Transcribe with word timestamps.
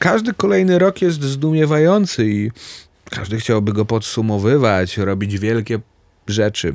każdy 0.00 0.34
kolejny 0.34 0.78
rok 0.78 1.02
jest 1.02 1.22
zdumiewający 1.22 2.26
i 2.26 2.50
każdy 3.10 3.40
chciałby 3.40 3.72
go 3.72 3.84
podsumowywać, 3.84 4.98
robić 4.98 5.38
wielkie 5.38 5.78
rzeczy. 6.26 6.74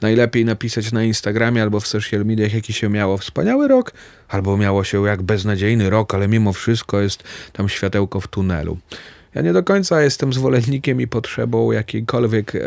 Najlepiej 0.00 0.44
napisać 0.44 0.92
na 0.92 1.04
Instagramie 1.04 1.62
albo 1.62 1.80
w 1.80 1.86
social 1.86 2.24
mediach, 2.24 2.54
jaki 2.54 2.72
się 2.72 2.88
miało 2.88 3.18
wspaniały 3.18 3.68
rok, 3.68 3.92
albo 4.28 4.56
miało 4.56 4.84
się 4.84 5.06
jak 5.06 5.22
beznadziejny 5.22 5.90
rok, 5.90 6.14
ale 6.14 6.28
mimo 6.28 6.52
wszystko 6.52 7.00
jest 7.00 7.22
tam 7.52 7.68
światełko 7.68 8.20
w 8.20 8.28
tunelu. 8.28 8.78
Ja 9.34 9.42
nie 9.42 9.52
do 9.52 9.62
końca 9.62 10.02
jestem 10.02 10.32
zwolennikiem 10.32 11.00
i 11.00 11.06
potrzebą 11.06 11.72
jakiejkolwiek 11.72 12.54
e, 12.54 12.60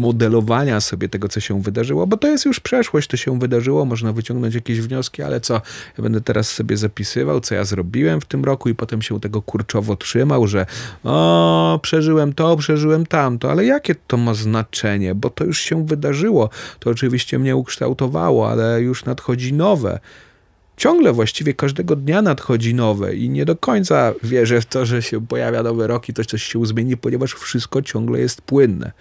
modelowania 0.00 0.80
sobie 0.80 1.08
tego, 1.08 1.28
co 1.28 1.40
się 1.40 1.62
wydarzyło, 1.62 2.06
bo 2.06 2.16
to 2.16 2.28
jest 2.28 2.44
już 2.44 2.60
przeszłość, 2.60 3.08
to 3.08 3.16
się 3.16 3.38
wydarzyło, 3.38 3.84
można 3.84 4.12
wyciągnąć 4.12 4.54
jakieś 4.54 4.80
wnioski, 4.80 5.22
ale 5.22 5.40
co, 5.40 5.54
ja 5.98 6.02
będę 6.02 6.20
teraz 6.20 6.50
sobie 6.50 6.76
zapisywał, 6.76 7.40
co 7.40 7.54
ja 7.54 7.64
zrobiłem 7.64 8.20
w 8.20 8.24
tym 8.24 8.44
roku 8.44 8.68
i 8.68 8.74
potem 8.74 9.02
się 9.02 9.20
tego 9.20 9.42
kurczowo 9.42 9.96
trzymał, 9.96 10.46
że 10.46 10.66
o, 11.04 11.78
przeżyłem 11.82 12.32
to, 12.32 12.56
przeżyłem 12.56 13.06
tamto, 13.06 13.50
ale 13.50 13.64
jakie 13.64 13.94
to 13.94 14.16
ma 14.16 14.34
znaczenie, 14.34 15.14
bo 15.14 15.30
to 15.30 15.44
już 15.44 15.60
się 15.60 15.86
wydarzyło, 15.86 16.50
to 16.78 16.90
oczywiście 16.90 17.38
mnie 17.38 17.56
ukształtowało, 17.56 18.50
ale 18.50 18.82
już 18.82 19.04
nadchodzi 19.04 19.52
nowe 19.52 20.00
ciągle 20.80 21.12
właściwie 21.12 21.54
każdego 21.54 21.96
dnia 21.96 22.22
nadchodzi 22.22 22.74
nowe 22.74 23.16
i 23.16 23.30
nie 23.30 23.44
do 23.44 23.56
końca 23.56 24.12
wierzę 24.22 24.60
w 24.60 24.66
to, 24.66 24.86
że 24.86 25.02
się 25.02 25.26
pojawia 25.26 25.62
nowy 25.62 25.86
rok 25.86 26.08
i 26.08 26.12
to 26.12 26.24
coś 26.24 26.42
się 26.42 26.66
zmieni, 26.66 26.96
ponieważ 26.96 27.34
wszystko 27.34 27.82
ciągle 27.82 28.20
jest 28.20 28.42
płynne. 28.42 28.92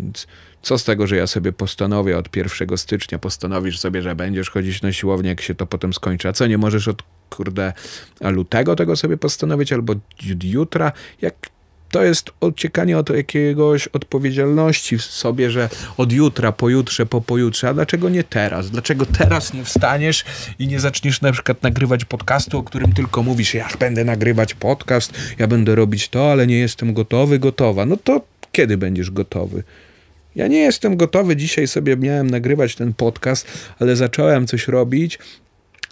Więc 0.00 0.26
co 0.62 0.78
z 0.78 0.84
tego, 0.84 1.06
że 1.06 1.16
ja 1.16 1.26
sobie 1.26 1.52
postanowię 1.52 2.18
od 2.18 2.36
1 2.36 2.78
stycznia, 2.78 3.18
postanowisz 3.18 3.78
sobie, 3.78 4.02
że 4.02 4.14
będziesz 4.14 4.50
chodzić 4.50 4.82
na 4.82 4.92
siłownię, 4.92 5.28
jak 5.28 5.40
się 5.40 5.54
to 5.54 5.66
potem 5.66 5.92
skończy, 5.92 6.28
a 6.28 6.32
co 6.32 6.46
nie 6.46 6.58
możesz 6.58 6.88
od 6.88 7.02
kurde 7.30 7.72
lutego 8.20 8.76
tego 8.76 8.96
sobie 8.96 9.16
postanowić 9.16 9.72
albo 9.72 9.94
jutra? 10.42 10.92
Jak 11.20 11.34
to 11.90 12.02
jest 12.02 12.30
odciekanie 12.40 12.98
od 12.98 13.10
jakiegoś 13.10 13.88
odpowiedzialności 13.88 14.98
w 14.98 15.02
sobie, 15.02 15.50
że 15.50 15.68
od 15.96 16.12
jutra, 16.12 16.52
pojutrze, 16.52 17.06
po 17.06 17.20
pojutrze, 17.20 17.68
a 17.68 17.74
dlaczego 17.74 18.08
nie 18.08 18.24
teraz? 18.24 18.70
Dlaczego 18.70 19.06
teraz 19.06 19.54
nie 19.54 19.64
wstaniesz 19.64 20.24
i 20.58 20.66
nie 20.66 20.80
zaczniesz 20.80 21.20
na 21.20 21.32
przykład 21.32 21.62
nagrywać 21.62 22.04
podcastu, 22.04 22.58
o 22.58 22.62
którym 22.62 22.92
tylko 22.92 23.22
mówisz, 23.22 23.54
ja 23.54 23.68
będę 23.78 24.04
nagrywać 24.04 24.54
podcast, 24.54 25.12
ja 25.38 25.46
będę 25.46 25.74
robić 25.74 26.08
to, 26.08 26.32
ale 26.32 26.46
nie 26.46 26.58
jestem 26.58 26.94
gotowy, 26.94 27.38
gotowa. 27.38 27.86
No 27.86 27.96
to 27.96 28.20
kiedy 28.52 28.76
będziesz 28.76 29.10
gotowy? 29.10 29.62
Ja 30.36 30.46
nie 30.46 30.58
jestem 30.58 30.96
gotowy. 30.96 31.36
Dzisiaj 31.36 31.68
sobie 31.68 31.96
miałem 31.96 32.30
nagrywać 32.30 32.74
ten 32.74 32.94
podcast, 32.94 33.46
ale 33.78 33.96
zacząłem 33.96 34.46
coś 34.46 34.68
robić 34.68 35.18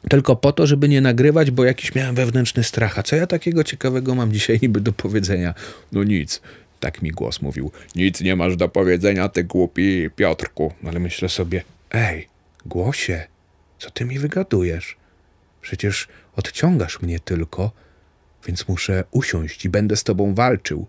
tylko 0.08 0.36
po 0.36 0.52
to, 0.52 0.66
żeby 0.66 0.88
nie 0.88 1.00
nagrywać, 1.00 1.50
bo 1.50 1.64
jakiś 1.64 1.94
miałem 1.94 2.14
wewnętrzny 2.14 2.64
strach. 2.64 2.98
A 2.98 3.02
co 3.02 3.16
ja 3.16 3.26
takiego 3.26 3.64
ciekawego 3.64 4.14
mam 4.14 4.32
dzisiaj 4.32 4.58
niby 4.62 4.80
do 4.80 4.92
powiedzenia? 4.92 5.54
No 5.92 6.04
nic. 6.04 6.40
Tak 6.80 7.02
mi 7.02 7.10
głos 7.10 7.42
mówił. 7.42 7.70
Nic 7.94 8.20
nie 8.20 8.36
masz 8.36 8.56
do 8.56 8.68
powiedzenia, 8.68 9.28
ty 9.28 9.44
głupi 9.44 10.10
Piotrku. 10.16 10.72
Ale 10.86 11.00
myślę 11.00 11.28
sobie, 11.28 11.62
ej, 11.92 12.28
głosie, 12.66 13.26
co 13.78 13.90
ty 13.90 14.04
mi 14.04 14.18
wygadujesz? 14.18 14.96
Przecież 15.62 16.08
odciągasz 16.36 17.02
mnie 17.02 17.20
tylko, 17.20 17.70
więc 18.46 18.68
muszę 18.68 19.04
usiąść 19.10 19.64
i 19.64 19.68
będę 19.68 19.96
z 19.96 20.04
tobą 20.04 20.34
walczył. 20.34 20.86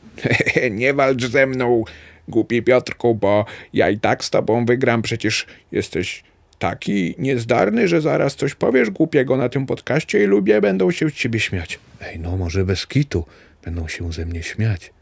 nie 0.70 0.94
walcz 0.94 1.26
ze 1.26 1.46
mną, 1.46 1.84
głupi 2.28 2.62
Piotrku, 2.62 3.14
bo 3.14 3.44
ja 3.72 3.90
i 3.90 3.98
tak 3.98 4.24
z 4.24 4.30
tobą 4.30 4.66
wygram, 4.66 5.02
przecież 5.02 5.46
jesteś 5.72 6.22
taki 6.58 7.14
niezdarny, 7.18 7.88
że 7.88 8.00
zaraz 8.00 8.34
coś 8.34 8.54
powiesz 8.54 8.90
głupiego 8.90 9.36
na 9.36 9.48
tym 9.48 9.66
podcaście 9.66 10.24
i 10.24 10.26
ludzie 10.26 10.60
będą 10.60 10.90
się 10.90 11.10
z 11.10 11.12
ciebie 11.12 11.40
śmiać. 11.40 11.78
Ej, 12.00 12.18
no 12.18 12.36
może 12.36 12.64
bez 12.64 12.86
kitu 12.86 13.24
będą 13.64 13.88
się 13.88 14.12
ze 14.12 14.26
mnie 14.26 14.42
śmiać. 14.42 14.92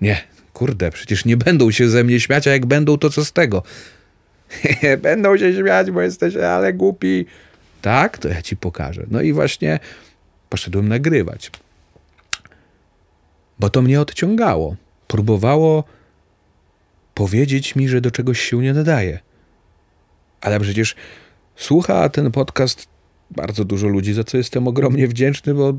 Nie, 0.00 0.22
kurde, 0.52 0.90
przecież 0.90 1.24
nie 1.24 1.36
będą 1.36 1.70
się 1.70 1.88
ze 1.88 2.04
mnie 2.04 2.20
śmiać, 2.20 2.48
a 2.48 2.50
jak 2.50 2.66
będą, 2.66 2.98
to 2.98 3.10
co 3.10 3.24
z 3.24 3.32
tego? 3.32 3.62
będą 5.02 5.36
się 5.38 5.54
śmiać, 5.54 5.90
bo 5.90 6.02
jesteś 6.02 6.36
ale 6.36 6.72
głupi. 6.72 7.26
Tak, 7.82 8.18
to 8.18 8.28
ja 8.28 8.42
ci 8.42 8.56
pokażę. 8.56 9.06
No 9.10 9.20
i 9.20 9.32
właśnie 9.32 9.78
poszedłem 10.48 10.88
nagrywać. 10.88 11.50
Bo 13.58 13.70
to 13.70 13.82
mnie 13.82 14.00
odciągało. 14.00 14.76
Próbowało 15.08 15.84
powiedzieć 17.14 17.76
mi, 17.76 17.88
że 17.88 18.00
do 18.00 18.10
czegoś 18.10 18.40
się 18.40 18.58
nie 18.58 18.74
nadaje. 18.74 19.18
Ale 20.42 20.60
przecież 20.60 20.94
słucha 21.56 22.08
ten 22.08 22.30
podcast 22.30 22.88
bardzo 23.30 23.64
dużo 23.64 23.88
ludzi, 23.88 24.12
za 24.12 24.24
co 24.24 24.36
jestem 24.36 24.68
ogromnie 24.68 25.08
wdzięczny, 25.08 25.54
bo 25.54 25.74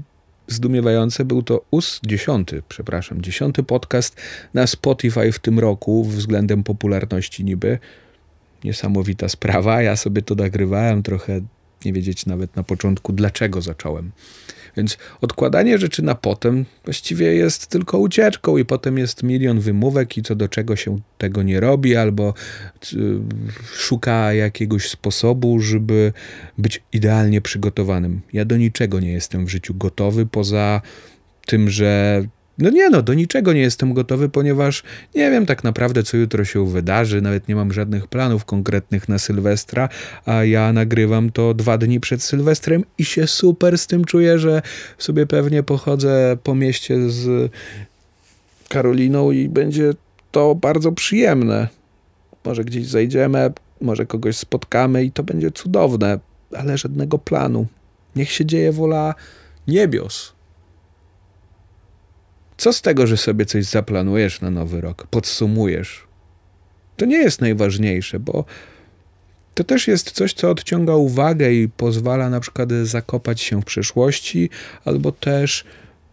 zdumiewające 0.47 1.25
był 1.25 1.43
to 1.43 1.65
US 1.71 1.99
dziesiąty, 2.05 2.63
przepraszam, 2.69 3.21
dziesiąty 3.21 3.63
podcast 3.63 4.21
na 4.53 4.67
Spotify 4.67 5.31
w 5.31 5.39
tym 5.39 5.59
roku 5.59 6.03
względem 6.03 6.63
popularności 6.63 7.43
niby. 7.43 7.79
Niesamowita 8.63 9.29
sprawa. 9.29 9.81
Ja 9.81 9.95
sobie 9.95 10.21
to 10.21 10.35
nagrywałem 10.35 11.03
trochę 11.03 11.41
nie 11.85 11.93
wiedzieć 11.93 12.25
nawet 12.25 12.55
na 12.55 12.63
początku, 12.63 13.13
dlaczego 13.13 13.61
zacząłem. 13.61 14.11
Więc 14.77 14.97
odkładanie 15.21 15.77
rzeczy 15.77 16.03
na 16.03 16.15
potem 16.15 16.65
właściwie 16.85 17.33
jest 17.35 17.67
tylko 17.67 17.97
ucieczką, 17.97 18.57
i 18.57 18.65
potem 18.65 18.97
jest 18.97 19.23
milion 19.23 19.59
wymówek, 19.59 20.17
i 20.17 20.23
co 20.23 20.35
do 20.35 20.47
czego 20.47 20.75
się 20.75 20.99
tego 21.17 21.43
nie 21.43 21.59
robi, 21.59 21.95
albo 21.95 22.33
y, 22.93 22.97
szuka 23.73 24.33
jakiegoś 24.33 24.89
sposobu, 24.89 25.59
żeby 25.59 26.13
być 26.57 26.83
idealnie 26.93 27.41
przygotowanym. 27.41 28.21
Ja 28.33 28.45
do 28.45 28.57
niczego 28.57 28.99
nie 28.99 29.11
jestem 29.11 29.45
w 29.45 29.49
życiu 29.49 29.73
gotowy, 29.73 30.25
poza 30.25 30.81
tym, 31.45 31.69
że 31.69 32.23
no 32.57 32.69
nie 32.69 32.89
no, 32.89 33.01
do 33.01 33.13
niczego 33.13 33.53
nie 33.53 33.61
jestem 33.61 33.93
gotowy, 33.93 34.29
ponieważ 34.29 34.83
nie 35.15 35.31
wiem 35.31 35.45
tak 35.45 35.63
naprawdę, 35.63 36.03
co 36.03 36.17
jutro 36.17 36.45
się 36.45 36.67
wydarzy, 36.67 37.21
nawet 37.21 37.47
nie 37.47 37.55
mam 37.55 37.73
żadnych 37.73 38.07
planów 38.07 38.45
konkretnych 38.45 39.09
na 39.09 39.19
Sylwestra, 39.19 39.89
a 40.25 40.43
ja 40.43 40.73
nagrywam 40.73 41.31
to 41.31 41.53
dwa 41.53 41.77
dni 41.77 41.99
przed 41.99 42.23
Sylwestrem 42.23 42.83
i 42.97 43.05
się 43.05 43.27
super 43.27 43.77
z 43.77 43.87
tym 43.87 44.05
czuję, 44.05 44.39
że 44.39 44.61
sobie 44.97 45.25
pewnie 45.25 45.63
pochodzę 45.63 46.37
po 46.43 46.55
mieście 46.55 47.09
z 47.09 47.51
Karoliną 48.69 49.31
i 49.31 49.49
będzie 49.49 49.93
to 50.31 50.55
bardzo 50.55 50.91
przyjemne. 50.91 51.67
Może 52.45 52.63
gdzieś 52.63 52.87
zajdziemy, 52.87 53.51
może 53.81 54.05
kogoś 54.05 54.37
spotkamy 54.37 55.03
i 55.03 55.11
to 55.11 55.23
będzie 55.23 55.51
cudowne, 55.51 56.19
ale 56.57 56.77
żadnego 56.77 57.17
planu. 57.17 57.67
Niech 58.15 58.31
się 58.31 58.45
dzieje 58.45 58.71
wola 58.71 59.15
niebios. 59.67 60.33
Co 62.57 62.73
z 62.73 62.81
tego, 62.81 63.07
że 63.07 63.17
sobie 63.17 63.45
coś 63.45 63.65
zaplanujesz 63.65 64.41
na 64.41 64.49
nowy 64.49 64.81
rok, 64.81 65.07
podsumujesz? 65.07 66.07
To 66.97 67.05
nie 67.05 67.17
jest 67.17 67.41
najważniejsze, 67.41 68.19
bo 68.19 68.45
to 69.53 69.63
też 69.63 69.87
jest 69.87 70.11
coś, 70.11 70.33
co 70.33 70.49
odciąga 70.49 70.95
uwagę 70.95 71.53
i 71.53 71.69
pozwala 71.69 72.29
na 72.29 72.39
przykład 72.39 72.69
zakopać 72.83 73.41
się 73.41 73.61
w 73.61 73.65
przeszłości, 73.65 74.49
albo 74.85 75.11
też 75.11 75.63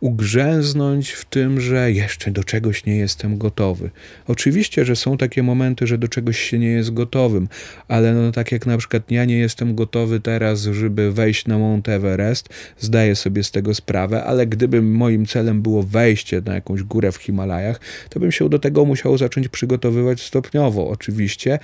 ugrzęznąć 0.01 1.11
w 1.11 1.25
tym, 1.25 1.61
że 1.61 1.93
jeszcze 1.93 2.31
do 2.31 2.45
czegoś 2.45 2.87
nie 2.87 2.97
jestem 2.97 3.39
gotowy. 3.39 3.91
Oczywiście, 4.29 4.85
że 4.85 4.97
są 4.97 5.17
takie 5.17 5.43
momenty, 5.43 5.87
że 5.87 5.99
do 5.99 6.09
czegoś 6.09 6.39
się 6.39 6.59
nie 6.59 6.69
jest 6.69 6.91
gotowym, 6.91 7.49
ale 7.89 8.15
no 8.15 8.33
tak 8.33 8.53
jak 8.53 8.67
na 8.67 8.79
przykład 8.79 9.11
ja 9.11 9.25
nie 9.25 9.39
jestem 9.39 9.75
gotowy 9.75 10.21
teraz, 10.21 10.63
żeby 10.63 11.13
wejść 11.13 11.47
na 11.47 11.59
Mount 11.59 11.89
Everest, 11.89 12.49
zdaję 12.79 13.17
sobie 13.17 13.43
z 13.43 13.51
tego 13.51 13.75
sprawę, 13.75 14.25
ale 14.25 14.47
gdyby 14.47 14.83
moim 14.83 15.27
celem 15.27 15.63
było 15.63 15.83
wejście 15.83 16.43
na 16.45 16.55
jakąś 16.55 16.83
górę 16.83 17.13
w 17.13 17.17
Himalajach, 17.17 17.81
to 18.09 18.21
bym 18.21 18.33
się 18.33 18.49
do 18.49 18.59
tego 18.59 18.85
musiał 18.85 19.19
zacząć 19.19 19.49
przygotowywać 19.49 20.23
stopniowo, 20.23 20.89
oczywiście, 20.89 21.59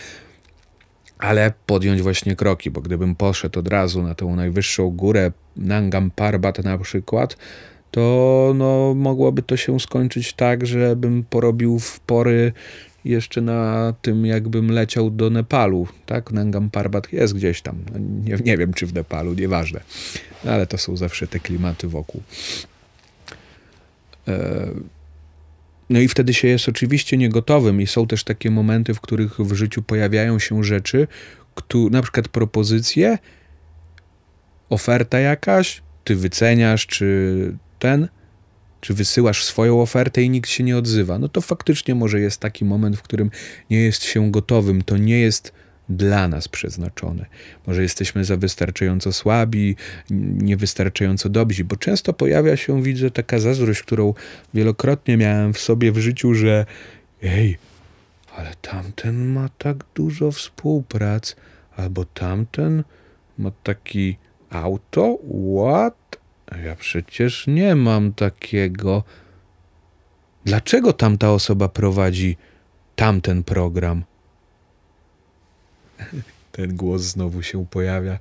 ale 1.18 1.52
podjąć 1.66 2.02
właśnie 2.02 2.36
kroki, 2.36 2.70
bo 2.70 2.80
gdybym 2.80 3.14
poszedł 3.14 3.58
od 3.58 3.68
razu 3.68 4.02
na 4.02 4.14
tą 4.14 4.36
najwyższą 4.36 4.90
górę, 4.90 5.32
Nangam 5.56 6.10
Parbat 6.10 6.64
na 6.64 6.78
przykład, 6.78 7.36
to 7.90 8.52
no, 8.56 8.94
mogłoby 8.94 9.42
to 9.42 9.56
się 9.56 9.80
skończyć 9.80 10.32
tak, 10.32 10.66
że 10.66 10.96
bym 10.96 11.24
porobił 11.30 11.78
w 11.78 12.00
pory 12.00 12.52
jeszcze 13.04 13.40
na 13.40 13.94
tym, 14.02 14.26
jakbym 14.26 14.70
leciał 14.70 15.10
do 15.10 15.30
Nepalu, 15.30 15.88
tak? 16.06 16.32
Nangam 16.32 16.70
Parbat 16.70 17.12
jest 17.12 17.34
gdzieś 17.34 17.62
tam. 17.62 17.76
No, 17.92 17.98
nie, 17.98 18.36
nie 18.44 18.56
wiem, 18.56 18.74
czy 18.74 18.86
w 18.86 18.94
Nepalu, 18.94 19.34
nieważne. 19.34 19.80
Ale 20.46 20.66
to 20.66 20.78
są 20.78 20.96
zawsze 20.96 21.26
te 21.26 21.40
klimaty 21.40 21.88
wokół. 21.88 22.22
E, 24.28 24.68
no 25.90 26.00
i 26.00 26.08
wtedy 26.08 26.34
się 26.34 26.48
jest 26.48 26.68
oczywiście 26.68 27.16
niegotowym 27.16 27.80
i 27.80 27.86
są 27.86 28.06
też 28.06 28.24
takie 28.24 28.50
momenty, 28.50 28.94
w 28.94 29.00
których 29.00 29.40
w 29.40 29.54
życiu 29.54 29.82
pojawiają 29.82 30.38
się 30.38 30.64
rzeczy, 30.64 31.08
które, 31.54 31.90
na 31.90 32.02
przykład 32.02 32.28
propozycje, 32.28 33.18
oferta 34.70 35.18
jakaś, 35.18 35.82
ty 36.04 36.16
wyceniasz, 36.16 36.86
czy 36.86 37.56
ten, 37.78 38.08
czy 38.80 38.94
wysyłasz 38.94 39.44
swoją 39.44 39.82
ofertę 39.82 40.22
i 40.22 40.30
nikt 40.30 40.50
się 40.50 40.64
nie 40.64 40.78
odzywa, 40.78 41.18
no 41.18 41.28
to 41.28 41.40
faktycznie 41.40 41.94
może 41.94 42.20
jest 42.20 42.40
taki 42.40 42.64
moment, 42.64 42.96
w 42.96 43.02
którym 43.02 43.30
nie 43.70 43.80
jest 43.80 44.04
się 44.04 44.30
gotowym. 44.30 44.82
To 44.82 44.96
nie 44.96 45.20
jest 45.20 45.52
dla 45.88 46.28
nas 46.28 46.48
przeznaczone. 46.48 47.26
Może 47.66 47.82
jesteśmy 47.82 48.24
za 48.24 48.36
wystarczająco 48.36 49.12
słabi, 49.12 49.76
niewystarczająco 50.10 51.28
dobrzy, 51.28 51.64
bo 51.64 51.76
często 51.76 52.12
pojawia 52.12 52.56
się, 52.56 52.82
widzę, 52.82 53.10
taka 53.10 53.38
zazdrość, 53.38 53.82
którą 53.82 54.14
wielokrotnie 54.54 55.16
miałem 55.16 55.52
w 55.52 55.58
sobie 55.58 55.92
w 55.92 55.98
życiu, 55.98 56.34
że 56.34 56.66
ej, 57.22 57.58
ale 58.36 58.52
tamten 58.62 59.26
ma 59.26 59.48
tak 59.58 59.76
dużo 59.94 60.32
współprac, 60.32 61.36
albo 61.76 62.04
tamten 62.04 62.84
ma 63.38 63.50
taki 63.62 64.16
auto? 64.50 65.18
What? 65.56 66.25
Ja 66.64 66.76
przecież 66.76 67.46
nie 67.46 67.74
mam 67.74 68.12
takiego. 68.12 69.02
Dlaczego 70.44 70.92
tamta 70.92 71.30
osoba 71.30 71.68
prowadzi 71.68 72.36
tamten 72.96 73.44
program? 73.44 74.04
Ten 76.52 76.76
głos 76.76 77.02
znowu 77.02 77.42
się 77.42 77.66
pojawia. 77.66 78.18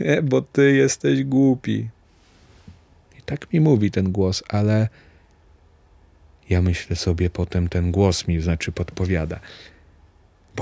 E, 0.00 0.22
bo 0.22 0.42
ty 0.42 0.72
jesteś 0.72 1.24
głupi. 1.24 1.88
I 3.18 3.22
tak 3.22 3.52
mi 3.52 3.60
mówi 3.60 3.90
ten 3.90 4.12
głos, 4.12 4.42
ale 4.48 4.88
ja 6.48 6.62
myślę 6.62 6.96
sobie 6.96 7.30
potem, 7.30 7.68
ten 7.68 7.92
głos 7.92 8.28
mi 8.28 8.40
znaczy 8.40 8.72
podpowiada. 8.72 9.40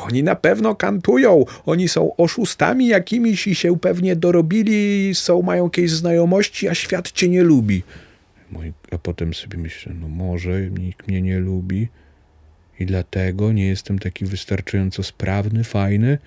Oni 0.02 0.22
na 0.22 0.34
pewno 0.34 0.74
kantują. 0.74 1.44
Oni 1.66 1.88
są 1.88 2.16
oszustami 2.16 2.86
jakimiś 2.86 3.46
i 3.46 3.54
się 3.54 3.78
pewnie 3.78 4.16
dorobili, 4.16 5.14
są, 5.14 5.42
mają 5.42 5.64
jakieś 5.64 5.90
znajomości, 5.90 6.68
a 6.68 6.74
świat 6.74 7.12
cię 7.12 7.28
nie 7.28 7.42
lubi. 7.42 7.82
A 8.90 8.98
potem 8.98 9.34
sobie 9.34 9.58
myślę, 9.58 9.92
no 10.00 10.08
może 10.08 10.70
nikt 10.70 11.08
mnie 11.08 11.22
nie 11.22 11.38
lubi 11.38 11.88
i 12.80 12.86
dlatego 12.86 13.52
nie 13.52 13.66
jestem 13.66 13.98
taki 13.98 14.24
wystarczająco 14.24 15.02
sprawny, 15.02 15.64
fajny, 15.64 16.18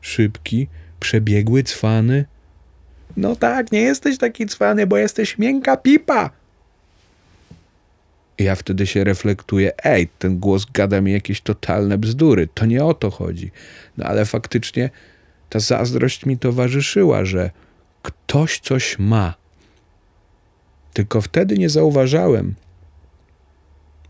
szybki, 0.00 0.68
przebiegły, 1.00 1.62
cwany. 1.62 2.24
No 3.16 3.36
tak, 3.36 3.72
nie 3.72 3.80
jesteś 3.80 4.18
taki 4.18 4.46
cwany, 4.46 4.86
bo 4.86 4.96
jesteś 4.96 5.38
miękka 5.38 5.76
pipa. 5.76 6.30
I 8.38 8.44
ja 8.44 8.54
wtedy 8.54 8.86
się 8.86 9.04
reflektuję, 9.04 9.84
ej, 9.84 10.08
ten 10.18 10.38
głos 10.38 10.66
gada 10.72 11.00
mi 11.00 11.12
jakieś 11.12 11.40
totalne 11.40 11.98
bzdury, 11.98 12.48
to 12.54 12.66
nie 12.66 12.84
o 12.84 12.94
to 12.94 13.10
chodzi. 13.10 13.50
No 13.96 14.04
ale 14.04 14.24
faktycznie 14.24 14.90
ta 15.48 15.60
zazdrość 15.60 16.26
mi 16.26 16.38
towarzyszyła, 16.38 17.24
że 17.24 17.50
ktoś 18.02 18.58
coś 18.58 18.98
ma. 18.98 19.34
Tylko 20.92 21.20
wtedy 21.20 21.58
nie 21.58 21.68
zauważałem, 21.68 22.54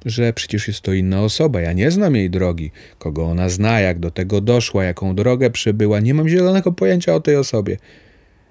że 0.04 0.32
przecież 0.32 0.68
jest 0.68 0.80
to 0.80 0.92
inna 0.92 1.22
osoba. 1.22 1.60
Ja 1.60 1.72
nie 1.72 1.90
znam 1.90 2.16
jej 2.16 2.30
drogi, 2.30 2.70
kogo 2.98 3.24
ona 3.24 3.48
zna, 3.48 3.80
jak 3.80 3.98
do 3.98 4.10
tego 4.10 4.40
doszła, 4.40 4.84
jaką 4.84 5.14
drogę 5.14 5.50
przebyła. 5.50 6.00
Nie 6.00 6.14
mam 6.14 6.28
zielonego 6.28 6.72
pojęcia 6.72 7.14
o 7.14 7.20
tej 7.20 7.36
osobie 7.36 7.76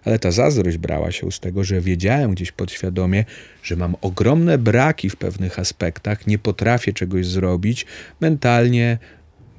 ale 0.08 0.20
ta 0.20 0.32
zazdrość 0.32 0.78
brała 0.78 1.12
się 1.12 1.32
z 1.32 1.40
tego, 1.40 1.64
że 1.64 1.82
wiedziałem 1.82 2.32
gdzieś 2.32 2.52
podświadomie, 2.52 3.26
że 3.64 3.76
mam 3.76 3.96
ogromne 4.02 4.58
braki 4.58 5.10
w 5.10 5.16
pewnych 5.16 5.60
aspektach, 5.60 6.28
nie 6.28 6.38
potrafię 6.38 6.94
czegoś 6.94 7.26
zrobić 7.26 7.86
mentalnie, 8.22 8.98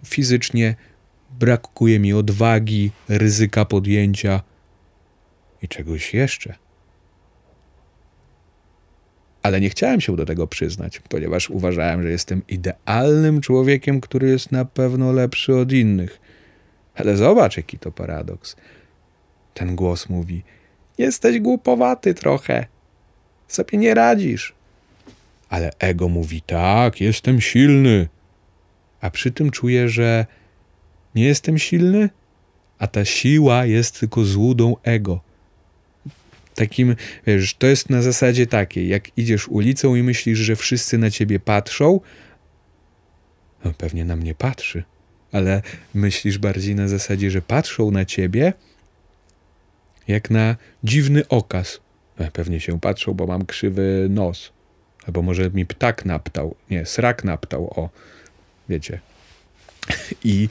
fizycznie, 0.07 0.75
brakuje 1.41 1.99
mi 2.01 2.13
odwagi, 2.13 2.91
ryzyka 3.09 3.65
podjęcia 3.65 4.43
i 5.63 5.69
czegoś 5.69 6.15
jeszcze. 6.15 6.55
Ale 9.43 9.61
nie 9.61 9.71
chciałem 9.71 10.01
się 10.01 10.17
do 10.17 10.27
tego 10.27 10.47
przyznać, 10.47 11.01
ponieważ 11.09 11.51
uważałem, 11.51 12.03
że 12.03 12.11
jestem 12.11 12.43
idealnym 12.49 13.41
człowiekiem, 13.41 14.01
który 14.01 14.29
jest 14.29 14.53
na 14.53 14.65
pewno 14.65 15.13
lepszy 15.13 15.57
od 15.57 15.73
innych. 15.73 16.21
Ale 16.95 17.17
zobacz, 17.17 17.57
jaki 17.57 17.79
to 17.79 17.93
paradoks. 17.93 18.57
Ten 19.59 19.77
głos 19.77 20.09
mówi: 20.09 20.43
Jesteś 20.99 21.41
głupowaty 21.41 22.15
trochę. 22.15 22.67
Sobie 23.49 23.79
nie 23.79 23.95
radzisz. 23.95 24.55
Ale 25.49 25.71
ego 25.79 26.09
mówi: 26.09 26.43
Tak, 26.43 27.01
jestem 27.01 27.41
silny. 27.41 28.09
A 29.01 29.11
przy 29.11 29.31
tym 29.31 29.51
czuję, 29.51 29.89
że 29.89 30.27
nie 31.15 31.25
jestem 31.25 31.59
silny, 31.59 32.11
a 32.79 32.87
ta 32.87 33.05
siła 33.05 33.65
jest 33.65 34.01
tylko 34.01 34.25
złudą 34.25 34.77
ego. 34.83 35.21
Takim, 36.55 36.97
wiesz, 37.27 37.55
to 37.55 37.67
jest 37.67 37.91
na 37.91 38.03
zasadzie 38.03 38.47
takiej, 38.47 38.89
jak 38.89 39.19
idziesz 39.19 39.49
ulicą 39.49 39.95
i 39.95 40.03
myślisz, 40.03 40.39
że 40.39 40.57
wszyscy 40.57 40.99
na 40.99 41.11
ciebie 41.11 41.41
patrzą, 41.41 42.01
no 43.65 43.73
pewnie 43.79 44.05
na 44.05 44.17
mnie 44.17 44.35
patrzy, 44.35 44.85
ale 45.33 45.63
myślisz 45.95 46.39
bardziej 46.39 46.75
na 46.75 46.89
zasadzie, 46.89 47.31
że 47.31 47.43
patrzą 47.43 47.91
na 47.91 48.05
ciebie, 48.05 48.53
jak 50.09 50.31
na 50.31 50.57
dziwny 50.85 51.29
okaz. 51.29 51.81
E, 52.19 52.31
pewnie 52.31 52.61
się 52.61 52.81
patrzą, 52.81 53.15
bo 53.15 53.27
mam 53.27 53.47
krzywy 53.47 54.07
nos. 54.11 54.53
Albo 55.07 55.23
może 55.23 55.51
mi 55.51 55.67
ptak 55.67 56.05
naptał. 56.05 56.55
Nie, 56.71 56.87
srak 56.87 57.25
naptał, 57.25 57.65
o. 57.67 57.91
Wiecie. 58.69 59.01
I, 60.25 60.49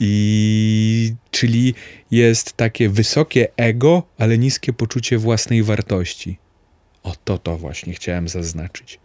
i 0.00 1.14
czyli 1.30 1.74
jest 2.10 2.52
takie 2.52 2.88
wysokie 2.88 3.48
ego, 3.56 4.02
ale 4.18 4.38
niskie 4.38 4.72
poczucie 4.72 5.18
własnej 5.18 5.62
wartości. 5.62 6.38
O 7.02 7.14
to 7.24 7.38
to 7.38 7.58
właśnie 7.58 7.94
chciałem 7.94 8.28
zaznaczyć. 8.28 8.98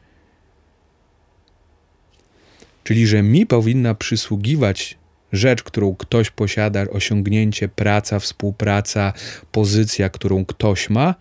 Czyli, 2.83 3.07
że 3.07 3.23
mi 3.23 3.45
powinna 3.45 3.95
przysługiwać 3.95 4.97
rzecz, 5.33 5.63
którą 5.63 5.95
ktoś 5.95 6.29
posiada, 6.29 6.81
osiągnięcie, 6.89 7.69
praca, 7.69 8.19
współpraca, 8.19 9.13
pozycja, 9.51 10.09
którą 10.09 10.45
ktoś 10.45 10.89
ma, 10.89 11.15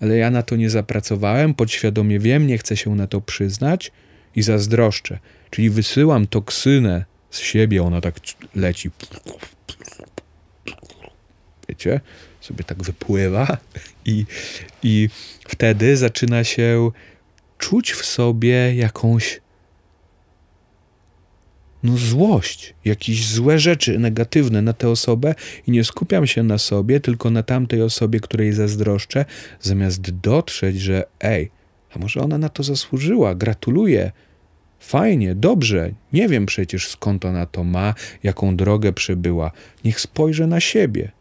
ale 0.00 0.16
ja 0.16 0.30
na 0.30 0.42
to 0.42 0.56
nie 0.56 0.70
zapracowałem, 0.70 1.54
podświadomie 1.54 2.18
wiem, 2.18 2.46
nie 2.46 2.58
chcę 2.58 2.76
się 2.76 2.94
na 2.94 3.06
to 3.06 3.20
przyznać 3.20 3.92
i 4.36 4.42
zazdroszczę. 4.42 5.18
Czyli 5.50 5.70
wysyłam 5.70 6.26
toksynę 6.26 7.04
z 7.30 7.38
siebie, 7.38 7.82
ona 7.82 8.00
tak 8.00 8.14
leci. 8.54 8.90
Wiecie, 11.68 12.00
sobie 12.40 12.64
tak 12.64 12.82
wypływa 12.82 13.56
i, 14.04 14.24
i 14.82 15.08
wtedy 15.48 15.96
zaczyna 15.96 16.44
się 16.44 16.90
czuć 17.58 17.92
w 17.92 18.06
sobie 18.06 18.74
jakąś 18.74 19.40
no 21.82 21.96
złość, 21.96 22.74
jakieś 22.84 23.28
złe 23.28 23.58
rzeczy 23.58 23.98
negatywne 23.98 24.62
na 24.62 24.72
tę 24.72 24.88
osobę 24.88 25.34
i 25.66 25.70
nie 25.70 25.84
skupiam 25.84 26.26
się 26.26 26.42
na 26.42 26.58
sobie, 26.58 27.00
tylko 27.00 27.30
na 27.30 27.42
tamtej 27.42 27.82
osobie, 27.82 28.20
której 28.20 28.52
zazdroszczę, 28.52 29.24
zamiast 29.60 30.10
dotrzeć, 30.10 30.80
że 30.80 31.04
ej, 31.20 31.50
a 31.96 31.98
może 31.98 32.20
ona 32.20 32.38
na 32.38 32.48
to 32.48 32.62
zasłużyła, 32.62 33.34
gratuluję, 33.34 34.12
fajnie, 34.78 35.34
dobrze, 35.34 35.90
nie 36.12 36.28
wiem 36.28 36.46
przecież 36.46 36.88
skąd 36.88 37.24
ona 37.24 37.46
to 37.46 37.64
ma, 37.64 37.94
jaką 38.22 38.56
drogę 38.56 38.92
przebyła, 38.92 39.50
niech 39.84 40.00
spojrzę 40.00 40.46
na 40.46 40.60
siebie. 40.60 41.12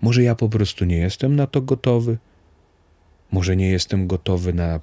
Może 0.00 0.22
ja 0.22 0.34
po 0.34 0.48
prostu 0.48 0.84
nie 0.84 0.98
jestem 0.98 1.36
na 1.36 1.46
to 1.46 1.62
gotowy? 1.62 2.18
Może 3.32 3.56
nie 3.56 3.70
jestem 3.70 4.06
gotowy 4.06 4.52
na 4.52 4.80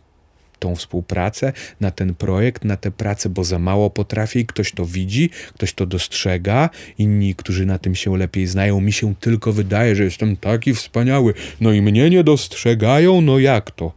tą 0.66 0.76
współpracę, 0.76 1.54
na 1.80 1.92
ten 1.92 2.16
projekt, 2.16 2.66
na 2.66 2.78
tę 2.78 2.92
pracę, 2.92 3.30
bo 3.30 3.44
za 3.44 3.60
mało 3.60 3.90
potrafię 3.90 4.40
i 4.40 4.46
ktoś 4.46 4.72
to 4.72 4.86
widzi, 4.86 5.30
ktoś 5.54 5.74
to 5.74 5.86
dostrzega, 5.86 6.70
inni, 6.98 7.36
którzy 7.36 7.66
na 7.66 7.80
tym 7.80 7.96
się 7.96 8.18
lepiej 8.18 8.48
znają, 8.48 8.82
mi 8.82 8.94
się 8.94 9.16
tylko 9.16 9.54
wydaje, 9.54 9.96
że 9.96 10.04
jestem 10.04 10.38
taki 10.38 10.74
wspaniały, 10.74 11.34
no 11.62 11.72
i 11.72 11.82
mnie 11.82 12.10
nie 12.10 12.24
dostrzegają, 12.24 13.22
no 13.22 13.40
jak 13.40 13.72
to? 13.72 13.92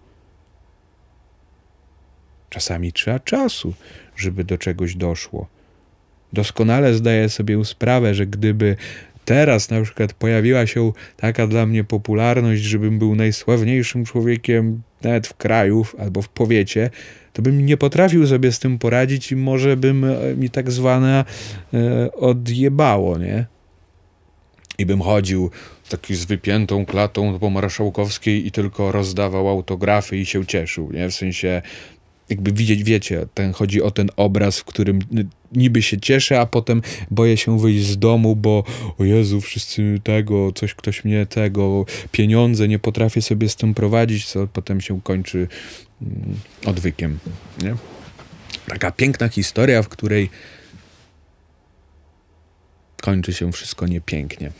Czasami 2.51 2.93
trzeba 2.93 3.19
czasu, 3.19 3.75
żeby 4.17 4.45
do 4.45 4.59
czegoś 4.59 4.95
doszło. 4.95 5.47
Doskonale 6.33 6.95
zdaję 6.95 7.29
sobie 7.29 7.65
sprawę, 7.65 8.15
że 8.15 8.27
gdyby 8.27 8.77
teraz 9.29 9.71
na 9.71 9.83
przykład 9.83 10.13
pojawiła 10.13 10.67
się 10.67 10.93
taka 11.17 11.47
dla 11.47 11.67
mnie 11.67 11.85
popularność, 11.85 12.63
żebym 12.63 12.99
był 12.99 13.15
najsławniejszym 13.15 14.05
człowiekiem 14.05 14.83
nawet 15.03 15.27
w 15.27 15.35
kraju 15.35 15.87
albo 15.99 16.23
w 16.23 16.29
powiecie, 16.29 16.91
to 17.33 17.43
bym 17.43 17.67
nie 17.67 17.77
potrafił 17.77 18.27
sobie 18.27 18.53
z 18.53 18.59
tym 18.59 18.79
poradzić 18.79 19.33
i 19.33 19.37
może 19.37 19.77
bym 19.77 20.05
e, 20.05 20.35
mi 20.37 20.51
tak 20.51 20.71
zwane 20.71 21.25
e, 21.75 22.13
odjebało, 22.13 23.19
nie? 23.19 23.47
I 24.79 24.87
bym 24.87 25.01
chodził 25.01 25.51
taki 25.89 26.15
z 26.15 26.25
wypiętą 26.25 26.87
klatą 26.87 27.39
po 27.39 27.51
marszałkowskiej 27.51 28.47
i 28.47 28.51
tylko 28.51 28.93
rozdawał 28.93 29.49
autografy 29.49 30.17
i 30.17 30.27
się 30.27 30.47
cieszył, 30.47 30.93
nie? 30.93 31.09
W 31.09 31.15
sensie 31.15 31.63
jakby 32.29 32.53
widzieć, 32.53 32.83
wiecie, 32.85 33.27
ten, 33.35 33.53
chodzi 33.53 33.83
o 33.83 33.91
ten 33.91 34.11
obraz, 34.17 34.59
w 34.59 34.65
którym 34.65 34.99
niby 35.53 35.83
się 35.83 36.01
cieszę, 36.01 36.41
a 36.41 36.47
potem 36.47 36.83
boję 37.11 37.37
się 37.37 37.61
wyjść 37.61 37.87
z 37.87 37.99
domu, 37.99 38.37
bo 38.37 38.65
o 38.99 39.05
Jezu, 39.05 39.41
wszyscy 39.41 40.01
tego, 40.05 40.53
coś 40.53 40.75
ktoś 40.75 41.05
mnie 41.05 41.27
tego, 41.27 41.85
pieniądze, 42.13 42.69
nie 42.69 42.79
potrafię 42.79 43.23
sobie 43.23 43.49
z 43.49 43.57
tym 43.57 43.75
prowadzić, 43.75 44.27
co 44.27 44.47
potem 44.47 44.81
się 44.81 45.01
kończy 45.01 45.49
mm, 46.03 46.15
odwykiem, 46.67 47.19
nie? 47.63 47.75
Taka 48.67 48.91
piękna 48.91 49.29
historia, 49.29 49.83
w 49.83 49.89
której 49.89 50.31
skończy 52.99 53.33
się 53.33 53.53
wszystko 53.53 53.87
niepięknie. 53.87 54.53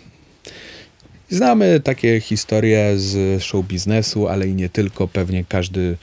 Znamy 1.31 1.81
takie 1.81 2.21
historie 2.21 2.93
z 2.97 3.43
show 3.43 3.67
biznesu, 3.67 4.29
ale 4.29 4.49
i 4.49 4.55
nie 4.55 4.69
tylko. 4.69 5.09
Pewnie 5.09 5.45
każdy 5.49 5.97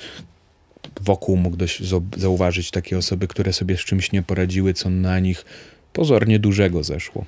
wokół 1.02 1.38
mógł 1.38 1.58
dość 1.58 1.82
zauważyć 2.18 2.72
takie 2.72 2.98
osoby, 2.98 3.28
które 3.28 3.54
sobie 3.54 3.78
z 3.78 3.80
czymś 3.80 4.12
nie 4.12 4.24
poradziły, 4.24 4.74
co 4.74 4.90
na 4.90 5.20
nich 5.20 5.46
pozornie 5.94 6.40
dużego 6.40 6.84
zeszło. 6.84 7.26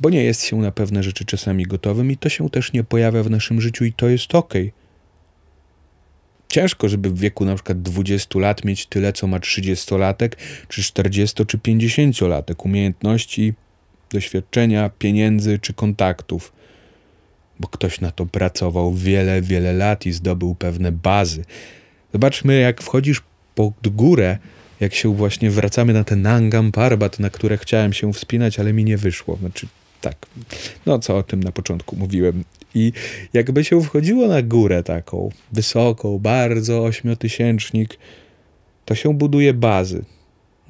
Bo 0.00 0.10
nie 0.10 0.24
jest 0.24 0.44
się 0.44 0.56
na 0.56 0.70
pewne 0.70 1.02
rzeczy 1.02 1.24
czasami 1.24 1.66
gotowym 1.66 2.10
i 2.10 2.16
to 2.16 2.28
się 2.28 2.50
też 2.50 2.72
nie 2.72 2.84
pojawia 2.84 3.22
w 3.22 3.30
naszym 3.30 3.60
życiu 3.60 3.84
i 3.84 3.92
to 3.92 4.08
jest 4.08 4.34
ok. 4.34 4.54
Ciężko, 6.48 6.88
żeby 6.88 7.10
w 7.10 7.18
wieku 7.18 7.44
na 7.44 7.54
przykład 7.54 7.82
20 7.82 8.38
lat 8.38 8.64
mieć 8.64 8.86
tyle, 8.86 9.12
co 9.12 9.26
ma 9.26 9.38
30-latek, 9.38 10.30
czy 10.68 10.82
40 10.82 11.46
czy 11.46 11.58
50-latek 11.58 12.54
umiejętności, 12.64 13.54
doświadczenia, 14.12 14.90
pieniędzy 14.98 15.58
czy 15.58 15.74
kontaktów 15.74 16.52
bo 17.60 17.68
ktoś 17.68 18.00
na 18.00 18.10
to 18.10 18.26
pracował 18.26 18.94
wiele, 18.94 19.42
wiele 19.42 19.72
lat 19.72 20.06
i 20.06 20.12
zdobył 20.12 20.54
pewne 20.54 20.92
bazy. 20.92 21.44
Zobaczmy, 22.12 22.60
jak 22.60 22.82
wchodzisz 22.82 23.22
pod 23.54 23.88
górę, 23.88 24.38
jak 24.80 24.94
się 24.94 25.14
właśnie 25.14 25.50
wracamy 25.50 25.92
na 25.92 26.04
ten 26.04 26.22
Nangam 26.22 26.72
Parbat, 26.72 27.18
na 27.18 27.30
które 27.30 27.58
chciałem 27.58 27.92
się 27.92 28.12
wspinać, 28.12 28.58
ale 28.58 28.72
mi 28.72 28.84
nie 28.84 28.96
wyszło. 28.96 29.36
Znaczy, 29.36 29.66
tak, 30.00 30.26
no 30.86 30.98
co 30.98 31.16
o 31.16 31.22
tym 31.22 31.42
na 31.42 31.52
początku 31.52 31.96
mówiłem. 31.96 32.44
I 32.74 32.92
jakby 33.32 33.64
się 33.64 33.82
wchodziło 33.82 34.28
na 34.28 34.42
górę 34.42 34.82
taką, 34.82 35.30
wysoką, 35.52 36.18
bardzo 36.18 36.84
ośmiotysięcznik, 36.84 37.98
to 38.84 38.94
się 38.94 39.14
buduje 39.14 39.54
bazy. 39.54 40.04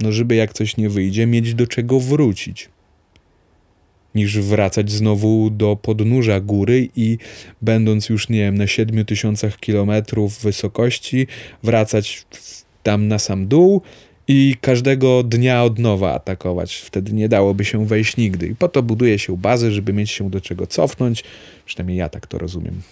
No, 0.01 0.13
żeby 0.13 0.35
jak 0.35 0.53
coś 0.53 0.77
nie 0.77 0.89
wyjdzie, 0.89 1.27
mieć 1.27 1.55
do 1.55 1.67
czego 1.67 2.01
wrócić 2.01 2.69
niż 4.15 4.39
wracać 4.39 4.91
znowu 4.91 5.51
do 5.51 5.77
podnóża 5.77 6.41
góry 6.41 6.89
i 6.97 7.19
będąc 7.63 8.09
już, 8.09 8.29
nie 8.29 8.39
wiem, 8.39 8.59
na 8.59 8.67
7000 8.67 9.53
kilometrów 9.61 10.43
wysokości, 10.43 11.27
wracać 11.63 12.27
tam 12.83 13.09
na 13.09 13.19
sam 13.19 13.49
dół 13.49 13.83
i 14.29 14.57
każdego 14.61 15.23
dnia 15.23 15.65
od 15.65 15.79
nowa 15.79 16.15
atakować. 16.15 16.75
Wtedy 16.75 17.13
nie 17.13 17.29
dałoby 17.29 17.65
się 17.65 17.87
wejść 17.87 18.17
nigdy. 18.17 18.47
I 18.47 18.55
po 18.55 18.69
to 18.69 18.83
buduje 18.83 19.19
się 19.19 19.37
bazy, 19.37 19.73
żeby 19.73 19.93
mieć 19.93 20.11
się 20.11 20.31
do 20.31 20.41
czego 20.41 20.67
cofnąć. 20.67 21.25
Przynajmniej 21.67 21.99
ja 21.99 22.09
tak 22.09 22.27
to 22.27 22.39
rozumiem. 22.39 22.83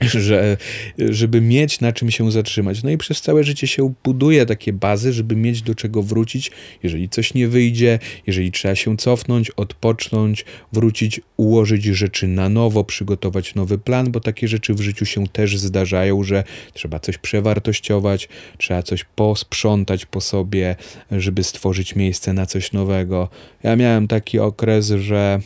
Że, 0.00 0.56
żeby 0.98 1.40
mieć 1.40 1.80
na 1.80 1.92
czym 1.92 2.10
się 2.10 2.32
zatrzymać. 2.32 2.82
No 2.82 2.90
i 2.90 2.98
przez 2.98 3.20
całe 3.20 3.44
życie 3.44 3.66
się 3.66 3.94
buduje 4.04 4.46
takie 4.46 4.72
bazy, 4.72 5.12
żeby 5.12 5.36
mieć 5.36 5.62
do 5.62 5.74
czego 5.74 6.02
wrócić, 6.02 6.50
jeżeli 6.82 7.08
coś 7.08 7.34
nie 7.34 7.48
wyjdzie, 7.48 7.98
jeżeli 8.26 8.52
trzeba 8.52 8.74
się 8.74 8.96
cofnąć, 8.96 9.50
odpocząć, 9.50 10.44
wrócić, 10.72 11.20
ułożyć 11.36 11.84
rzeczy 11.84 12.26
na 12.26 12.48
nowo, 12.48 12.84
przygotować 12.84 13.54
nowy 13.54 13.78
plan, 13.78 14.12
bo 14.12 14.20
takie 14.20 14.48
rzeczy 14.48 14.74
w 14.74 14.80
życiu 14.80 15.06
się 15.06 15.28
też 15.28 15.58
zdarzają, 15.58 16.24
że 16.24 16.44
trzeba 16.72 16.98
coś 16.98 17.18
przewartościować, 17.18 18.28
trzeba 18.58 18.82
coś 18.82 19.04
posprzątać 19.04 20.06
po 20.06 20.20
sobie, 20.20 20.76
żeby 21.10 21.44
stworzyć 21.44 21.96
miejsce 21.96 22.32
na 22.32 22.46
coś 22.46 22.72
nowego. 22.72 23.28
Ja 23.62 23.76
miałem 23.76 24.08
taki 24.08 24.38
okres, 24.38 24.88
że 24.88 25.40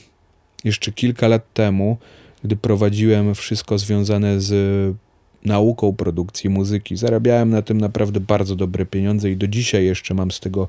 jeszcze 0.65 0.93
kilka 0.93 1.29
lat 1.29 1.53
temu 1.55 1.99
gdy 2.45 2.57
prowadziłem 2.57 3.35
wszystko 3.35 3.79
związane 3.79 4.41
z 4.41 4.97
nauką 5.45 5.93
produkcji 5.93 6.51
muzyki. 6.51 6.97
Zarabiałem 6.97 7.51
na 7.51 7.63
tym 7.63 7.81
naprawdę 7.81 8.21
bardzo 8.21 8.57
dobre 8.57 8.87
pieniądze 8.87 9.31
i 9.31 9.37
do 9.37 9.49
dzisiaj 9.49 9.85
jeszcze 9.85 10.15
mam 10.15 10.31
z 10.31 10.41
tego 10.41 10.69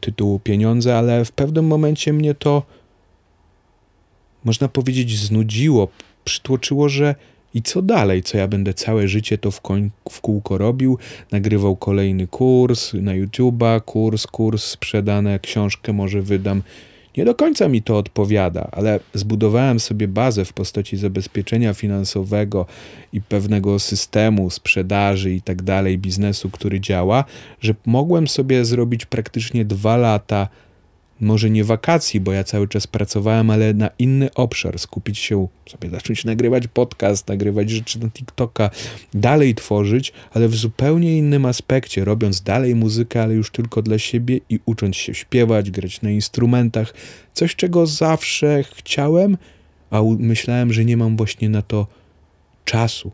tytułu 0.00 0.38
pieniądze, 0.38 0.98
ale 0.98 1.24
w 1.24 1.32
pewnym 1.32 1.66
momencie 1.66 2.12
mnie 2.12 2.34
to, 2.34 2.62
można 4.44 4.68
powiedzieć, 4.68 5.18
znudziło, 5.18 5.88
przytłoczyło, 6.24 6.88
że 6.88 7.14
i 7.54 7.62
co 7.62 7.82
dalej? 7.82 8.22
Co 8.22 8.38
ja 8.38 8.48
będę 8.48 8.74
całe 8.74 9.08
życie 9.08 9.38
to 9.38 9.50
w, 9.50 9.60
koń, 9.60 9.90
w 10.10 10.20
kółko 10.20 10.58
robił? 10.58 10.98
Nagrywał 11.32 11.76
kolejny 11.76 12.26
kurs 12.26 12.94
na 12.94 13.12
YouTube'a, 13.12 13.80
kurs, 13.80 14.26
kurs, 14.26 14.64
sprzedane, 14.64 15.38
książkę 15.38 15.92
może 15.92 16.22
wydam. 16.22 16.62
Nie 17.16 17.24
do 17.24 17.34
końca 17.34 17.68
mi 17.68 17.82
to 17.82 17.98
odpowiada, 17.98 18.68
ale 18.72 19.00
zbudowałem 19.14 19.80
sobie 19.80 20.08
bazę 20.08 20.44
w 20.44 20.52
postaci 20.52 20.96
zabezpieczenia 20.96 21.74
finansowego 21.74 22.66
i 23.12 23.20
pewnego 23.20 23.78
systemu 23.78 24.50
sprzedaży 24.50 25.34
i 25.34 25.42
tak 25.42 25.62
dalej, 25.62 25.98
biznesu, 25.98 26.50
który 26.50 26.80
działa, 26.80 27.24
że 27.60 27.74
mogłem 27.86 28.28
sobie 28.28 28.64
zrobić 28.64 29.06
praktycznie 29.06 29.64
dwa 29.64 29.96
lata 29.96 30.48
może 31.22 31.50
nie 31.50 31.64
wakacji, 31.64 32.20
bo 32.20 32.32
ja 32.32 32.44
cały 32.44 32.68
czas 32.68 32.86
pracowałem, 32.86 33.50
ale 33.50 33.74
na 33.74 33.90
inny 33.98 34.34
obszar, 34.34 34.78
skupić 34.78 35.18
się, 35.18 35.48
sobie 35.68 35.90
zacząć 35.90 36.24
nagrywać 36.24 36.66
podcast, 36.68 37.28
nagrywać 37.28 37.70
rzeczy 37.70 38.00
na 38.00 38.10
TikToka, 38.10 38.70
dalej 39.14 39.54
tworzyć, 39.54 40.12
ale 40.32 40.48
w 40.48 40.54
zupełnie 40.54 41.18
innym 41.18 41.46
aspekcie, 41.46 42.04
robiąc 42.04 42.40
dalej 42.40 42.74
muzykę, 42.74 43.22
ale 43.22 43.34
już 43.34 43.50
tylko 43.50 43.82
dla 43.82 43.98
siebie 43.98 44.40
i 44.48 44.58
ucząc 44.64 44.96
się 44.96 45.14
śpiewać, 45.14 45.70
grać 45.70 46.02
na 46.02 46.10
instrumentach, 46.10 46.94
coś 47.32 47.56
czego 47.56 47.86
zawsze 47.86 48.64
chciałem, 48.74 49.36
a 49.90 50.02
myślałem, 50.18 50.72
że 50.72 50.84
nie 50.84 50.96
mam 50.96 51.16
właśnie 51.16 51.48
na 51.48 51.62
to 51.62 51.86
czasu, 52.64 53.12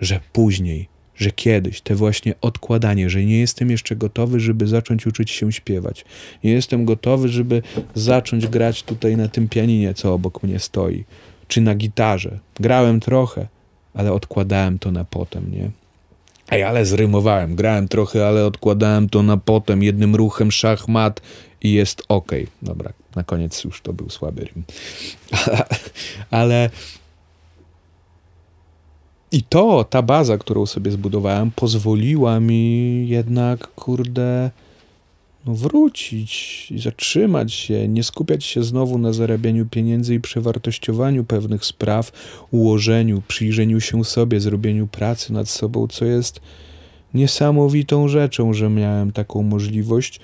że 0.00 0.20
później 0.32 0.93
że 1.16 1.30
kiedyś 1.30 1.80
te 1.80 1.94
właśnie 1.94 2.34
odkładanie, 2.40 3.10
że 3.10 3.24
nie 3.24 3.38
jestem 3.38 3.70
jeszcze 3.70 3.96
gotowy, 3.96 4.40
żeby 4.40 4.66
zacząć 4.66 5.06
uczyć 5.06 5.30
się 5.30 5.52
śpiewać. 5.52 6.04
Nie 6.44 6.52
jestem 6.52 6.84
gotowy, 6.84 7.28
żeby 7.28 7.62
zacząć 7.94 8.46
grać 8.46 8.82
tutaj 8.82 9.16
na 9.16 9.28
tym 9.28 9.48
pianinie, 9.48 9.94
co 9.94 10.14
obok 10.14 10.42
mnie 10.42 10.58
stoi, 10.58 11.04
czy 11.48 11.60
na 11.60 11.74
gitarze. 11.74 12.38
Grałem 12.60 13.00
trochę, 13.00 13.46
ale 13.94 14.12
odkładałem 14.12 14.78
to 14.78 14.90
na 14.90 15.04
potem, 15.04 15.50
nie? 15.52 15.70
Ej, 16.50 16.62
ale 16.62 16.86
zrymowałem. 16.86 17.54
Grałem 17.54 17.88
trochę, 17.88 18.26
ale 18.26 18.46
odkładałem 18.46 19.08
to 19.08 19.22
na 19.22 19.36
potem. 19.36 19.82
Jednym 19.82 20.14
ruchem 20.14 20.52
szachmat 20.52 21.20
i 21.62 21.72
jest 21.72 22.02
ok. 22.08 22.32
Dobra, 22.62 22.92
na 23.16 23.24
koniec 23.24 23.64
już 23.64 23.80
to 23.80 23.92
był 23.92 24.10
słaby 24.10 24.44
rym. 24.44 24.64
ale 26.30 26.70
i 29.34 29.42
to, 29.42 29.84
ta 29.84 30.02
baza, 30.02 30.38
którą 30.38 30.66
sobie 30.66 30.90
zbudowałem, 30.90 31.50
pozwoliła 31.50 32.40
mi 32.40 33.04
jednak, 33.08 33.74
kurde, 33.74 34.50
no 35.46 35.54
wrócić 35.54 36.66
i 36.70 36.78
zatrzymać 36.78 37.52
się, 37.52 37.88
nie 37.88 38.02
skupiać 38.02 38.44
się 38.44 38.64
znowu 38.64 38.98
na 38.98 39.12
zarabianiu 39.12 39.66
pieniędzy 39.66 40.14
i 40.14 40.20
przewartościowaniu 40.20 41.24
pewnych 41.24 41.64
spraw, 41.64 42.12
ułożeniu, 42.50 43.22
przyjrzeniu 43.28 43.80
się 43.80 44.04
sobie, 44.04 44.40
zrobieniu 44.40 44.86
pracy 44.86 45.32
nad 45.32 45.48
sobą, 45.48 45.88
co 45.88 46.04
jest 46.04 46.40
niesamowitą 47.14 48.08
rzeczą, 48.08 48.52
że 48.52 48.70
miałem 48.70 49.12
taką 49.12 49.42
możliwość 49.42 50.20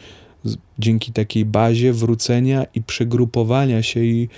dzięki 0.79 1.13
takiej 1.13 1.45
bazie 1.45 1.93
wrócenia 1.93 2.67
i 2.75 2.83
przegrupowania 2.83 3.83
się 3.83 4.05
i 4.05 4.29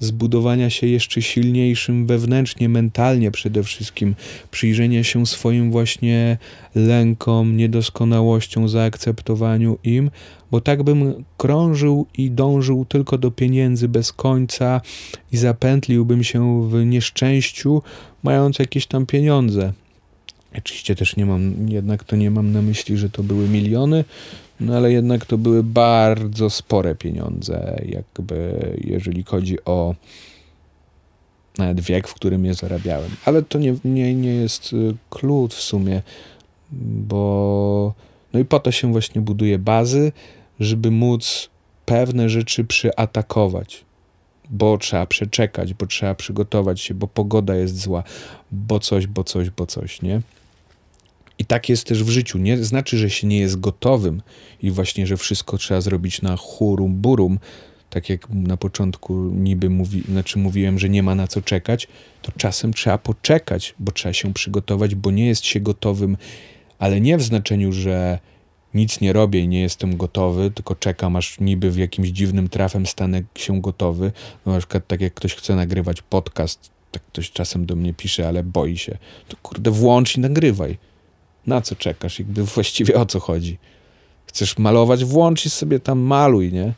zbudowania 0.00 0.70
się 0.70 0.86
jeszcze 0.86 1.22
silniejszym 1.22 2.06
wewnętrznie, 2.06 2.68
mentalnie 2.68 3.30
przede 3.30 3.62
wszystkim, 3.62 4.14
przyjrzenia 4.50 5.04
się 5.04 5.26
swoim 5.26 5.70
właśnie 5.70 6.38
lękom, 6.74 7.56
niedoskonałościom, 7.56 8.68
zaakceptowaniu 8.68 9.78
im, 9.84 10.10
bo 10.50 10.60
tak 10.60 10.82
bym 10.82 11.24
krążył 11.36 12.06
i 12.18 12.30
dążył 12.30 12.84
tylko 12.84 13.18
do 13.18 13.30
pieniędzy 13.30 13.88
bez 13.88 14.12
końca 14.12 14.80
i 15.32 15.36
zapętliłbym 15.36 16.24
się 16.24 16.68
w 16.68 16.84
nieszczęściu, 16.84 17.82
mając 18.22 18.58
jakieś 18.58 18.86
tam 18.86 19.06
pieniądze. 19.06 19.72
Oczywiście 20.58 20.94
też 20.96 21.16
nie 21.16 21.26
mam, 21.26 21.68
jednak 21.68 22.04
to 22.04 22.16
nie 22.16 22.30
mam 22.30 22.52
na 22.52 22.62
myśli, 22.62 22.96
że 22.96 23.10
to 23.10 23.22
były 23.22 23.48
miliony, 23.48 24.04
no 24.60 24.76
ale 24.76 24.92
jednak 24.92 25.26
to 25.26 25.38
były 25.38 25.62
bardzo 25.62 26.50
spore 26.50 26.94
pieniądze, 26.94 27.82
jakby 27.86 28.60
jeżeli 28.84 29.24
chodzi 29.24 29.64
o 29.64 29.94
nawet 31.58 31.80
wiek, 31.80 32.08
w 32.08 32.14
którym 32.14 32.44
je 32.44 32.54
zarabiałem. 32.54 33.10
Ale 33.24 33.42
to 33.42 33.58
nie, 33.58 33.74
nie, 33.84 34.14
nie 34.14 34.34
jest 34.34 34.72
y, 34.72 34.94
klucz 35.10 35.54
w 35.54 35.60
sumie, 35.60 36.02
bo 36.72 37.94
no 38.32 38.40
i 38.40 38.44
po 38.44 38.60
to 38.60 38.72
się 38.72 38.92
właśnie 38.92 39.20
buduje 39.20 39.58
bazy, 39.58 40.12
żeby 40.60 40.90
móc 40.90 41.50
pewne 41.86 42.28
rzeczy 42.28 42.64
przyatakować, 42.64 43.84
bo 44.50 44.78
trzeba 44.78 45.06
przeczekać, 45.06 45.74
bo 45.74 45.86
trzeba 45.86 46.14
przygotować 46.14 46.80
się, 46.80 46.94
bo 46.94 47.06
pogoda 47.06 47.54
jest 47.54 47.78
zła, 47.78 48.02
bo 48.52 48.80
coś, 48.80 49.06
bo 49.06 49.24
coś, 49.24 49.50
bo 49.50 49.66
coś, 49.66 50.02
nie? 50.02 50.20
I 51.40 51.44
tak 51.44 51.68
jest 51.68 51.86
też 51.86 52.04
w 52.04 52.08
życiu. 52.08 52.38
Nie 52.38 52.64
znaczy, 52.64 52.98
że 52.98 53.10
się 53.10 53.26
nie 53.26 53.38
jest 53.38 53.60
gotowym 53.60 54.22
i 54.62 54.70
właśnie, 54.70 55.06
że 55.06 55.16
wszystko 55.16 55.58
trzeba 55.58 55.80
zrobić 55.80 56.22
na 56.22 56.36
churum 56.36 56.94
burum, 56.94 57.38
tak 57.90 58.08
jak 58.08 58.28
na 58.30 58.56
początku 58.56 59.14
niby 59.14 59.70
mówi, 59.70 60.02
znaczy 60.08 60.38
mówiłem, 60.38 60.78
że 60.78 60.88
nie 60.88 61.02
ma 61.02 61.14
na 61.14 61.26
co 61.26 61.42
czekać, 61.42 61.88
to 62.22 62.32
czasem 62.36 62.72
trzeba 62.72 62.98
poczekać, 62.98 63.74
bo 63.78 63.92
trzeba 63.92 64.12
się 64.12 64.34
przygotować, 64.34 64.94
bo 64.94 65.10
nie 65.10 65.26
jest 65.26 65.44
się 65.44 65.60
gotowym, 65.60 66.16
ale 66.78 67.00
nie 67.00 67.18
w 67.18 67.22
znaczeniu, 67.22 67.72
że 67.72 68.18
nic 68.74 69.00
nie 69.00 69.12
robię 69.12 69.40
i 69.40 69.48
nie 69.48 69.60
jestem 69.60 69.96
gotowy, 69.96 70.50
tylko 70.50 70.74
czekam, 70.74 71.16
aż 71.16 71.40
niby 71.40 71.70
w 71.70 71.76
jakimś 71.76 72.08
dziwnym 72.08 72.48
trafem 72.48 72.86
stanę 72.86 73.22
się 73.34 73.60
gotowy. 73.60 74.12
No, 74.46 74.52
na 74.52 74.58
przykład 74.58 74.86
tak 74.86 75.00
jak 75.00 75.14
ktoś 75.14 75.34
chce 75.34 75.56
nagrywać 75.56 76.02
podcast, 76.02 76.70
tak 76.90 77.02
ktoś 77.02 77.30
czasem 77.30 77.66
do 77.66 77.76
mnie 77.76 77.94
pisze, 77.94 78.28
ale 78.28 78.42
boi 78.42 78.78
się, 78.78 78.98
to 79.28 79.36
kurde 79.42 79.70
włącz 79.70 80.16
i 80.16 80.20
nagrywaj. 80.20 80.89
Na 81.46 81.60
co 81.60 81.76
czekasz? 81.76 82.18
Jakby 82.18 82.44
właściwie 82.44 82.94
o 82.94 83.06
co 83.06 83.20
chodzi? 83.20 83.58
Chcesz 84.26 84.58
malować? 84.58 85.04
Włącz 85.04 85.46
i 85.46 85.50
sobie 85.50 85.80
tam 85.80 85.98
maluj, 85.98 86.52
nie? 86.52 86.72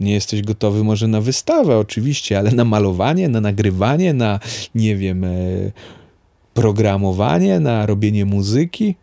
Nie 0.00 0.12
jesteś 0.12 0.42
gotowy 0.42 0.84
może 0.84 1.08
na 1.08 1.20
wystawę, 1.20 1.78
oczywiście, 1.78 2.38
ale 2.38 2.50
na 2.50 2.64
malowanie, 2.64 3.28
na 3.28 3.40
nagrywanie, 3.40 4.14
na, 4.14 4.40
nie 4.74 4.96
wiem, 4.96 5.24
e, 5.24 5.28
programowanie, 6.54 7.60
na 7.60 7.86
robienie 7.86 8.24
muzyki. 8.24 8.94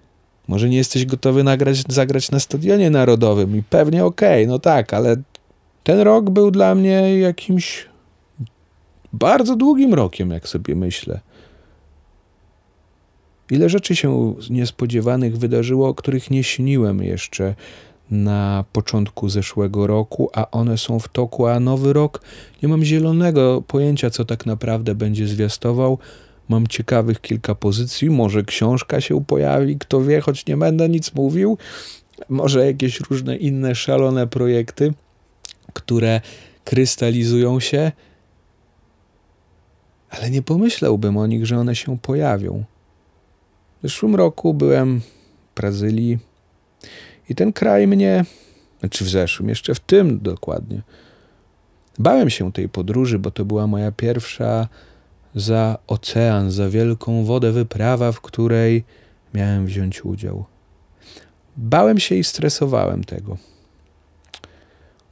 Może 0.47 0.69
nie 0.69 0.77
jesteś 0.77 1.05
gotowy 1.05 1.43
nagrać, 1.43 1.83
zagrać 1.87 2.31
na 2.31 2.39
stadionie 2.39 2.89
narodowym 2.89 3.57
i 3.57 3.63
pewnie 3.63 4.05
okej, 4.05 4.43
okay, 4.43 4.47
no 4.47 4.59
tak, 4.59 4.93
ale 4.93 5.15
ten 5.83 5.99
rok 5.99 6.29
był 6.29 6.51
dla 6.51 6.75
mnie 6.75 7.19
jakimś 7.19 7.85
bardzo 9.13 9.55
długim 9.55 9.93
rokiem, 9.93 10.31
jak 10.31 10.47
sobie 10.47 10.75
myślę. 10.75 11.19
Ile 13.51 13.69
rzeczy 13.69 13.95
się 13.95 14.35
niespodziewanych 14.49 15.37
wydarzyło, 15.37 15.87
o 15.89 15.93
których 15.93 16.31
nie 16.31 16.43
śniłem 16.43 17.03
jeszcze 17.03 17.55
na 18.11 18.65
początku 18.73 19.29
zeszłego 19.29 19.87
roku, 19.87 20.29
a 20.33 20.51
one 20.51 20.77
są 20.77 20.99
w 20.99 21.07
toku, 21.07 21.47
a 21.47 21.59
nowy 21.59 21.93
rok 21.93 22.21
nie 22.63 22.69
mam 22.69 22.83
zielonego 22.83 23.63
pojęcia, 23.67 24.09
co 24.09 24.25
tak 24.25 24.45
naprawdę 24.45 24.95
będzie 24.95 25.27
zwiastował. 25.27 25.97
Mam 26.49 26.67
ciekawych 26.67 27.21
kilka 27.21 27.55
pozycji, 27.55 28.09
może 28.09 28.43
książka 28.43 29.01
się 29.01 29.25
pojawi, 29.25 29.77
kto 29.77 30.01
wie, 30.01 30.21
choć 30.21 30.45
nie 30.45 30.57
będę 30.57 30.89
nic 30.89 31.13
mówił. 31.13 31.57
Może 32.29 32.65
jakieś 32.65 32.99
różne 32.99 33.37
inne 33.37 33.75
szalone 33.75 34.27
projekty, 34.27 34.93
które 35.73 36.21
krystalizują 36.63 37.59
się, 37.59 37.91
ale 40.09 40.29
nie 40.29 40.41
pomyślałbym 40.41 41.17
o 41.17 41.27
nich, 41.27 41.45
że 41.45 41.57
one 41.57 41.75
się 41.75 41.97
pojawią. 41.99 42.63
W 43.79 43.81
zeszłym 43.81 44.15
roku 44.15 44.53
byłem 44.53 44.99
w 44.99 45.55
Brazylii 45.55 46.17
i 47.29 47.35
ten 47.35 47.53
kraj 47.53 47.87
mnie, 47.87 48.25
znaczy 48.79 49.05
w 49.05 49.09
zeszłym, 49.09 49.49
jeszcze 49.49 49.75
w 49.75 49.79
tym 49.79 50.19
dokładnie, 50.19 50.81
bałem 51.99 52.29
się 52.29 52.51
tej 52.51 52.69
podróży, 52.69 53.19
bo 53.19 53.31
to 53.31 53.45
była 53.45 53.67
moja 53.67 53.91
pierwsza 53.91 54.67
za 55.35 55.77
ocean, 55.87 56.51
za 56.51 56.69
wielką 56.69 57.25
wodę 57.25 57.51
wyprawa, 57.51 58.11
w 58.11 58.21
której 58.21 58.83
miałem 59.33 59.65
wziąć 59.65 60.05
udział. 60.05 60.45
Bałem 61.57 61.99
się 61.99 62.15
i 62.15 62.23
stresowałem 62.23 63.03
tego. 63.03 63.37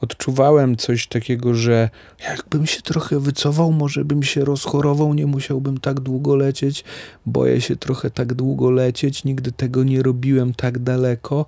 Odczuwałem 0.03 0.75
coś 0.75 1.07
takiego, 1.07 1.53
że 1.53 1.89
jakbym 2.29 2.65
się 2.65 2.81
trochę 2.81 3.19
wycofał, 3.19 3.72
może 3.72 4.05
bym 4.05 4.24
się 4.24 4.45
rozchorował, 4.45 5.13
nie 5.13 5.25
musiałbym 5.27 5.77
tak 5.77 6.00
długo 6.00 6.36
lecieć. 6.36 6.83
Boję 7.25 7.62
się 7.62 7.75
trochę 7.75 8.10
tak 8.10 8.33
długo 8.33 8.72
lecieć, 8.72 9.24
nigdy 9.24 9.51
tego 9.51 9.83
nie 9.83 10.03
robiłem 10.03 10.53
tak 10.53 10.79
daleko, 10.79 11.45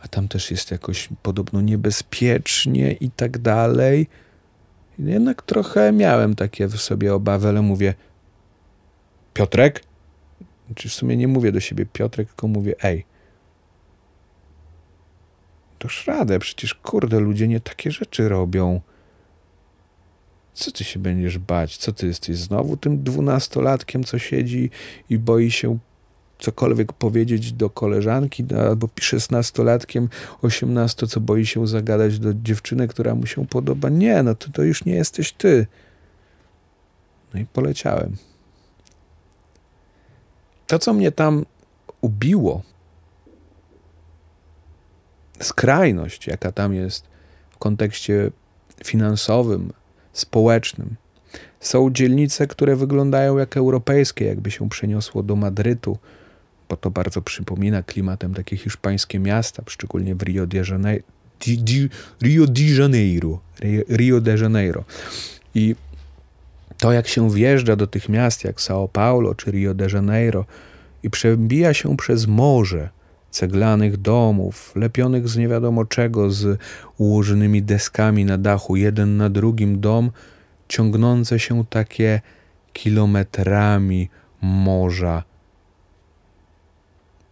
a 0.00 0.08
tam 0.08 0.28
też 0.28 0.50
jest 0.50 0.70
jakoś 0.70 1.08
podobno 1.22 1.60
niebezpiecznie 1.60 2.92
i 2.92 3.10
tak 3.10 3.38
dalej. 3.38 4.06
Jednak 4.98 5.42
trochę 5.42 5.92
miałem 5.92 6.34
takie 6.34 6.66
w 6.66 6.76
sobie 6.80 7.14
obawy, 7.14 7.48
ale 7.48 7.62
mówię 7.62 7.94
Piotrek? 9.34 9.82
Czy 10.74 10.88
w 10.88 10.92
sumie 10.92 11.16
nie 11.16 11.28
mówię 11.28 11.52
do 11.52 11.60
siebie 11.60 11.86
Piotrek, 11.86 12.28
tylko 12.28 12.48
mówię 12.48 12.74
ej. 12.82 13.09
Toż 15.80 16.06
radę, 16.06 16.38
przecież 16.38 16.74
kurde, 16.74 17.20
ludzie 17.20 17.48
nie 17.48 17.60
takie 17.60 17.90
rzeczy 17.90 18.28
robią. 18.28 18.80
Co 20.54 20.72
ty 20.72 20.84
się 20.84 20.98
będziesz 20.98 21.38
bać? 21.38 21.76
Co 21.76 21.92
ty 21.92 22.06
jesteś 22.06 22.36
znowu 22.36 22.76
tym 22.76 23.02
dwunastolatkiem, 23.02 24.04
co 24.04 24.18
siedzi 24.18 24.70
i 25.10 25.18
boi 25.18 25.50
się 25.50 25.78
cokolwiek 26.38 26.92
powiedzieć 26.92 27.52
do 27.52 27.70
koleżanki, 27.70 28.44
albo 28.68 28.88
szesnastolatkiem, 29.00 30.08
osiemnasto, 30.42 31.06
co 31.06 31.20
boi 31.20 31.46
się 31.46 31.66
zagadać 31.66 32.18
do 32.18 32.34
dziewczyny, 32.34 32.88
która 32.88 33.14
mu 33.14 33.26
się 33.26 33.46
podoba. 33.46 33.88
Nie, 33.88 34.22
no 34.22 34.34
to, 34.34 34.48
to 34.52 34.62
już 34.62 34.84
nie 34.84 34.94
jesteś 34.94 35.32
ty. 35.32 35.66
No 37.34 37.40
i 37.40 37.46
poleciałem. 37.46 38.16
To, 40.66 40.78
co 40.78 40.92
mnie 40.92 41.12
tam 41.12 41.44
ubiło, 42.00 42.62
skrajność, 45.42 46.26
jaka 46.26 46.52
tam 46.52 46.74
jest 46.74 47.04
w 47.50 47.58
kontekście 47.58 48.30
finansowym, 48.84 49.72
społecznym. 50.12 50.96
Są 51.60 51.90
dzielnice, 51.90 52.46
które 52.46 52.76
wyglądają 52.76 53.38
jak 53.38 53.56
europejskie, 53.56 54.24
jakby 54.24 54.50
się 54.50 54.68
przeniosło 54.68 55.22
do 55.22 55.36
Madrytu, 55.36 55.98
bo 56.68 56.76
to 56.76 56.90
bardzo 56.90 57.22
przypomina 57.22 57.82
klimatem 57.82 58.34
takie 58.34 58.56
hiszpańskie 58.56 59.18
miasta, 59.18 59.62
szczególnie 59.66 60.14
w 60.14 60.22
Rio 60.22 60.46
de 60.46 60.58
Janeiro. 60.70 61.04
Rio 62.22 62.46
de 62.46 62.62
Janeiro. 62.62 63.40
Rio 63.88 64.20
de 64.20 64.36
Janeiro. 64.36 64.84
I 65.54 65.76
to, 66.78 66.92
jak 66.92 67.08
się 67.08 67.30
wjeżdża 67.30 67.76
do 67.76 67.86
tych 67.86 68.08
miast, 68.08 68.44
jak 68.44 68.56
São 68.56 68.88
Paulo 68.88 69.34
czy 69.34 69.50
Rio 69.50 69.74
de 69.74 69.86
Janeiro, 69.92 70.44
i 71.02 71.10
przebija 71.10 71.74
się 71.74 71.96
przez 71.96 72.26
morze 72.26 72.88
ceglanych 73.30 73.96
domów, 73.96 74.72
lepionych 74.76 75.28
z 75.28 75.36
nie 75.36 75.48
wiadomo 75.48 75.84
czego, 75.84 76.30
z 76.30 76.60
ułożonymi 76.98 77.62
deskami 77.62 78.24
na 78.24 78.38
dachu, 78.38 78.76
jeden 78.76 79.16
na 79.16 79.30
drugim 79.30 79.80
dom, 79.80 80.10
ciągnące 80.68 81.38
się 81.38 81.64
takie 81.70 82.20
kilometrami 82.72 84.08
morza 84.42 85.22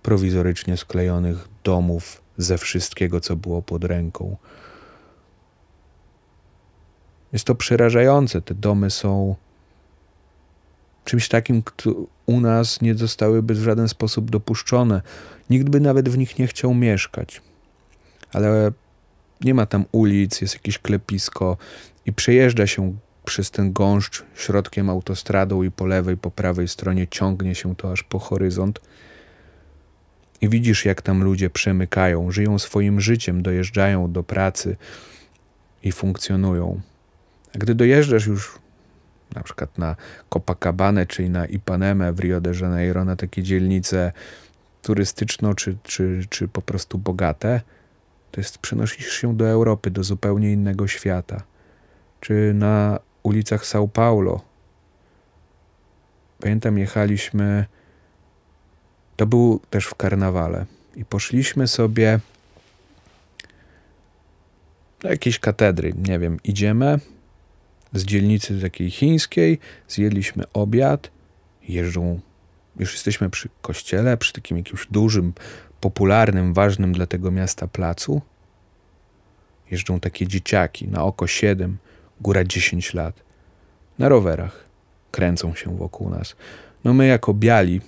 prowizorycznie 0.02 0.76
sklejonych 0.76 1.48
domów 1.64 2.22
ze 2.36 2.58
wszystkiego, 2.58 3.20
co 3.20 3.36
było 3.36 3.62
pod 3.62 3.84
ręką. 3.84 4.36
Jest 7.32 7.44
to 7.44 7.54
przerażające. 7.54 8.42
Te 8.42 8.54
domy 8.54 8.90
są 8.90 9.36
czymś 11.08 11.28
takim, 11.28 11.62
kto 11.62 11.90
u 12.26 12.40
nas 12.40 12.80
nie 12.80 12.94
zostałyby 12.94 13.54
w 13.54 13.62
żaden 13.62 13.88
sposób 13.88 14.30
dopuszczone. 14.30 15.02
Nikt 15.50 15.68
by 15.68 15.80
nawet 15.80 16.08
w 16.08 16.18
nich 16.18 16.38
nie 16.38 16.46
chciał 16.46 16.74
mieszkać. 16.74 17.42
Ale 18.32 18.72
nie 19.40 19.54
ma 19.54 19.66
tam 19.66 19.84
ulic, 19.92 20.40
jest 20.40 20.54
jakieś 20.54 20.78
klepisko 20.78 21.56
i 22.06 22.12
przejeżdża 22.12 22.66
się 22.66 22.96
przez 23.24 23.50
ten 23.50 23.72
gąszcz 23.72 24.24
środkiem 24.34 24.90
autostradą 24.90 25.62
i 25.62 25.70
po 25.70 25.86
lewej, 25.86 26.16
po 26.16 26.30
prawej 26.30 26.68
stronie 26.68 27.06
ciągnie 27.06 27.54
się 27.54 27.76
to 27.76 27.92
aż 27.92 28.02
po 28.02 28.18
horyzont. 28.18 28.80
I 30.40 30.48
widzisz, 30.48 30.84
jak 30.84 31.02
tam 31.02 31.24
ludzie 31.24 31.50
przemykają, 31.50 32.30
żyją 32.30 32.58
swoim 32.58 33.00
życiem, 33.00 33.42
dojeżdżają 33.42 34.12
do 34.12 34.22
pracy 34.22 34.76
i 35.82 35.92
funkcjonują. 35.92 36.80
A 37.54 37.58
gdy 37.58 37.74
dojeżdżasz 37.74 38.26
już 38.26 38.58
na 39.34 39.42
przykład 39.42 39.78
na 39.78 39.96
Copacabana 40.30 41.06
czy 41.06 41.28
na 41.28 41.46
Ipanemę 41.46 42.12
w 42.12 42.20
Rio 42.20 42.40
de 42.40 42.52
Janeiro, 42.60 43.04
na 43.04 43.16
takie 43.16 43.42
dzielnice 43.42 44.12
turystyczno 44.82 45.54
czy, 45.54 45.76
czy, 45.82 46.20
czy 46.28 46.48
po 46.48 46.62
prostu 46.62 46.98
bogate, 46.98 47.60
to 48.30 48.40
jest 48.40 48.58
przenosisz 48.58 49.12
się 49.12 49.36
do 49.36 49.48
Europy, 49.48 49.90
do 49.90 50.04
zupełnie 50.04 50.52
innego 50.52 50.88
świata. 50.88 51.42
Czy 52.20 52.52
na 52.54 52.98
ulicach 53.22 53.64
São 53.64 53.88
Paulo. 53.88 54.40
Pamiętam, 56.40 56.78
jechaliśmy, 56.78 57.64
to 59.16 59.26
był 59.26 59.60
też 59.70 59.86
w 59.86 59.94
karnawale 59.94 60.66
i 60.96 61.04
poszliśmy 61.04 61.68
sobie 61.68 62.20
do 65.00 65.08
jakiejś 65.08 65.38
katedry, 65.38 65.94
nie 66.08 66.18
wiem, 66.18 66.36
idziemy, 66.44 66.98
z 67.92 68.04
dzielnicy 68.04 68.60
takiej 68.60 68.90
chińskiej, 68.90 69.58
zjedliśmy 69.88 70.44
obiad, 70.52 71.10
jeżdżą, 71.68 72.20
już 72.78 72.92
jesteśmy 72.92 73.30
przy 73.30 73.48
kościele, 73.62 74.16
przy 74.16 74.32
takim 74.32 74.56
jakimś 74.56 74.86
dużym, 74.90 75.32
popularnym, 75.80 76.54
ważnym 76.54 76.92
dla 76.92 77.06
tego 77.06 77.30
miasta 77.30 77.66
placu. 77.66 78.22
Jeżdżą 79.70 80.00
takie 80.00 80.26
dzieciaki, 80.26 80.88
na 80.88 81.04
oko 81.04 81.26
7, 81.26 81.78
góra 82.20 82.44
10 82.44 82.94
lat, 82.94 83.22
na 83.98 84.08
rowerach, 84.08 84.64
kręcą 85.10 85.54
się 85.54 85.76
wokół 85.76 86.10
nas. 86.10 86.36
No 86.84 86.94
my 86.94 87.06
jako 87.06 87.34
biali, 87.34 87.80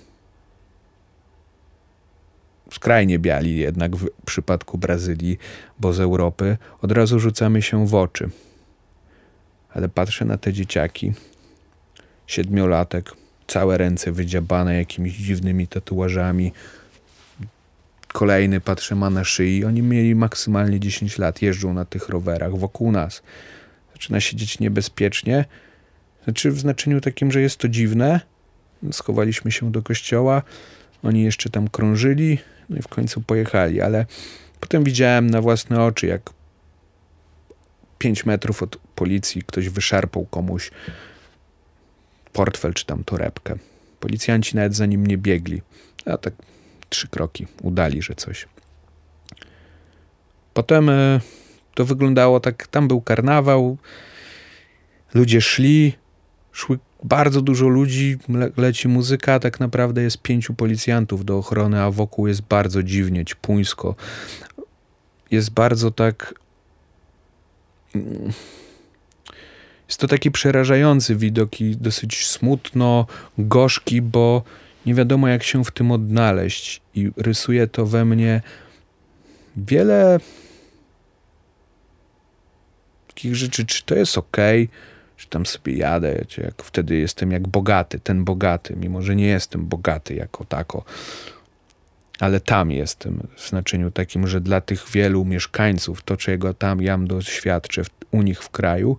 skrajnie 2.71 3.19
biali 3.19 3.57
jednak 3.57 3.95
w 3.95 4.09
przypadku 4.25 4.77
Brazylii, 4.77 5.37
bo 5.79 5.93
z 5.93 5.99
Europy, 5.99 6.57
od 6.81 6.91
razu 6.91 7.19
rzucamy 7.19 7.61
się 7.61 7.87
w 7.87 7.95
oczy– 7.95 8.29
ale 9.73 9.89
patrzę 9.89 10.25
na 10.25 10.37
te 10.37 10.53
dzieciaki, 10.53 11.13
siedmiolatek, 12.27 13.11
całe 13.47 13.77
ręce 13.77 14.11
wydziabane 14.11 14.77
jakimiś 14.77 15.13
dziwnymi 15.13 15.67
tatuażami, 15.67 16.51
kolejny 18.07 18.59
patrzę 18.59 18.95
ma 18.95 19.09
na 19.09 19.23
szyi. 19.23 19.65
Oni 19.65 19.81
mieli 19.81 20.15
maksymalnie 20.15 20.79
10 20.79 21.17
lat, 21.17 21.41
jeżdżą 21.41 21.73
na 21.73 21.85
tych 21.85 22.09
rowerach 22.09 22.57
wokół 22.57 22.91
nas. 22.91 23.21
Zaczyna 23.93 24.19
się 24.19 24.35
dzieć 24.35 24.59
niebezpiecznie. 24.59 25.45
Znaczy 26.23 26.51
w 26.51 26.59
znaczeniu 26.59 27.01
takim, 27.01 27.31
że 27.31 27.41
jest 27.41 27.57
to 27.57 27.67
dziwne. 27.67 28.19
Schowaliśmy 28.91 29.51
się 29.51 29.71
do 29.71 29.81
kościoła. 29.81 30.41
Oni 31.03 31.23
jeszcze 31.23 31.49
tam 31.49 31.67
krążyli, 31.67 32.37
no 32.69 32.77
i 32.77 32.81
w 32.81 32.87
końcu 32.87 33.21
pojechali, 33.21 33.81
ale 33.81 34.05
potem 34.59 34.83
widziałem 34.83 35.29
na 35.29 35.41
własne 35.41 35.83
oczy, 35.83 36.07
jak 36.07 36.21
5 37.97 38.25
metrów 38.25 38.63
od 38.63 38.77
policji 39.01 39.41
ktoś 39.41 39.69
wyszarpał 39.69 40.25
komuś 40.25 40.71
portfel 42.33 42.73
czy 42.73 42.85
tam 42.85 43.03
torebkę. 43.03 43.57
Policjanci 43.99 44.55
nawet 44.55 44.75
za 44.75 44.85
nim 44.85 45.07
nie 45.07 45.17
biegli, 45.17 45.61
a 46.05 46.17
tak 46.17 46.33
trzy 46.89 47.07
kroki 47.07 47.47
udali, 47.61 48.01
że 48.01 48.15
coś. 48.15 48.47
Potem 50.53 50.89
e, 50.89 51.19
to 51.73 51.85
wyglądało 51.85 52.39
tak, 52.39 52.67
tam 52.67 52.87
był 52.87 53.01
karnawał, 53.01 53.77
ludzie 55.13 55.41
szli, 55.41 55.93
szły 56.51 56.79
bardzo 57.03 57.41
dużo 57.41 57.67
ludzi, 57.67 58.17
le 58.29 58.51
leci 58.57 58.87
muzyka, 58.87 59.39
tak 59.39 59.59
naprawdę 59.59 60.01
jest 60.03 60.21
pięciu 60.21 60.53
policjantów 60.53 61.25
do 61.25 61.37
ochrony, 61.37 61.81
a 61.81 61.91
wokół 61.91 62.27
jest 62.27 62.41
bardzo 62.41 62.83
dziwnie, 62.83 63.25
ćpuńsko. 63.25 63.95
Jest 65.31 65.49
bardzo 65.49 65.91
tak... 65.91 66.33
Jest 69.91 69.99
to 69.99 70.07
taki 70.07 70.31
przerażający 70.31 71.15
widok 71.15 71.61
i 71.61 71.77
dosyć 71.77 72.27
smutno, 72.27 73.05
gorzki, 73.37 74.01
bo 74.01 74.43
nie 74.85 74.93
wiadomo 74.93 75.27
jak 75.27 75.43
się 75.43 75.63
w 75.63 75.71
tym 75.71 75.91
odnaleźć. 75.91 76.81
I 76.95 77.11
rysuje 77.17 77.67
to 77.67 77.85
we 77.85 78.05
mnie 78.05 78.41
wiele 79.57 80.19
takich 83.07 83.35
rzeczy, 83.35 83.65
czy 83.65 83.83
to 83.83 83.95
jest 83.95 84.17
ok, 84.17 84.37
że 85.17 85.27
tam 85.27 85.45
sobie 85.45 85.73
jadę, 85.73 86.25
jak 86.37 86.63
wtedy 86.63 86.95
jestem 86.95 87.31
jak 87.31 87.47
bogaty, 87.47 87.99
ten 87.99 88.23
bogaty, 88.23 88.75
mimo 88.75 89.01
że 89.01 89.15
nie 89.15 89.27
jestem 89.27 89.65
bogaty 89.65 90.15
jako 90.15 90.45
tako, 90.45 90.83
ale 92.19 92.39
tam 92.39 92.71
jestem 92.71 93.27
w 93.35 93.49
znaczeniu 93.49 93.91
takim, 93.91 94.27
że 94.27 94.41
dla 94.41 94.61
tych 94.61 94.89
wielu 94.89 95.25
mieszkańców 95.25 96.03
to, 96.03 96.17
czego 96.17 96.53
tam 96.53 96.81
ja 96.81 96.97
doświadczę 96.97 97.81
u 98.11 98.21
nich 98.21 98.43
w 98.43 98.49
kraju, 98.49 98.97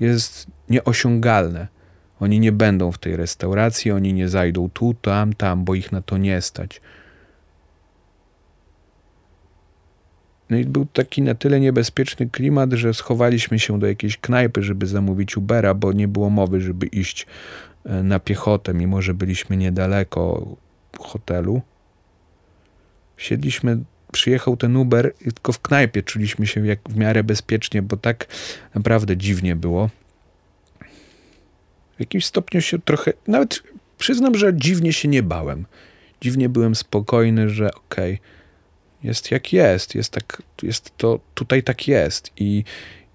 jest 0.00 0.46
nieosiągalne. 0.68 1.68
Oni 2.20 2.40
nie 2.40 2.52
będą 2.52 2.92
w 2.92 2.98
tej 2.98 3.16
restauracji, 3.16 3.90
oni 3.90 4.12
nie 4.14 4.28
zajdą 4.28 4.70
tu, 4.70 4.94
tam, 4.94 5.32
tam, 5.32 5.64
bo 5.64 5.74
ich 5.74 5.92
na 5.92 6.02
to 6.02 6.18
nie 6.18 6.40
stać. 6.40 6.80
No 10.50 10.56
i 10.56 10.64
był 10.64 10.86
taki 10.86 11.22
na 11.22 11.34
tyle 11.34 11.60
niebezpieczny 11.60 12.30
klimat, 12.30 12.72
że 12.72 12.94
schowaliśmy 12.94 13.58
się 13.58 13.78
do 13.78 13.86
jakiejś 13.86 14.16
knajpy, 14.16 14.62
żeby 14.62 14.86
zamówić 14.86 15.36
Ubera, 15.36 15.74
bo 15.74 15.92
nie 15.92 16.08
było 16.08 16.30
mowy, 16.30 16.60
żeby 16.60 16.86
iść 16.86 17.26
e, 17.84 18.02
na 18.02 18.20
piechotę, 18.20 18.74
mimo 18.74 19.02
że 19.02 19.14
byliśmy 19.14 19.56
niedaleko 19.56 20.56
hotelu. 20.98 21.62
Siedliśmy, 23.16 23.78
przyjechał 24.10 24.56
ten 24.56 24.76
Uber 24.76 25.14
tylko 25.14 25.52
w 25.52 25.60
knajpie 25.60 26.02
czuliśmy 26.02 26.46
się 26.46 26.66
jak 26.66 26.78
w 26.88 26.96
miarę 26.96 27.24
bezpiecznie, 27.24 27.82
bo 27.82 27.96
tak 27.96 28.26
naprawdę 28.74 29.16
dziwnie 29.16 29.56
było. 29.56 29.90
W 31.96 32.00
jakimś 32.00 32.24
stopniu 32.26 32.60
się 32.60 32.78
trochę, 32.78 33.12
nawet 33.26 33.62
przyznam, 33.98 34.34
że 34.34 34.54
dziwnie 34.54 34.92
się 34.92 35.08
nie 35.08 35.22
bałem. 35.22 35.66
Dziwnie 36.20 36.48
byłem 36.48 36.74
spokojny, 36.74 37.48
że 37.48 37.74
okej, 37.74 38.14
okay, 38.14 38.30
jest 39.02 39.30
jak 39.30 39.52
jest, 39.52 39.94
jest, 39.94 40.12
tak, 40.12 40.42
jest 40.62 40.96
to, 40.96 41.20
tutaj 41.34 41.62
tak 41.62 41.88
jest 41.88 42.30
i 42.36 42.64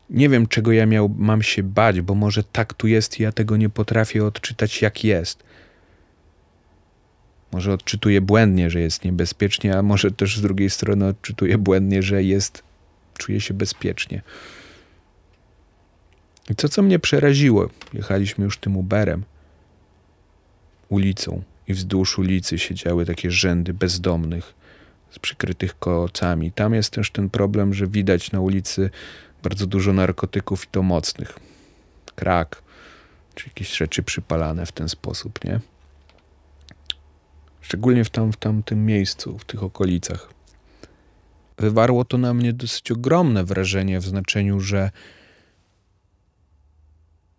nie 0.09 0.29
wiem, 0.29 0.47
czego 0.47 0.71
ja 0.71 0.85
miał, 0.85 1.09
mam 1.17 1.41
się 1.41 1.63
bać, 1.63 2.01
bo 2.01 2.15
może 2.15 2.43
tak 2.43 2.73
tu 2.73 2.87
jest 2.87 3.19
i 3.19 3.23
ja 3.23 3.31
tego 3.31 3.57
nie 3.57 3.69
potrafię 3.69 4.25
odczytać, 4.25 4.81
jak 4.81 5.03
jest. 5.03 5.43
Może 7.55 7.73
odczytuję 7.73 8.21
błędnie, 8.21 8.69
że 8.69 8.79
jest 8.79 9.05
niebezpiecznie, 9.05 9.77
a 9.77 9.81
może 9.81 10.11
też 10.11 10.37
z 10.37 10.41
drugiej 10.41 10.69
strony 10.69 11.07
odczytuję 11.07 11.57
błędnie, 11.57 12.03
że 12.03 12.23
jest, 12.23 12.63
czuję 13.17 13.41
się 13.41 13.53
bezpiecznie. 13.53 14.21
I 16.49 16.55
to, 16.55 16.69
co 16.69 16.81
mnie 16.81 16.99
przeraziło, 16.99 17.69
jechaliśmy 17.93 18.45
już 18.45 18.57
tym 18.57 18.77
Uberem, 18.77 19.23
ulicą 20.89 21.43
i 21.67 21.73
wzdłuż 21.73 22.19
ulicy 22.19 22.59
siedziały 22.59 23.05
takie 23.05 23.31
rzędy 23.31 23.73
bezdomnych 23.73 24.53
z 25.11 25.19
przykrytych 25.19 25.79
kocami. 25.79 26.51
Tam 26.51 26.73
jest 26.73 26.89
też 26.93 27.11
ten 27.11 27.29
problem, 27.29 27.73
że 27.73 27.87
widać 27.87 28.31
na 28.31 28.39
ulicy 28.39 28.89
bardzo 29.43 29.67
dużo 29.67 29.93
narkotyków 29.93 30.65
i 30.65 30.67
to 30.67 30.83
mocnych. 30.83 31.39
Krak, 32.15 32.61
czy 33.35 33.47
jakieś 33.49 33.77
rzeczy 33.77 34.03
przypalane 34.03 34.65
w 34.65 34.71
ten 34.71 34.89
sposób, 34.89 35.43
nie? 35.43 35.59
Szczególnie 37.65 38.03
w, 38.03 38.09
tam, 38.09 38.31
w 38.31 38.37
tamtym 38.37 38.85
miejscu, 38.85 39.37
w 39.37 39.45
tych 39.45 39.63
okolicach. 39.63 40.29
Wywarło 41.57 42.05
to 42.05 42.17
na 42.17 42.33
mnie 42.33 42.53
dosyć 42.53 42.91
ogromne 42.91 43.43
wrażenie 43.43 43.99
w 43.99 44.05
znaczeniu, 44.05 44.59
że 44.59 44.91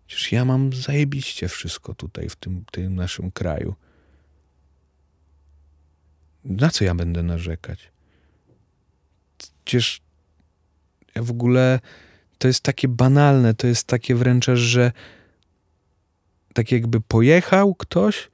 przecież 0.07 0.31
ja 0.31 0.45
mam 0.45 0.73
zajebiście 0.73 1.47
wszystko 1.47 1.95
tutaj 1.95 2.29
w 2.29 2.35
tym, 2.35 2.65
tym 2.71 2.95
naszym 2.95 3.31
kraju. 3.31 3.75
Na 6.43 6.69
co 6.69 6.83
ja 6.83 6.95
będę 6.95 7.23
narzekać? 7.23 7.91
Przecież 9.65 10.01
ja 11.15 11.23
w 11.23 11.31
ogóle 11.31 11.79
to 12.37 12.47
jest 12.47 12.63
takie 12.63 12.87
banalne, 12.87 13.53
to 13.53 13.67
jest 13.67 13.87
takie 13.87 14.15
wręcz, 14.15 14.45
że 14.45 14.91
tak 16.53 16.71
jakby 16.71 17.01
pojechał 17.01 17.75
ktoś, 17.75 18.29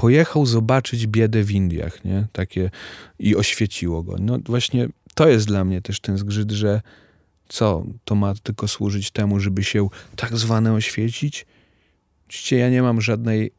pojechał 0.00 0.46
zobaczyć 0.46 1.06
biedę 1.06 1.44
w 1.44 1.50
Indiach, 1.50 2.04
nie? 2.04 2.26
Takie 2.32 2.70
i 3.18 3.36
oświeciło 3.36 4.02
go. 4.02 4.16
No 4.20 4.38
właśnie 4.46 4.88
to 5.14 5.28
jest 5.28 5.46
dla 5.46 5.64
mnie 5.64 5.82
też 5.82 6.00
ten 6.00 6.18
zgrzyt, 6.18 6.50
że 6.50 6.80
co, 7.48 7.84
to 8.04 8.14
ma 8.14 8.34
tylko 8.42 8.68
służyć 8.68 9.10
temu, 9.10 9.40
żeby 9.40 9.64
się 9.64 9.88
tak 10.16 10.36
zwane 10.36 10.72
oświecić? 10.72 11.46
Oczywiście 12.28 12.56
ja 12.56 12.70
nie 12.70 12.82
mam 12.82 13.00
żadnej 13.00 13.50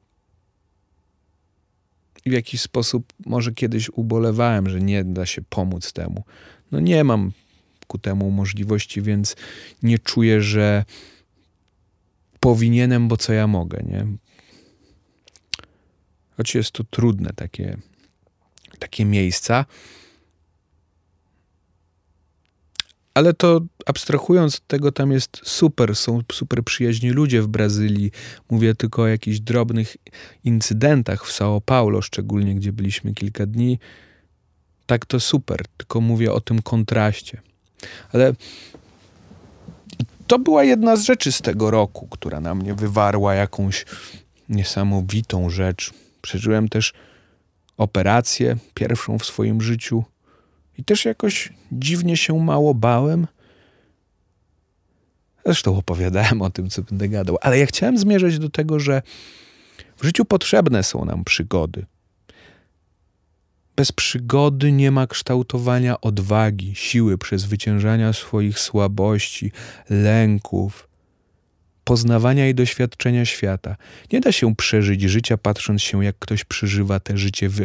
w 2.25 2.31
jakiś 2.31 2.61
sposób 2.61 3.13
może 3.25 3.51
kiedyś 3.51 3.89
ubolewałem, 3.89 4.69
że 4.69 4.79
nie 4.79 5.03
da 5.03 5.25
się 5.25 5.41
pomóc 5.41 5.93
temu. 5.93 6.23
No 6.71 6.79
nie 6.79 7.03
mam 7.03 7.31
ku 7.87 7.97
temu 7.97 8.31
możliwości, 8.31 9.01
więc 9.01 9.35
nie 9.83 9.99
czuję, 9.99 10.41
że 10.41 10.85
powinienem, 12.39 13.07
bo 13.07 13.17
co 13.17 13.33
ja 13.33 13.47
mogę, 13.47 13.83
nie? 13.85 14.07
Choć 16.41 16.55
jest 16.55 16.71
to 16.71 16.83
trudne 16.83 17.29
takie, 17.35 17.77
takie 18.79 19.05
miejsca, 19.05 19.65
Ale 23.13 23.33
to 23.33 23.61
abstrahując 23.85 24.55
od 24.55 24.67
tego, 24.67 24.91
tam 24.91 25.11
jest 25.11 25.41
super, 25.43 25.95
są 25.95 26.21
super 26.31 26.63
przyjaźni 26.63 27.09
ludzie 27.09 27.41
w 27.41 27.47
Brazylii. 27.47 28.11
Mówię 28.49 28.75
tylko 28.75 29.01
o 29.01 29.07
jakichś 29.07 29.39
drobnych 29.39 29.97
incydentach 30.43 31.25
w 31.25 31.31
São 31.31 31.61
Paulo, 31.61 32.01
szczególnie 32.01 32.55
gdzie 32.55 32.71
byliśmy 32.73 33.13
kilka 33.13 33.45
dni. 33.45 33.79
Tak 34.85 35.05
to 35.05 35.19
super, 35.19 35.65
tylko 35.77 36.01
mówię 36.01 36.33
o 36.33 36.41
tym 36.41 36.61
kontraście. 36.61 37.41
Ale 38.13 38.33
to 40.27 40.39
była 40.39 40.63
jedna 40.63 40.95
z 40.95 41.03
rzeczy 41.03 41.31
z 41.31 41.41
tego 41.41 41.71
roku, 41.71 42.07
która 42.07 42.39
na 42.39 42.55
mnie 42.55 42.73
wywarła 42.73 43.33
jakąś 43.33 43.85
niesamowitą 44.49 45.49
rzecz. 45.49 45.93
Przeżyłem 46.21 46.69
też 46.69 46.93
operację, 47.77 48.57
pierwszą 48.73 49.19
w 49.19 49.25
swoim 49.25 49.61
życiu 49.61 50.03
i 50.77 50.83
też 50.83 51.05
jakoś 51.05 51.53
dziwnie 51.71 52.17
się 52.17 52.39
mało 52.39 52.73
bałem. 52.73 53.27
Zresztą 55.45 55.77
opowiadałem 55.77 56.41
o 56.41 56.49
tym, 56.49 56.69
co 56.69 56.81
będę 56.81 57.09
gadał, 57.09 57.37
ale 57.41 57.59
ja 57.59 57.65
chciałem 57.65 57.97
zmierzać 57.97 58.39
do 58.39 58.49
tego, 58.49 58.79
że 58.79 59.01
w 59.97 60.05
życiu 60.05 60.25
potrzebne 60.25 60.83
są 60.83 61.05
nam 61.05 61.23
przygody. 61.23 61.85
Bez 63.75 63.91
przygody 63.91 64.71
nie 64.71 64.91
ma 64.91 65.07
kształtowania 65.07 66.01
odwagi, 66.01 66.75
siły 66.75 67.17
przezwyciężania 67.17 68.13
swoich 68.13 68.59
słabości, 68.59 69.51
lęków, 69.89 70.87
poznawania 71.91 72.49
i 72.49 72.55
doświadczenia 72.55 73.25
świata. 73.25 73.75
Nie 74.13 74.19
da 74.19 74.31
się 74.31 74.55
przeżyć 74.55 75.01
życia 75.01 75.37
patrząc 75.37 75.81
się, 75.81 76.05
jak 76.05 76.15
ktoś 76.19 76.43
przeżywa 76.43 76.99
te 76.99 77.17
życie 77.17 77.49
w 77.49 77.61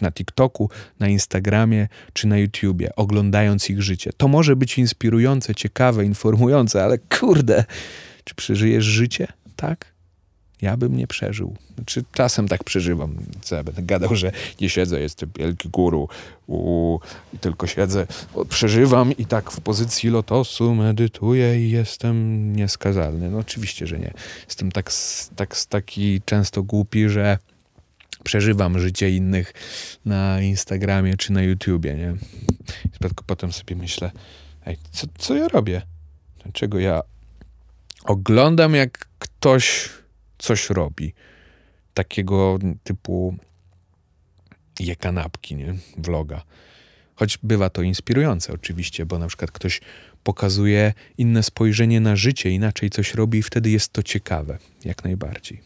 na 0.00 0.12
TikToku, 0.12 0.70
na 1.00 1.08
Instagramie 1.08 1.88
czy 2.12 2.26
na 2.26 2.38
YouTubie, 2.38 2.96
oglądając 2.96 3.70
ich 3.70 3.82
życie. 3.82 4.10
To 4.16 4.28
może 4.28 4.56
być 4.56 4.78
inspirujące, 4.78 5.54
ciekawe, 5.54 6.04
informujące, 6.04 6.84
ale 6.84 6.98
kurde, 6.98 7.64
czy 8.24 8.34
przeżyjesz 8.34 8.84
życie? 8.84 9.28
Tak? 9.56 9.86
Ja 10.62 10.76
bym 10.76 10.96
nie 10.96 11.06
przeżył. 11.06 11.56
Znaczy, 11.74 12.04
czasem 12.12 12.48
tak 12.48 12.64
przeżywam. 12.64 13.16
Co 13.40 13.56
ja 13.56 13.64
będę 13.64 13.82
gadał, 13.82 14.16
że 14.16 14.32
nie 14.60 14.70
siedzę, 14.70 15.00
jestem 15.00 15.30
wielki 15.38 15.68
guru 15.68 16.08
i 17.34 17.38
tylko 17.38 17.66
siedzę, 17.66 18.06
przeżywam 18.48 19.12
i 19.12 19.26
tak 19.26 19.50
w 19.50 19.60
pozycji 19.60 20.10
lotosu 20.10 20.74
medytuję 20.74 21.66
i 21.66 21.70
jestem 21.70 22.56
nieskazalny. 22.56 23.30
No 23.30 23.38
oczywiście, 23.38 23.86
że 23.86 23.98
nie. 23.98 24.14
Jestem 24.46 24.72
tak, 24.72 24.90
tak 25.36 25.56
taki 25.68 26.22
często 26.24 26.62
głupi, 26.62 27.08
że 27.08 27.38
przeżywam 28.24 28.80
życie 28.80 29.10
innych 29.10 29.52
na 30.04 30.40
Instagramie 30.40 31.16
czy 31.16 31.32
na 31.32 31.42
YouTubie, 31.42 31.94
nie? 31.94 32.14
I 32.84 32.90
potem 33.26 33.52
sobie 33.52 33.76
myślę, 33.76 34.10
ej, 34.66 34.78
co, 34.90 35.06
co 35.18 35.34
ja 35.34 35.48
robię? 35.48 35.82
Dlaczego 36.42 36.78
ja 36.78 37.02
oglądam, 38.04 38.74
jak 38.74 39.08
ktoś 39.18 39.88
coś 40.38 40.70
robi. 40.70 41.14
Takiego 41.94 42.58
typu 42.84 43.36
je 44.80 44.96
kanapki, 44.96 45.56
nie? 45.56 45.74
Vloga. 45.96 46.42
Choć 47.14 47.38
bywa 47.42 47.70
to 47.70 47.82
inspirujące 47.82 48.52
oczywiście, 48.52 49.06
bo 49.06 49.18
na 49.18 49.26
przykład 49.26 49.50
ktoś 49.50 49.80
pokazuje 50.22 50.92
inne 51.18 51.42
spojrzenie 51.42 52.00
na 52.00 52.16
życie, 52.16 52.50
inaczej 52.50 52.90
coś 52.90 53.14
robi 53.14 53.38
i 53.38 53.42
wtedy 53.42 53.70
jest 53.70 53.92
to 53.92 54.02
ciekawe, 54.02 54.58
jak 54.84 55.04
najbardziej. 55.04 55.60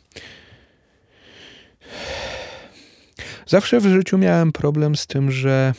Zawsze 3.46 3.80
w 3.80 3.86
życiu 3.86 4.18
miałem 4.18 4.52
problem 4.52 4.96
z 4.96 5.06
tym, 5.06 5.30
że 5.30 5.74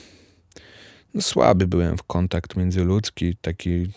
no, 1.14 1.22
słaby 1.22 1.68
byłem 1.68 1.98
w 1.98 2.04
kontakt 2.04 2.56
międzyludzki, 2.56 3.36
taki 3.42 3.92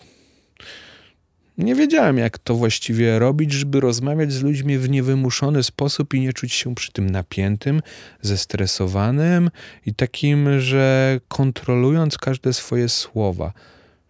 nie 1.57 1.75
wiedziałem, 1.75 2.17
jak 2.17 2.37
to 2.37 2.55
właściwie 2.55 3.19
robić, 3.19 3.51
żeby 3.51 3.79
rozmawiać 3.79 4.31
z 4.31 4.43
ludźmi 4.43 4.77
w 4.77 4.89
niewymuszony 4.89 5.63
sposób 5.63 6.13
i 6.13 6.19
nie 6.19 6.33
czuć 6.33 6.53
się 6.53 6.75
przy 6.75 6.91
tym 6.91 7.09
napiętym, 7.09 7.81
zestresowanym 8.21 9.49
i 9.85 9.93
takim, 9.93 10.59
że 10.59 11.19
kontrolując 11.27 12.17
każde 12.17 12.53
swoje 12.53 12.89
słowa, 12.89 13.53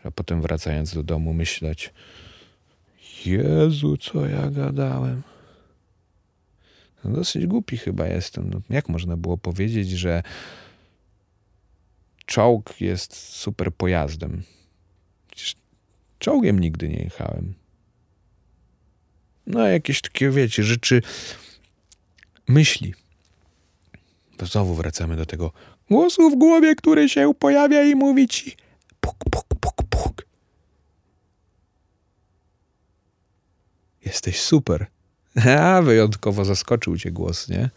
a 0.03 0.11
potem 0.11 0.41
wracając 0.41 0.93
do 0.93 1.03
domu 1.03 1.33
myśleć: 1.33 1.93
Jezu, 3.25 3.97
co 3.97 4.27
ja 4.27 4.49
gadałem. 4.49 5.21
No 7.03 7.11
dosyć 7.11 7.45
głupi 7.45 7.77
chyba 7.77 8.07
jestem. 8.07 8.49
No, 8.49 8.61
jak 8.69 8.89
można 8.89 9.17
było 9.17 9.37
powiedzieć, 9.37 9.89
że 9.89 10.23
czołg 12.25 12.81
jest 12.81 13.15
super 13.15 13.73
pojazdem? 13.73 14.43
Czołgiem 16.19 16.59
nigdy 16.59 16.89
nie 16.89 17.03
jechałem. 17.03 17.53
No, 19.47 19.67
jakieś 19.67 20.01
takie, 20.01 20.29
wiecie, 20.29 20.63
rzeczy, 20.63 21.01
myśli. 22.47 22.93
To 24.37 24.45
znowu 24.45 24.75
wracamy 24.75 25.15
do 25.15 25.25
tego 25.25 25.51
głosu 25.89 26.29
w 26.29 26.35
głowie, 26.35 26.75
który 26.75 27.09
się 27.09 27.33
pojawia 27.39 27.83
i 27.83 27.95
mówi 27.95 28.27
ci 28.27 28.55
puk, 29.01 29.15
puk, 29.31 29.45
puk, 29.59 29.83
puk. 29.89 30.25
Jesteś 34.05 34.41
super. 34.41 34.85
A, 35.59 35.81
wyjątkowo 35.81 36.45
zaskoczył 36.45 36.97
cię 36.97 37.11
głos, 37.11 37.49
nie? 37.49 37.69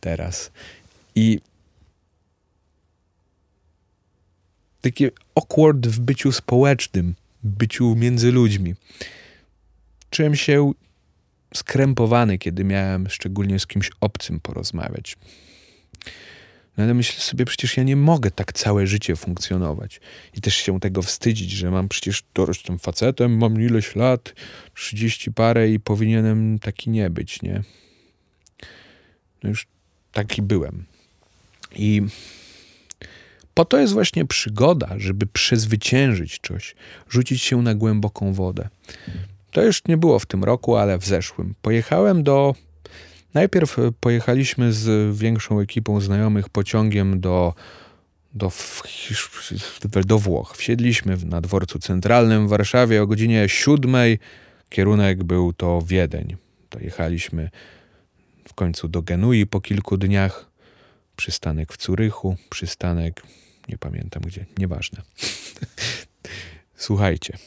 Teraz. 0.00 0.50
I 1.14 1.40
takie 4.80 5.10
awkward 5.34 5.86
w 5.86 6.00
byciu 6.00 6.32
społecznym 6.32 7.14
byciu 7.42 7.96
między 7.96 8.32
ludźmi. 8.32 8.74
Czułem 10.10 10.36
się 10.36 10.72
skrępowany, 11.54 12.38
kiedy 12.38 12.64
miałem 12.64 13.08
szczególnie 13.08 13.58
z 13.58 13.66
kimś 13.66 13.90
obcym 14.00 14.40
porozmawiać. 14.40 15.16
No 16.76 16.84
ale 16.84 16.94
myślę 16.94 17.20
sobie, 17.20 17.44
przecież 17.44 17.76
ja 17.76 17.82
nie 17.82 17.96
mogę 17.96 18.30
tak 18.30 18.52
całe 18.52 18.86
życie 18.86 19.16
funkcjonować. 19.16 20.00
I 20.36 20.40
też 20.40 20.54
się 20.54 20.80
tego 20.80 21.02
wstydzić, 21.02 21.50
że 21.50 21.70
mam 21.70 21.88
przecież, 21.88 22.22
jestem 22.48 22.78
facetem, 22.78 23.38
mam 23.38 23.60
ileś 23.62 23.96
lat, 23.96 24.34
30 24.74 25.32
parę 25.32 25.70
i 25.70 25.80
powinienem 25.80 26.58
taki 26.58 26.90
nie 26.90 27.10
być, 27.10 27.42
nie? 27.42 27.62
No 29.42 29.48
już 29.48 29.66
taki 30.12 30.42
byłem. 30.42 30.84
I 31.74 32.02
po 33.58 33.64
to 33.64 33.78
jest 33.78 33.92
właśnie 33.92 34.24
przygoda, 34.24 34.88
żeby 34.96 35.26
przezwyciężyć 35.26 36.38
coś, 36.42 36.74
rzucić 37.10 37.42
się 37.42 37.62
na 37.62 37.74
głęboką 37.74 38.32
wodę. 38.32 38.68
To 39.50 39.62
już 39.62 39.84
nie 39.84 39.96
było 39.96 40.18
w 40.18 40.26
tym 40.26 40.44
roku, 40.44 40.76
ale 40.76 40.98
w 40.98 41.04
zeszłym. 41.06 41.54
Pojechałem 41.62 42.22
do. 42.22 42.54
Najpierw 43.34 43.76
pojechaliśmy 44.00 44.72
z 44.72 45.16
większą 45.16 45.60
ekipą 45.60 46.00
znajomych 46.00 46.48
pociągiem 46.48 47.20
do, 47.20 47.54
do, 48.34 48.52
do 50.06 50.18
Włoch. 50.18 50.56
Wsiedliśmy 50.56 51.16
na 51.24 51.40
dworcu 51.40 51.78
centralnym 51.78 52.46
w 52.46 52.50
Warszawie 52.50 53.02
o 53.02 53.06
godzinie 53.06 53.48
siódmej. 53.48 54.18
Kierunek 54.68 55.24
był 55.24 55.52
to 55.52 55.82
Wiedeń. 55.86 56.36
Dojechaliśmy 56.70 57.50
w 58.48 58.54
końcu 58.54 58.88
do 58.88 59.02
Genui 59.02 59.46
po 59.46 59.60
kilku 59.60 59.96
dniach. 59.96 60.50
Przystanek 61.16 61.72
w 61.72 61.76
Curychu, 61.76 62.36
przystanek 62.50 63.22
nie 63.68 63.78
pamiętam 63.78 64.22
gdzie, 64.22 64.46
nieważne. 64.58 65.02
Słuchajcie. 66.74 67.38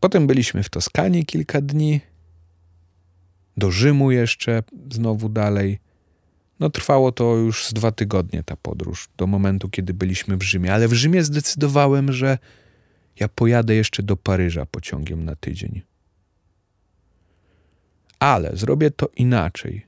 Potem 0.00 0.26
byliśmy 0.26 0.62
w 0.62 0.68
Toskanii 0.68 1.26
kilka 1.26 1.60
dni, 1.60 2.00
do 3.56 3.70
Rzymu 3.70 4.10
jeszcze, 4.10 4.62
znowu 4.92 5.28
dalej. 5.28 5.78
No 6.60 6.70
trwało 6.70 7.12
to 7.12 7.36
już 7.36 7.66
z 7.66 7.72
dwa 7.72 7.92
tygodnie 7.92 8.42
ta 8.42 8.56
podróż, 8.56 9.08
do 9.16 9.26
momentu, 9.26 9.68
kiedy 9.68 9.94
byliśmy 9.94 10.36
w 10.36 10.42
Rzymie. 10.42 10.74
Ale 10.74 10.88
w 10.88 10.92
Rzymie 10.92 11.24
zdecydowałem, 11.24 12.12
że 12.12 12.38
ja 13.20 13.28
pojadę 13.28 13.74
jeszcze 13.74 14.02
do 14.02 14.16
Paryża 14.16 14.66
pociągiem 14.66 15.24
na 15.24 15.36
tydzień. 15.36 15.82
Ale 18.18 18.56
zrobię 18.56 18.90
to 18.90 19.08
inaczej, 19.16 19.86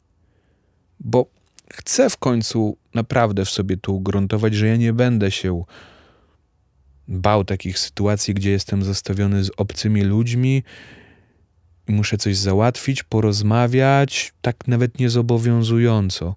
bo 1.00 1.26
chcę 1.72 2.10
w 2.10 2.16
końcu 2.16 2.76
naprawdę 2.94 3.44
w 3.44 3.50
sobie 3.50 3.76
to 3.76 3.92
ugruntować, 3.92 4.54
że 4.54 4.66
ja 4.66 4.76
nie 4.76 4.92
będę 4.92 5.30
się 5.30 5.64
bał 7.08 7.44
takich 7.44 7.78
sytuacji, 7.78 8.34
gdzie 8.34 8.50
jestem 8.50 8.82
zostawiony 8.82 9.44
z 9.44 9.50
obcymi 9.56 10.02
ludźmi 10.02 10.62
i 11.88 11.92
muszę 11.92 12.16
coś 12.16 12.36
załatwić, 12.36 13.02
porozmawiać, 13.02 14.32
tak 14.42 14.68
nawet 14.68 14.98
niezobowiązująco. 14.98 16.36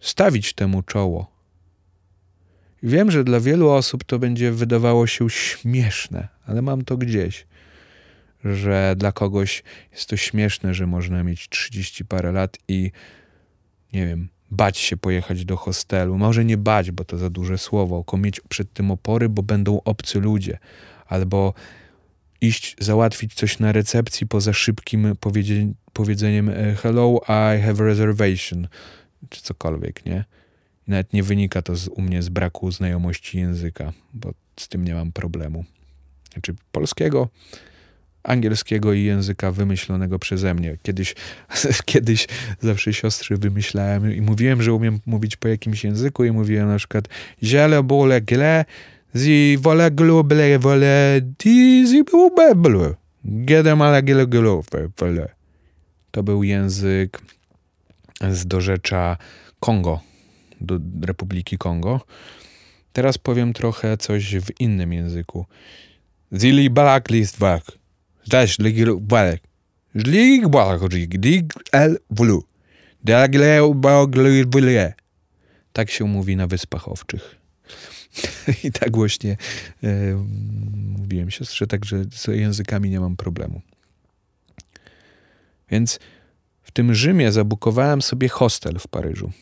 Stawić 0.00 0.52
temu 0.52 0.82
czoło. 0.82 1.36
Wiem, 2.82 3.10
że 3.10 3.24
dla 3.24 3.40
wielu 3.40 3.70
osób 3.70 4.04
to 4.04 4.18
będzie 4.18 4.52
wydawało 4.52 5.06
się 5.06 5.30
śmieszne, 5.30 6.28
ale 6.46 6.62
mam 6.62 6.84
to 6.84 6.96
gdzieś, 6.96 7.46
że 8.44 8.94
dla 8.98 9.12
kogoś 9.12 9.62
jest 9.92 10.08
to 10.08 10.16
śmieszne, 10.16 10.74
że 10.74 10.86
można 10.86 11.22
mieć 11.22 11.48
30 11.48 12.04
parę 12.04 12.32
lat 12.32 12.58
i 12.68 12.90
nie 13.96 14.06
wiem, 14.06 14.28
bać 14.50 14.78
się 14.78 14.96
pojechać 14.96 15.44
do 15.44 15.56
hostelu. 15.56 16.18
Może 16.18 16.44
nie 16.44 16.56
bać, 16.56 16.90
bo 16.90 17.04
to 17.04 17.18
za 17.18 17.30
duże 17.30 17.58
słowo, 17.58 17.98
tylko 17.98 18.16
mieć 18.16 18.40
przed 18.40 18.72
tym 18.72 18.90
opory, 18.90 19.28
bo 19.28 19.42
będą 19.42 19.80
obcy 19.84 20.20
ludzie. 20.20 20.58
Albo 21.06 21.54
iść 22.40 22.76
załatwić 22.80 23.34
coś 23.34 23.58
na 23.58 23.72
recepcji 23.72 24.26
poza 24.26 24.52
szybkim 24.52 25.14
powiedzeniem 25.92 26.48
e, 26.48 26.74
hello, 26.74 27.20
I 27.28 27.62
have 27.62 27.84
a 27.84 27.86
reservation, 27.86 28.68
czy 29.28 29.42
cokolwiek, 29.42 30.06
nie? 30.06 30.24
I 30.88 30.90
nawet 30.90 31.12
nie 31.12 31.22
wynika 31.22 31.62
to 31.62 31.76
z, 31.76 31.88
u 31.88 32.02
mnie 32.02 32.22
z 32.22 32.28
braku 32.28 32.70
znajomości 32.70 33.38
języka, 33.38 33.92
bo 34.14 34.34
z 34.60 34.68
tym 34.68 34.84
nie 34.84 34.94
mam 34.94 35.12
problemu. 35.12 35.64
Znaczy 36.32 36.54
polskiego, 36.72 37.28
angielskiego 38.26 38.92
i 38.92 39.04
języka 39.04 39.52
wymyślonego 39.52 40.18
przeze 40.18 40.54
mnie. 40.54 40.76
Kiedyś, 40.82 41.14
kiedyś 41.84 42.26
zawsze 42.60 42.92
siostry 42.92 43.36
wymyślałem 43.36 44.14
i 44.14 44.20
mówiłem, 44.20 44.62
że 44.62 44.72
umiem 44.72 45.00
mówić 45.06 45.36
po 45.36 45.48
jakimś 45.48 45.84
języku 45.84 46.24
i 46.24 46.30
mówiłem 46.30 46.68
na 46.68 46.76
przykład 46.78 47.08
ziele 47.42 47.82
bole 47.82 48.20
gle 48.20 48.64
zi 49.16 49.58
vole 49.60 49.90
gluble 49.90 50.58
vole 50.58 51.20
di 51.38 51.86
zi. 51.88 52.04
To 56.10 56.22
był 56.22 56.42
język 56.42 57.20
z 58.30 58.46
dorzecza 58.46 59.16
Kongo, 59.60 60.00
do 60.60 60.78
Republiki 61.06 61.58
Kongo. 61.58 62.00
Teraz 62.92 63.18
powiem 63.18 63.52
trochę 63.52 63.96
coś 63.96 64.36
w 64.36 64.60
innym 64.60 64.92
języku. 64.92 65.46
Zili 66.32 66.70
balak 66.70 67.10
list. 67.10 67.38
Ligwalek. 68.58 69.42
Ligwalek, 69.94 70.92
lig 70.92 71.52
el 71.72 71.98
wlu. 72.10 72.44
Tak 75.72 75.90
się 75.90 76.04
mówi 76.04 76.36
na 76.36 76.46
Wyspach 76.46 76.88
Owczych. 76.88 77.36
I 78.64 78.72
tak 78.72 78.90
głośnie 78.90 79.36
e, 79.84 80.24
mówiłem 80.98 81.30
siostrze, 81.30 81.66
także 81.66 82.04
z 82.12 82.26
językami 82.26 82.90
nie 82.90 83.00
mam 83.00 83.16
problemu. 83.16 83.60
Więc 85.70 85.98
w 86.62 86.70
tym 86.70 86.94
Rzymie 86.94 87.32
zabukowałem 87.32 88.02
sobie 88.02 88.28
hostel 88.28 88.78
w 88.78 88.88
Paryżu. 88.88 89.32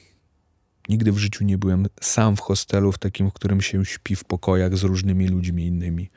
Nigdy 0.88 1.12
w 1.12 1.18
życiu 1.18 1.44
nie 1.44 1.58
byłem 1.58 1.86
sam 2.00 2.36
w 2.36 2.40
hostelu, 2.40 2.92
w 2.92 2.98
takim, 2.98 3.30
w 3.30 3.32
którym 3.32 3.60
się 3.60 3.84
śpi 3.84 4.16
w 4.16 4.24
pokojach 4.24 4.76
z 4.76 4.82
różnymi 4.82 5.28
ludźmi 5.28 5.66
innymi. 5.66 6.10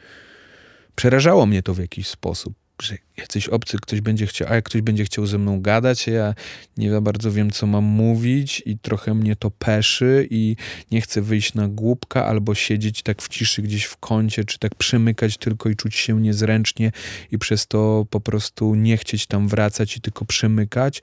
Przerażało 0.97 1.45
mnie 1.45 1.63
to 1.63 1.73
w 1.73 1.79
jakiś 1.79 2.07
sposób 2.07 2.53
że 2.81 2.97
jacyś 3.17 3.49
obcy 3.49 3.77
ktoś 3.77 4.01
będzie 4.01 4.27
chciał, 4.27 4.47
a 4.51 4.55
jak 4.55 4.65
ktoś 4.65 4.81
będzie 4.81 5.05
chciał 5.05 5.25
ze 5.25 5.37
mną 5.37 5.61
gadać, 5.61 6.07
ja 6.07 6.35
nie 6.77 6.91
za 6.91 7.01
bardzo 7.01 7.31
wiem, 7.31 7.51
co 7.51 7.67
mam 7.67 7.83
mówić 7.83 8.63
i 8.65 8.77
trochę 8.77 9.13
mnie 9.13 9.35
to 9.35 9.51
peszy 9.51 10.27
i 10.29 10.55
nie 10.91 11.01
chcę 11.01 11.21
wyjść 11.21 11.53
na 11.53 11.67
głupka 11.67 12.25
albo 12.25 12.55
siedzieć 12.55 13.03
tak 13.03 13.21
w 13.21 13.27
ciszy 13.27 13.61
gdzieś 13.61 13.83
w 13.83 13.97
kącie, 13.97 14.43
czy 14.43 14.59
tak 14.59 14.75
przymykać 14.75 15.37
tylko 15.37 15.69
i 15.69 15.75
czuć 15.75 15.95
się 15.95 16.21
niezręcznie 16.21 16.91
i 17.31 17.37
przez 17.37 17.67
to 17.67 18.05
po 18.09 18.19
prostu 18.19 18.75
nie 18.75 18.97
chcieć 18.97 19.27
tam 19.27 19.47
wracać 19.47 19.97
i 19.97 20.01
tylko 20.01 20.25
przymykać. 20.25 21.01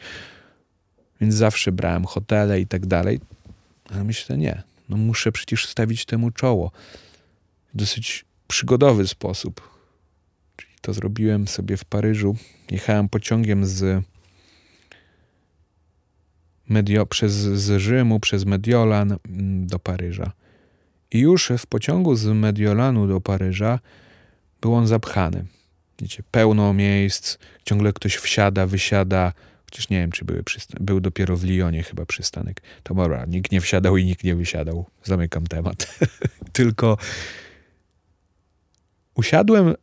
Więc 1.21 1.35
zawsze 1.35 1.73
brałem 1.73 2.05
hotele 2.05 2.61
i 2.61 2.67
tak 2.67 2.87
dalej. 2.87 3.21
Ale 3.91 4.05
myślę, 4.05 4.39
nie, 4.39 4.63
no 4.89 4.97
muszę 4.97 5.33
przecież 5.33 5.67
stawić 5.67 6.05
temu 6.05 6.31
czoło. 6.31 6.71
W 7.75 7.77
dosyć 7.77 8.25
przygodowy 8.49 9.09
sposób 9.09 9.74
to 10.85 10.93
zrobiłem 10.93 11.49
sobie 11.49 11.77
w 11.77 11.85
Paryżu. 11.85 12.37
Jechałem 12.71 13.09
pociągiem 13.09 13.67
z 13.67 14.05
Medio, 16.69 17.07
przez, 17.07 17.33
z 17.33 17.81
Rzymu 17.81 18.21
przez 18.21 18.45
Mediolan 18.45 19.17
mm, 19.29 19.67
do 19.67 19.79
Paryża. 19.79 20.33
I 21.11 21.19
już 21.19 21.53
w 21.59 21.67
pociągu 21.67 22.15
z 22.15 22.27
Mediolanu 22.27 23.07
do 23.07 23.21
Paryża 23.21 23.79
był 24.61 24.75
on 24.75 24.87
zapchany. 24.87 25.45
Wiecie, 26.01 26.23
pełno 26.31 26.73
miejsc, 26.73 27.39
ciągle 27.65 27.93
ktoś 27.93 28.17
wsiada, 28.17 28.67
wysiada. 28.67 29.33
Chociaż 29.65 29.91
nie 29.91 29.99
wiem, 29.99 30.13
czy 30.13 30.25
były 30.25 30.43
był 30.81 31.01
dopiero 31.01 31.37
w 31.37 31.45
Lyonie 31.45 31.83
chyba 31.83 32.07
przystanek. 32.07 32.63
To 32.83 32.95
dobra, 32.95 33.25
nikt 33.25 33.53
nie 33.53 33.61
wsiadał 33.61 33.97
i 33.97 34.05
nikt 34.05 34.25
nie 34.25 34.35
wysiadał. 34.35 34.87
Zamykam 35.05 35.47
temat. 35.47 35.99
Tylko 36.53 36.99
usiadłem 39.15 39.75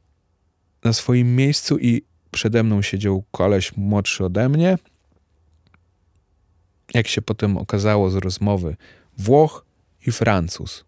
na 0.83 0.93
swoim 0.93 1.35
miejscu 1.35 1.77
i 1.77 2.01
przede 2.31 2.63
mną 2.63 2.81
siedział 2.81 3.23
koleś 3.31 3.77
młodszy 3.77 4.25
ode 4.25 4.49
mnie. 4.49 4.77
Jak 6.93 7.07
się 7.07 7.21
potem 7.21 7.57
okazało 7.57 8.09
z 8.09 8.15
rozmowy, 8.15 8.75
Włoch 9.17 9.65
i 10.07 10.11
Francuz. 10.11 10.85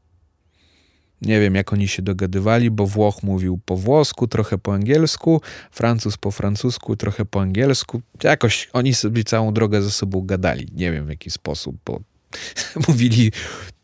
Nie 1.22 1.40
wiem, 1.40 1.56
jak 1.56 1.74
oni 1.74 1.88
się 1.88 2.02
dogadywali, 2.02 2.72
bo 2.72 2.88
Włoch 2.88 3.24
mówił 3.24 3.60
po 3.66 3.78
włosku, 3.78 4.28
trochę 4.28 4.58
po 4.58 4.74
angielsku, 4.74 5.42
Francuz 5.72 6.18
po 6.18 6.32
francusku, 6.32 6.96
trochę 6.96 7.26
po 7.26 7.42
angielsku. 7.42 8.02
Jakoś 8.24 8.70
oni 8.74 8.94
sobie 8.94 9.24
całą 9.24 9.54
drogę 9.54 9.82
ze 9.82 9.92
sobą 9.92 10.22
gadali. 10.22 10.68
Nie 10.74 10.92
wiem 10.92 11.06
w 11.06 11.10
jaki 11.10 11.32
sposób, 11.32 11.76
bo 11.86 12.00
mówili 12.88 13.32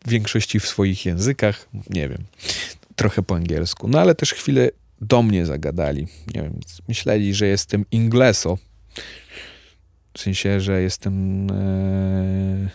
w 0.05 0.09
większości 0.09 0.59
w 0.59 0.67
swoich 0.67 1.05
językach. 1.05 1.69
Nie 1.89 2.09
wiem, 2.09 2.23
trochę 2.95 3.21
po 3.21 3.35
angielsku. 3.35 3.87
No 3.87 3.99
ale 3.99 4.15
też 4.15 4.33
chwilę 4.33 4.69
do 5.01 5.23
mnie 5.23 5.45
zagadali. 5.45 6.07
Nie 6.35 6.41
wiem, 6.41 6.59
myśleli, 6.87 7.33
że 7.33 7.47
jestem 7.47 7.85
ingleso. 7.91 8.57
W 10.13 10.21
sensie, 10.21 10.61
że 10.61 10.81
jestem. 10.81 11.47
E, 11.51 12.69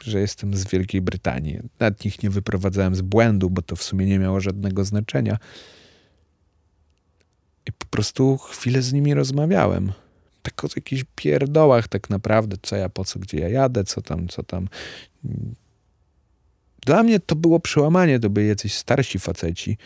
że 0.00 0.20
jestem 0.20 0.56
z 0.56 0.70
Wielkiej 0.70 1.00
Brytanii. 1.00 1.58
Nawet 1.80 2.06
ich 2.06 2.22
nie 2.22 2.30
wyprowadzałem 2.30 2.94
z 2.94 3.00
błędu, 3.00 3.50
bo 3.50 3.62
to 3.62 3.76
w 3.76 3.82
sumie 3.82 4.06
nie 4.06 4.18
miało 4.18 4.40
żadnego 4.40 4.84
znaczenia. 4.84 5.38
I 7.66 7.72
po 7.72 7.86
prostu 7.86 8.38
chwilę 8.38 8.82
z 8.82 8.92
nimi 8.92 9.14
rozmawiałem. 9.14 9.92
Tak 10.42 10.64
o 10.64 10.68
jakichś 10.76 11.04
pierdołach 11.16 11.88
tak 11.88 12.10
naprawdę, 12.10 12.56
co 12.62 12.76
ja, 12.76 12.88
po 12.88 13.04
co, 13.04 13.18
gdzie 13.18 13.38
ja 13.38 13.48
jadę, 13.48 13.84
co 13.84 14.02
tam, 14.02 14.28
co 14.28 14.42
tam. 14.42 14.68
Dla 16.86 17.02
mnie 17.02 17.20
to 17.20 17.36
było 17.36 17.60
przełamanie, 17.60 18.20
to 18.20 18.30
byli 18.30 18.48
jacyś 18.48 18.74
starsi 18.74 19.18
faceci, 19.18 19.78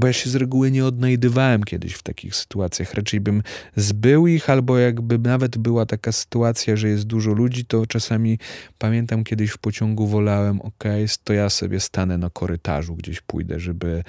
bo 0.00 0.06
ja 0.06 0.12
się 0.12 0.30
z 0.30 0.34
reguły 0.34 0.70
nie 0.70 0.84
odnajdywałem 0.84 1.64
kiedyś 1.64 1.94
w 1.94 2.02
takich 2.02 2.36
sytuacjach. 2.36 2.94
Raczej 2.94 3.20
bym 3.20 3.42
zbył 3.76 4.26
ich, 4.26 4.50
albo 4.50 4.78
jakby 4.78 5.18
nawet 5.18 5.58
była 5.58 5.86
taka 5.86 6.12
sytuacja, 6.12 6.76
że 6.76 6.88
jest 6.88 7.04
dużo 7.04 7.32
ludzi, 7.32 7.64
to 7.64 7.86
czasami 7.86 8.38
pamiętam 8.78 9.24
kiedyś 9.24 9.50
w 9.50 9.58
pociągu 9.58 10.06
wolałem, 10.06 10.60
ok, 10.60 10.84
to 11.24 11.32
ja 11.32 11.50
sobie 11.50 11.80
stanę 11.80 12.18
na 12.18 12.30
korytarzu, 12.30 12.96
gdzieś 12.96 13.20
pójdę, 13.20 13.60
żeby 13.60 14.04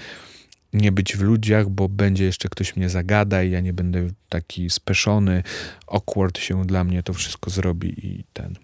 nie 0.74 0.92
być 0.92 1.18
w 1.18 1.22
ludziach, 1.22 1.70
bo 1.70 1.90
będzie 1.90 2.24
jeszcze 2.24 2.50
ktoś 2.50 2.76
mnie 2.76 2.90
zagada 2.90 3.44
i 3.44 3.52
ja 3.52 3.60
nie 3.60 3.74
będę 3.74 4.08
taki 4.30 4.70
speszony, 4.70 5.44
awkward 5.88 6.40
się 6.40 6.66
dla 6.66 6.84
mnie 6.84 7.04
to 7.04 7.14
wszystko 7.14 7.50
zrobi 7.50 8.06
i 8.08 8.24
ten. 8.34 8.56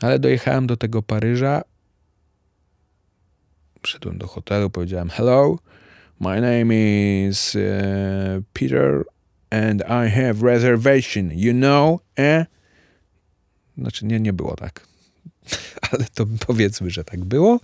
Ale 0.00 0.18
dojechałem 0.18 0.66
do 0.66 0.76
tego 0.76 1.02
Paryża, 1.02 1.62
Przyszedłem 3.84 4.18
do 4.18 4.26
hotelu, 4.26 4.70
powiedziałem 4.70 5.10
hello, 5.10 5.58
My 6.20 6.40
name 6.40 6.70
is 6.70 7.54
uh, 7.54 8.40
Peter 8.52 9.04
and 9.50 9.82
I 9.82 10.08
have 10.08 10.42
reservation, 10.42 11.30
you 11.30 11.52
know, 11.52 12.00
eh? 12.16 12.46
Znaczy 13.78 14.06
nie, 14.06 14.20
nie 14.20 14.32
było 14.32 14.56
tak. 14.56 14.86
Ale 15.90 16.04
to 16.14 16.26
powiedzmy, 16.46 16.90
że 16.90 17.04
tak 17.04 17.24
było. 17.24 17.60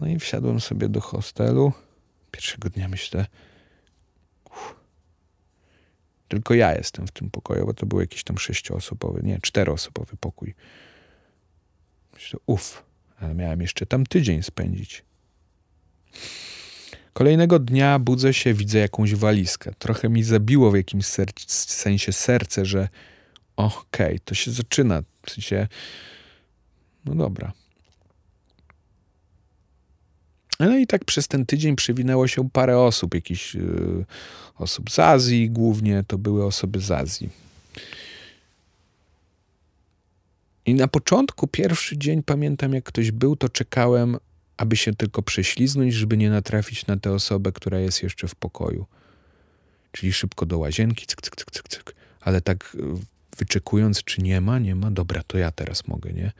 No 0.00 0.06
i 0.06 0.18
wsiadłem 0.18 0.60
sobie 0.60 0.88
do 0.88 1.00
hostelu. 1.00 1.72
Pierwszego 2.30 2.70
dnia 2.70 2.88
myślę, 2.88 3.26
uff, 4.50 4.74
tylko 6.28 6.54
ja 6.54 6.74
jestem 6.74 7.06
w 7.06 7.10
tym 7.10 7.30
pokoju, 7.30 7.66
bo 7.66 7.74
to 7.74 7.86
był 7.86 8.00
jakiś 8.00 8.24
tam 8.24 8.38
sześcioosobowy, 8.38 9.20
nie, 9.22 9.40
czteroosobowy 9.40 10.16
pokój. 10.20 10.54
Myślę, 12.14 12.40
uff, 12.46 12.82
ale 13.20 13.34
miałem 13.34 13.60
jeszcze 13.60 13.86
tam 13.86 14.06
tydzień 14.06 14.42
spędzić. 14.42 15.04
Kolejnego 17.12 17.58
dnia 17.58 17.98
budzę 17.98 18.34
się, 18.34 18.54
widzę 18.54 18.78
jakąś 18.78 19.14
walizkę. 19.14 19.72
Trochę 19.78 20.08
mi 20.08 20.22
zabiło 20.22 20.70
w 20.70 20.76
jakimś 20.76 21.06
sensie 21.46 22.12
serce, 22.12 22.64
że 22.64 22.88
okej, 23.56 24.06
okay, 24.06 24.20
to 24.24 24.34
się 24.34 24.50
zaczyna. 24.50 25.02
W 25.26 25.30
sensie, 25.30 25.68
no 27.04 27.14
dobra. 27.14 27.52
No 30.60 30.76
i 30.76 30.86
tak 30.86 31.04
przez 31.04 31.28
ten 31.28 31.46
tydzień 31.46 31.76
przewinęło 31.76 32.28
się 32.28 32.50
parę 32.50 32.78
osób, 32.78 33.14
jakichś 33.14 33.54
yy, 33.54 34.04
osób 34.58 34.90
z 34.90 34.98
Azji 34.98 35.50
głównie, 35.50 36.04
to 36.06 36.18
były 36.18 36.44
osoby 36.44 36.80
z 36.80 36.90
Azji. 36.90 37.30
I 40.66 40.74
na 40.74 40.88
początku, 40.88 41.46
pierwszy 41.46 41.98
dzień, 41.98 42.22
pamiętam 42.22 42.72
jak 42.72 42.84
ktoś 42.84 43.10
był, 43.10 43.36
to 43.36 43.48
czekałem 43.48 44.16
aby 44.60 44.76
się 44.76 44.94
tylko 44.94 45.22
prześliznąć, 45.22 45.94
żeby 45.94 46.16
nie 46.16 46.30
natrafić 46.30 46.86
na 46.86 46.96
tę 46.96 47.12
osobę, 47.12 47.52
która 47.52 47.78
jest 47.78 48.02
jeszcze 48.02 48.28
w 48.28 48.34
pokoju. 48.34 48.86
Czyli 49.92 50.12
szybko 50.12 50.46
do 50.46 50.58
łazienki, 50.58 51.06
cyk, 51.06 51.22
cyk, 51.22 51.36
cyk, 51.36 51.50
cyk, 51.50 51.68
cyk. 51.68 51.94
ale 52.20 52.40
tak 52.40 52.76
e, 52.80 53.00
wyczekując, 53.38 54.04
czy 54.04 54.22
nie 54.22 54.40
ma, 54.40 54.58
nie 54.58 54.74
ma, 54.74 54.90
dobra, 54.90 55.22
to 55.26 55.38
ja 55.38 55.50
teraz 55.50 55.88
mogę, 55.88 56.12
nie? 56.12 56.32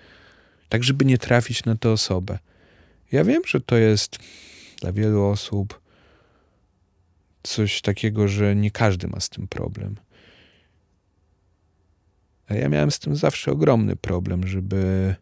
Tak, 0.68 0.84
żeby 0.84 1.04
nie 1.04 1.18
trafić 1.18 1.64
na 1.64 1.76
tę 1.76 1.90
osobę. 1.90 2.38
Ja 3.12 3.24
wiem, 3.24 3.42
że 3.46 3.60
to 3.60 3.76
jest 3.76 4.18
dla 4.80 4.92
wielu 4.92 5.24
osób 5.24 5.80
coś 7.42 7.82
takiego, 7.82 8.28
że 8.28 8.56
nie 8.56 8.70
każdy 8.70 9.08
ma 9.08 9.20
z 9.20 9.28
tym 9.28 9.48
problem. 9.48 9.96
A 12.48 12.54
ja 12.54 12.68
miałem 12.68 12.90
z 12.90 12.98
tym 12.98 13.16
zawsze 13.16 13.52
ogromny 13.52 13.96
problem, 13.96 14.46
żeby 14.46 15.14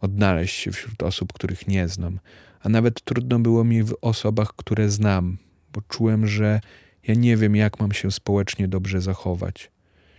odnaleźć 0.00 0.56
się 0.56 0.72
wśród 0.72 1.02
osób, 1.02 1.32
których 1.32 1.68
nie 1.68 1.88
znam, 1.88 2.18
a 2.60 2.68
nawet 2.68 3.00
trudno 3.00 3.38
było 3.38 3.64
mi 3.64 3.82
w 3.82 3.94
osobach, 4.00 4.52
które 4.56 4.90
znam, 4.90 5.38
bo 5.72 5.80
czułem, 5.88 6.26
że 6.26 6.60
ja 7.08 7.14
nie 7.14 7.36
wiem, 7.36 7.56
jak 7.56 7.80
mam 7.80 7.92
się 7.92 8.10
społecznie 8.10 8.68
dobrze 8.68 9.00
zachować. 9.00 9.70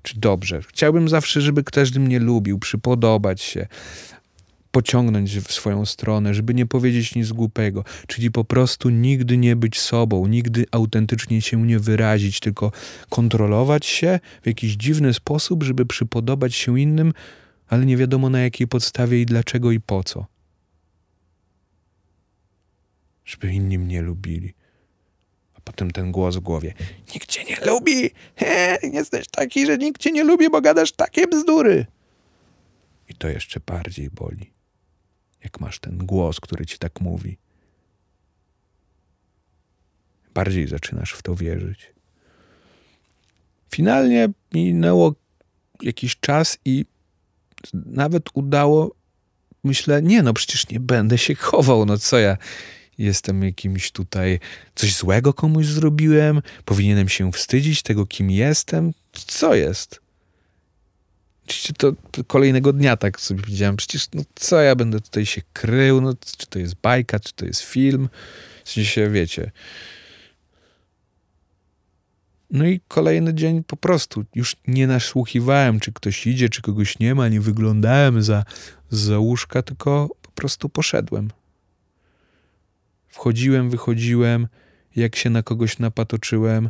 Czy 0.02 0.20
dobrze. 0.20 0.62
Chciałbym 0.68 1.10
zawsze, 1.10 1.42
żeby 1.42 1.64
każdy 1.64 2.00
mnie 2.00 2.20
lubił, 2.20 2.60
przypodobać 2.60 3.42
się, 3.42 3.68
pociągnąć 4.72 5.38
w 5.40 5.54
swoją 5.54 5.86
stronę, 5.86 6.34
żeby 6.34 6.54
nie 6.54 6.66
powiedzieć 6.66 7.16
nic 7.16 7.32
głupego, 7.32 7.84
czyli 8.08 8.32
po 8.32 8.44
prostu 8.44 8.90
nigdy 8.90 9.38
nie 9.38 9.56
być 9.56 9.80
sobą, 9.80 10.28
nigdy 10.28 10.66
autentycznie 10.72 11.42
się 11.42 11.62
nie 11.62 11.80
wyrazić, 11.80 12.40
tylko 12.40 12.72
kontrolować 13.10 13.86
się 13.86 14.20
w 14.42 14.48
jakiś 14.48 14.74
dziwny 14.74 15.14
sposób, 15.14 15.64
żeby 15.64 15.86
przypodobać 15.86 16.56
się 16.56 16.80
innym, 16.80 17.14
ale 17.70 17.86
nie 17.86 17.98
wiadomo 17.98 18.30
na 18.30 18.40
jakiej 18.40 18.68
podstawie 18.68 19.22
i 19.22 19.26
dlaczego 19.26 19.72
i 19.72 19.80
po 19.80 20.04
co. 20.04 20.26
Żeby 23.26 23.54
inni 23.54 23.80
mnie 23.80 24.02
lubili. 24.02 24.54
A 25.54 25.62
potem 25.62 25.92
ten 25.92 26.12
głos 26.12 26.36
w 26.36 26.40
głowie. 26.40 26.74
Nikt 27.14 27.30
cię 27.30 27.44
nie 27.44 27.66
lubi! 27.66 28.10
He, 28.36 28.78
jesteś 28.84 29.28
taki, 29.28 29.66
że 29.66 29.78
nikt 29.78 30.02
cię 30.02 30.12
nie 30.12 30.24
lubi, 30.24 30.50
bo 30.50 30.62
gadasz 30.62 30.92
takie 30.92 31.28
bzdury. 31.28 31.86
I 33.10 33.16
to 33.16 33.28
jeszcze 33.30 33.60
bardziej 33.60 34.10
boli. 34.10 34.54
Jak 35.44 35.60
masz 35.60 35.80
ten 35.80 35.98
głos, 35.98 36.40
który 36.40 36.66
ci 36.66 36.78
tak 36.78 37.02
mówi. 37.02 37.38
bardziej 40.40 40.68
zaczynasz 40.68 41.14
w 41.14 41.22
to 41.22 41.36
wierzyć. 41.36 41.94
Finalnie 43.76 44.30
minęło 44.54 45.16
jakiś 45.82 46.20
czas 46.20 46.58
i 46.66 46.86
nawet 47.74 48.24
udało, 48.34 48.96
myślę, 49.64 50.02
nie 50.02 50.24
no, 50.24 50.34
przecież 50.34 50.70
nie 50.70 50.80
będę 50.80 51.18
się 51.18 51.36
chował, 51.50 51.86
no 51.86 51.98
co 51.98 52.20
ja 52.20 52.38
jestem 52.98 53.44
jakimś 53.44 53.92
tutaj, 53.92 54.40
coś 54.76 54.96
złego 54.96 55.34
komuś 55.34 55.66
zrobiłem, 55.66 56.42
powinienem 56.66 57.10
się 57.10 57.32
wstydzić 57.32 57.82
tego, 57.82 58.06
kim 58.06 58.32
jestem, 58.32 58.94
co 59.14 59.56
jest? 59.56 60.00
Oczywiście 61.46 61.74
to 61.74 61.94
kolejnego 62.28 62.74
dnia 62.74 62.98
tak 62.98 63.22
sobie 63.22 63.42
powiedziałem, 63.42 63.76
przecież 63.76 64.08
no 64.14 64.24
co 64.36 64.62
ja 64.62 64.76
będę 64.76 65.02
tutaj 65.02 65.26
się 65.26 65.42
krył, 65.54 66.02
no 66.02 66.14
czy 66.38 66.48
to 66.48 66.60
jest 66.60 66.76
bajka, 66.76 67.20
czy 67.20 67.34
to 67.34 67.46
jest 67.46 67.62
film, 67.62 68.10
w 68.64 68.70
sensie, 68.70 69.10
wiecie. 69.10 69.52
No 72.52 72.66
i 72.66 72.80
kolejny 72.88 73.34
dzień 73.34 73.64
po 73.64 73.78
prostu 73.78 74.26
już 74.36 74.56
nie 74.68 74.88
nasłuchiwałem, 74.88 75.80
czy 75.80 75.94
ktoś 75.94 76.28
idzie, 76.28 76.50
czy 76.50 76.62
kogoś 76.62 77.00
nie 77.00 77.16
ma, 77.16 77.28
nie 77.28 77.42
wyglądałem 77.42 78.24
za, 78.24 78.44
za 78.90 79.20
łóżka, 79.20 79.62
tylko 79.62 80.10
po 80.22 80.32
prostu 80.32 80.70
poszedłem. 80.70 81.30
Wchodziłem, 83.08 83.70
wychodziłem, 83.70 84.48
jak 84.96 85.16
się 85.16 85.30
na 85.30 85.44
kogoś 85.44 85.80
napatoczyłem, 85.80 86.70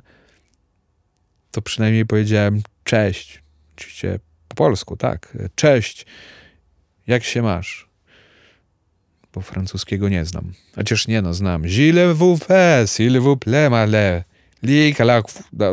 to 1.52 1.62
przynajmniej 1.62 2.06
powiedziałem 2.06 2.62
cześć. 2.84 3.44
Oczywiście 3.76 4.20
po 4.48 4.56
polsku, 4.56 4.98
tak. 4.98 5.38
Cześć. 5.56 6.06
Jak 7.08 7.24
się 7.24 7.42
masz? 7.42 7.90
Bo 9.34 9.42
francuskiego 9.42 10.10
nie 10.10 10.26
znam. 10.26 10.54
Chociaż 10.76 11.08
nie 11.08 11.22
no, 11.22 11.34
znam. 11.34 11.64
Gilles 11.64 12.18
vous 12.18 12.44
fait, 12.44 12.90
s'il 12.90 13.20
vous 13.20 13.38
plaît, 13.38 13.70
male. 14.64 14.74
Lik, 14.74 14.98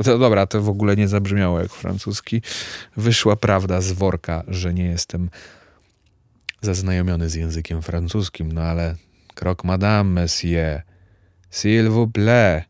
Dobra, 0.04 0.46
to 0.46 0.62
w 0.62 0.68
ogóle 0.68 0.96
nie 0.96 1.08
zabrzmiało 1.08 1.60
jak 1.60 1.72
francuski. 1.72 2.42
Wyszła 2.96 3.36
prawda 3.36 3.80
z 3.80 3.92
worka, 3.92 4.44
że 4.48 4.74
nie 4.74 4.84
jestem 4.84 5.30
zaznajomiony 6.60 7.30
z 7.30 7.34
językiem 7.34 7.82
francuskim, 7.82 8.52
no 8.52 8.62
ale 8.62 8.96
krok 9.34 9.64
madame, 9.64 10.20
monsieur. 10.22 10.82
S'il 11.52 11.88
vous 11.88 12.12
plaît. 12.12 12.64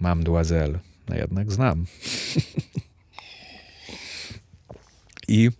Mam 0.00 0.24
demoiselle. 0.24 0.78
No 1.08 1.16
jednak 1.16 1.52
znam. 1.52 1.86
I 5.28 5.50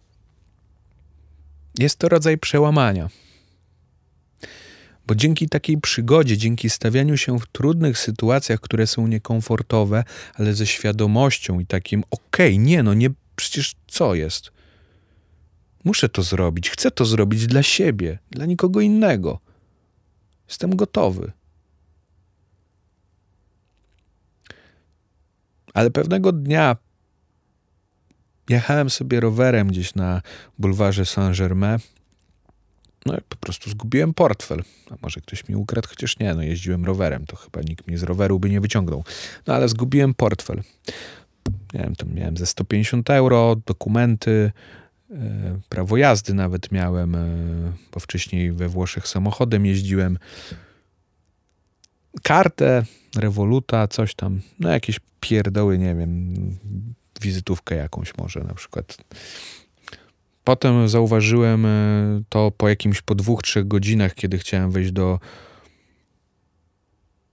jest 1.78 1.98
to 1.98 2.08
rodzaj 2.08 2.38
przełamania. 2.38 3.08
Bo 5.10 5.14
dzięki 5.14 5.48
takiej 5.48 5.78
przygodzie, 5.78 6.36
dzięki 6.36 6.70
stawianiu 6.70 7.16
się 7.16 7.38
w 7.38 7.46
trudnych 7.46 7.98
sytuacjach, 7.98 8.60
które 8.60 8.86
są 8.86 9.06
niekomfortowe, 9.06 10.04
ale 10.34 10.54
ze 10.54 10.66
świadomością 10.66 11.60
i 11.60 11.66
takim, 11.66 12.04
okej, 12.10 12.54
okay, 12.54 12.58
nie 12.58 12.82
no, 12.82 12.94
nie, 12.94 13.10
przecież 13.36 13.74
co 13.86 14.14
jest? 14.14 14.50
Muszę 15.84 16.08
to 16.08 16.22
zrobić, 16.22 16.70
chcę 16.70 16.90
to 16.90 17.04
zrobić 17.04 17.46
dla 17.46 17.62
siebie, 17.62 18.18
dla 18.30 18.46
nikogo 18.46 18.80
innego. 18.80 19.40
Jestem 20.48 20.76
gotowy. 20.76 21.32
Ale 25.74 25.90
pewnego 25.90 26.32
dnia 26.32 26.76
jechałem 28.48 28.90
sobie 28.90 29.20
rowerem 29.20 29.68
gdzieś 29.68 29.94
na 29.94 30.22
bulwarze 30.58 31.02
Saint-Germain. 31.02 31.78
No 33.06 33.14
po 33.28 33.36
prostu 33.36 33.70
zgubiłem 33.70 34.14
portfel. 34.14 34.62
A 34.90 34.94
może 35.02 35.20
ktoś 35.20 35.48
mi 35.48 35.56
ukradł, 35.56 35.88
chociaż 35.88 36.18
nie, 36.18 36.34
no 36.34 36.42
jeździłem 36.42 36.84
rowerem, 36.84 37.26
to 37.26 37.36
chyba 37.36 37.60
nikt 37.60 37.86
mnie 37.86 37.98
z 37.98 38.02
roweru 38.02 38.40
by 38.40 38.50
nie 38.50 38.60
wyciągnął. 38.60 39.04
No 39.46 39.54
ale 39.54 39.68
zgubiłem 39.68 40.14
portfel. 40.14 40.62
Nie 41.74 41.80
wiem, 41.80 41.96
to 41.96 42.06
miałem 42.06 42.36
ze 42.36 42.46
150 42.46 43.10
euro, 43.10 43.56
dokumenty, 43.66 44.52
e, 45.10 45.60
prawo 45.68 45.96
jazdy 45.96 46.34
nawet 46.34 46.72
miałem, 46.72 47.14
e, 47.14 47.26
bo 47.92 48.00
wcześniej 48.00 48.52
we 48.52 48.68
Włoszech 48.68 49.08
samochodem 49.08 49.66
jeździłem. 49.66 50.18
Kartę, 52.22 52.84
rewoluta, 53.16 53.88
coś 53.88 54.14
tam, 54.14 54.40
no 54.58 54.70
jakieś 54.70 55.00
pierdoły, 55.20 55.78
nie 55.78 55.94
wiem, 55.94 56.34
wizytówkę 57.20 57.74
jakąś 57.74 58.16
może 58.16 58.40
na 58.40 58.54
przykład. 58.54 58.96
Potem 60.44 60.88
zauważyłem 60.88 61.66
e, 61.66 62.22
to 62.28 62.50
po 62.50 62.68
jakimś 62.68 63.02
po 63.02 63.14
dwóch, 63.14 63.42
trzech 63.42 63.68
godzinach, 63.68 64.14
kiedy 64.14 64.38
chciałem 64.38 64.70
wejść 64.70 64.92
do 64.92 65.18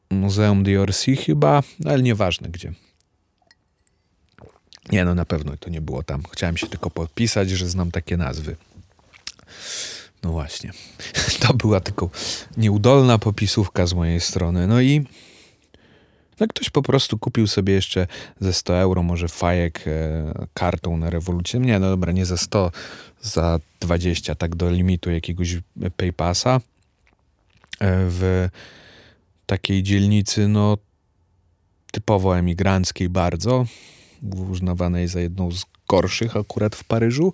Muzeum 0.09 0.63
d'Orsay 0.63 1.15
chyba, 1.15 1.63
ale 1.85 2.03
nieważne 2.03 2.49
gdzie. 2.49 2.73
Nie, 4.91 5.05
no 5.05 5.15
na 5.15 5.25
pewno 5.25 5.57
to 5.57 5.69
nie 5.69 5.81
było 5.81 6.03
tam. 6.03 6.23
Chciałem 6.31 6.57
się 6.57 6.67
tylko 6.67 6.89
podpisać, 6.89 7.49
że 7.49 7.69
znam 7.69 7.91
takie 7.91 8.17
nazwy. 8.17 8.55
No 10.23 10.31
właśnie. 10.31 10.71
To 11.39 11.53
była 11.53 11.79
tylko 11.79 12.09
nieudolna 12.57 13.17
popisówka 13.17 13.87
z 13.87 13.93
mojej 13.93 14.21
strony. 14.21 14.67
No 14.67 14.81
i 14.81 15.05
no 16.39 16.47
ktoś 16.47 16.69
po 16.69 16.81
prostu 16.81 17.17
kupił 17.17 17.47
sobie 17.47 17.73
jeszcze 17.73 18.07
ze 18.39 18.53
100 18.53 18.77
euro 18.77 19.03
może 19.03 19.27
fajek 19.27 19.83
e, 19.87 20.47
kartą 20.53 20.97
na 20.97 21.09
rewolucję. 21.09 21.59
Nie, 21.59 21.79
no 21.79 21.89
dobra, 21.89 22.11
nie 22.11 22.25
za 22.25 22.37
100, 22.37 22.71
za 23.21 23.59
20, 23.79 24.35
tak 24.35 24.55
do 24.55 24.71
limitu 24.71 25.11
jakiegoś 25.11 25.57
PayPassa 25.97 26.55
e, 26.55 26.59
w 28.09 28.49
takiej 29.45 29.83
dzielnicy, 29.83 30.47
no 30.47 30.77
typowo 31.91 32.37
emigranckiej 32.37 33.09
bardzo, 33.09 33.65
uznawanej 34.51 35.07
za 35.07 35.19
jedną 35.19 35.51
z 35.51 35.65
gorszych 35.87 36.37
akurat 36.37 36.75
w 36.75 36.83
Paryżu. 36.83 37.33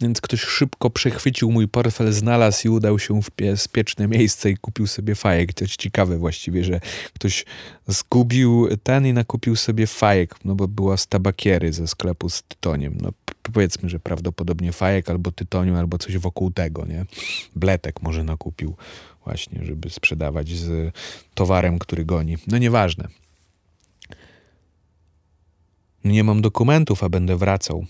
Więc 0.00 0.20
ktoś 0.20 0.40
szybko 0.40 0.90
przechwycił 0.90 1.52
mój 1.52 1.68
portfel, 1.68 2.12
znalazł 2.12 2.66
i 2.66 2.70
udał 2.70 2.98
się 2.98 3.22
w 3.22 3.30
bezpieczne 3.36 4.08
miejsce 4.08 4.50
i 4.50 4.56
kupił 4.56 4.86
sobie 4.86 5.14
fajek. 5.14 5.52
To 5.52 5.64
jest 5.64 5.76
ciekawe 5.76 6.18
właściwie, 6.18 6.64
że 6.64 6.80
ktoś 7.14 7.44
zgubił 7.86 8.68
ten 8.82 9.06
i 9.06 9.12
nakupił 9.12 9.56
sobie 9.56 9.86
fajek, 9.86 10.34
no 10.44 10.54
bo 10.54 10.68
była 10.68 10.96
z 10.96 11.06
tabakiery 11.06 11.72
ze 11.72 11.88
sklepu 11.88 12.28
z 12.28 12.42
tytoniem. 12.42 12.98
No 13.00 13.12
powiedzmy, 13.42 13.88
że 13.88 14.00
prawdopodobnie 14.00 14.72
fajek 14.72 15.10
albo 15.10 15.32
tytoniu, 15.32 15.76
albo 15.76 15.98
coś 15.98 16.18
wokół 16.18 16.50
tego, 16.50 16.86
nie? 16.86 17.04
Bletek 17.56 18.02
może 18.02 18.24
nakupił 18.24 18.76
właśnie, 19.24 19.64
żeby 19.64 19.90
sprzedawać 19.90 20.48
z 20.48 20.94
towarem, 21.34 21.78
który 21.78 22.04
goni. 22.04 22.36
No 22.46 22.58
nieważne. 22.58 23.08
Nie 26.04 26.24
mam 26.24 26.42
dokumentów, 26.42 27.04
a 27.04 27.08
będę 27.08 27.36
wracał 27.36 27.86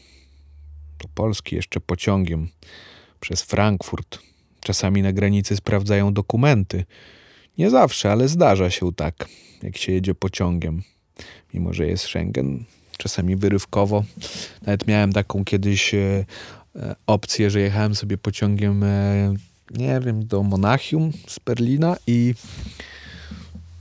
do 1.05 1.09
Polski 1.15 1.57
jeszcze 1.57 1.81
pociągiem 1.81 2.49
przez 3.21 3.43
Frankfurt. 3.43 4.19
Czasami 4.61 5.03
na 5.03 5.13
granicy 5.13 5.57
sprawdzają 5.57 6.13
dokumenty. 6.13 6.85
Nie 7.59 7.71
zawsze, 7.71 8.13
ale 8.13 8.29
zdarza 8.29 8.71
się 8.71 8.93
tak, 8.93 9.29
jak 9.63 9.77
się 9.77 9.93
jedzie 9.93 10.15
pociągiem. 10.15 10.83
Mimo, 11.55 11.73
że 11.73 11.87
jest 11.87 12.05
Schengen, 12.05 12.65
czasami 12.99 13.37
wyrywkowo. 13.37 14.05
Nawet 14.63 14.87
miałem 14.87 15.13
taką 15.13 15.45
kiedyś 15.45 15.95
e, 15.95 16.25
e, 16.77 16.97
opcję, 17.07 17.51
że 17.51 17.61
jechałem 17.61 17.95
sobie 17.95 18.19
pociągiem, 18.19 18.85
e, 18.85 19.35
nie 19.71 20.01
wiem, 20.01 20.27
do 20.27 20.43
Monachium 20.43 21.13
z 21.29 21.39
Berlina 21.39 21.97
i 22.07 22.35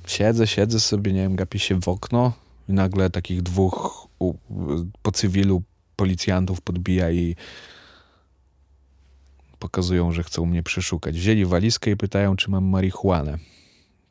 siedzę, 0.07 0.47
siedzę 0.47 0.79
sobie, 0.79 1.13
nie 1.13 1.21
wiem, 1.21 1.35
gapię 1.35 1.59
się 1.59 1.81
w 1.81 1.87
okno 1.87 2.33
i 2.69 2.73
nagle 2.73 3.09
takich 3.09 3.41
dwóch 3.41 4.07
po 5.01 5.11
cywilu 5.11 5.61
policjantów 5.95 6.61
podbija 6.61 7.11
i 7.11 7.35
pokazują, 9.59 10.11
że 10.11 10.23
chcą 10.23 10.45
mnie 10.45 10.63
przeszukać. 10.63 11.15
Wzięli 11.15 11.45
walizkę 11.45 11.91
i 11.91 11.97
pytają, 11.97 12.35
czy 12.35 12.51
mam 12.51 12.65
marihuanę. 12.65 13.37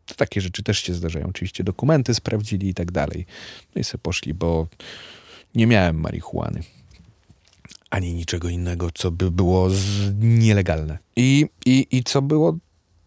To 0.07 0.15
takie 0.15 0.41
rzeczy 0.41 0.63
też 0.63 0.79
się 0.79 0.95
zdarzają. 0.95 1.27
Oczywiście 1.27 1.65
dokumenty 1.65 2.15
sprawdzili 2.15 2.69
i 2.69 2.75
tak 2.75 2.93
dalej. 2.93 3.27
No 3.75 3.81
i 3.81 3.85
sobie 3.85 4.03
poszli, 4.03 4.35
bo 4.35 4.69
nie 5.55 5.67
miałem 5.67 6.01
marihuany. 6.01 6.63
Ani 7.91 8.15
niczego 8.15 8.49
innego, 8.49 8.91
co 8.95 9.11
by 9.11 9.31
było 9.31 9.69
nielegalne. 10.19 10.99
I, 11.17 11.47
i, 11.67 11.87
I 11.91 12.05
co 12.05 12.23
było, 12.23 12.59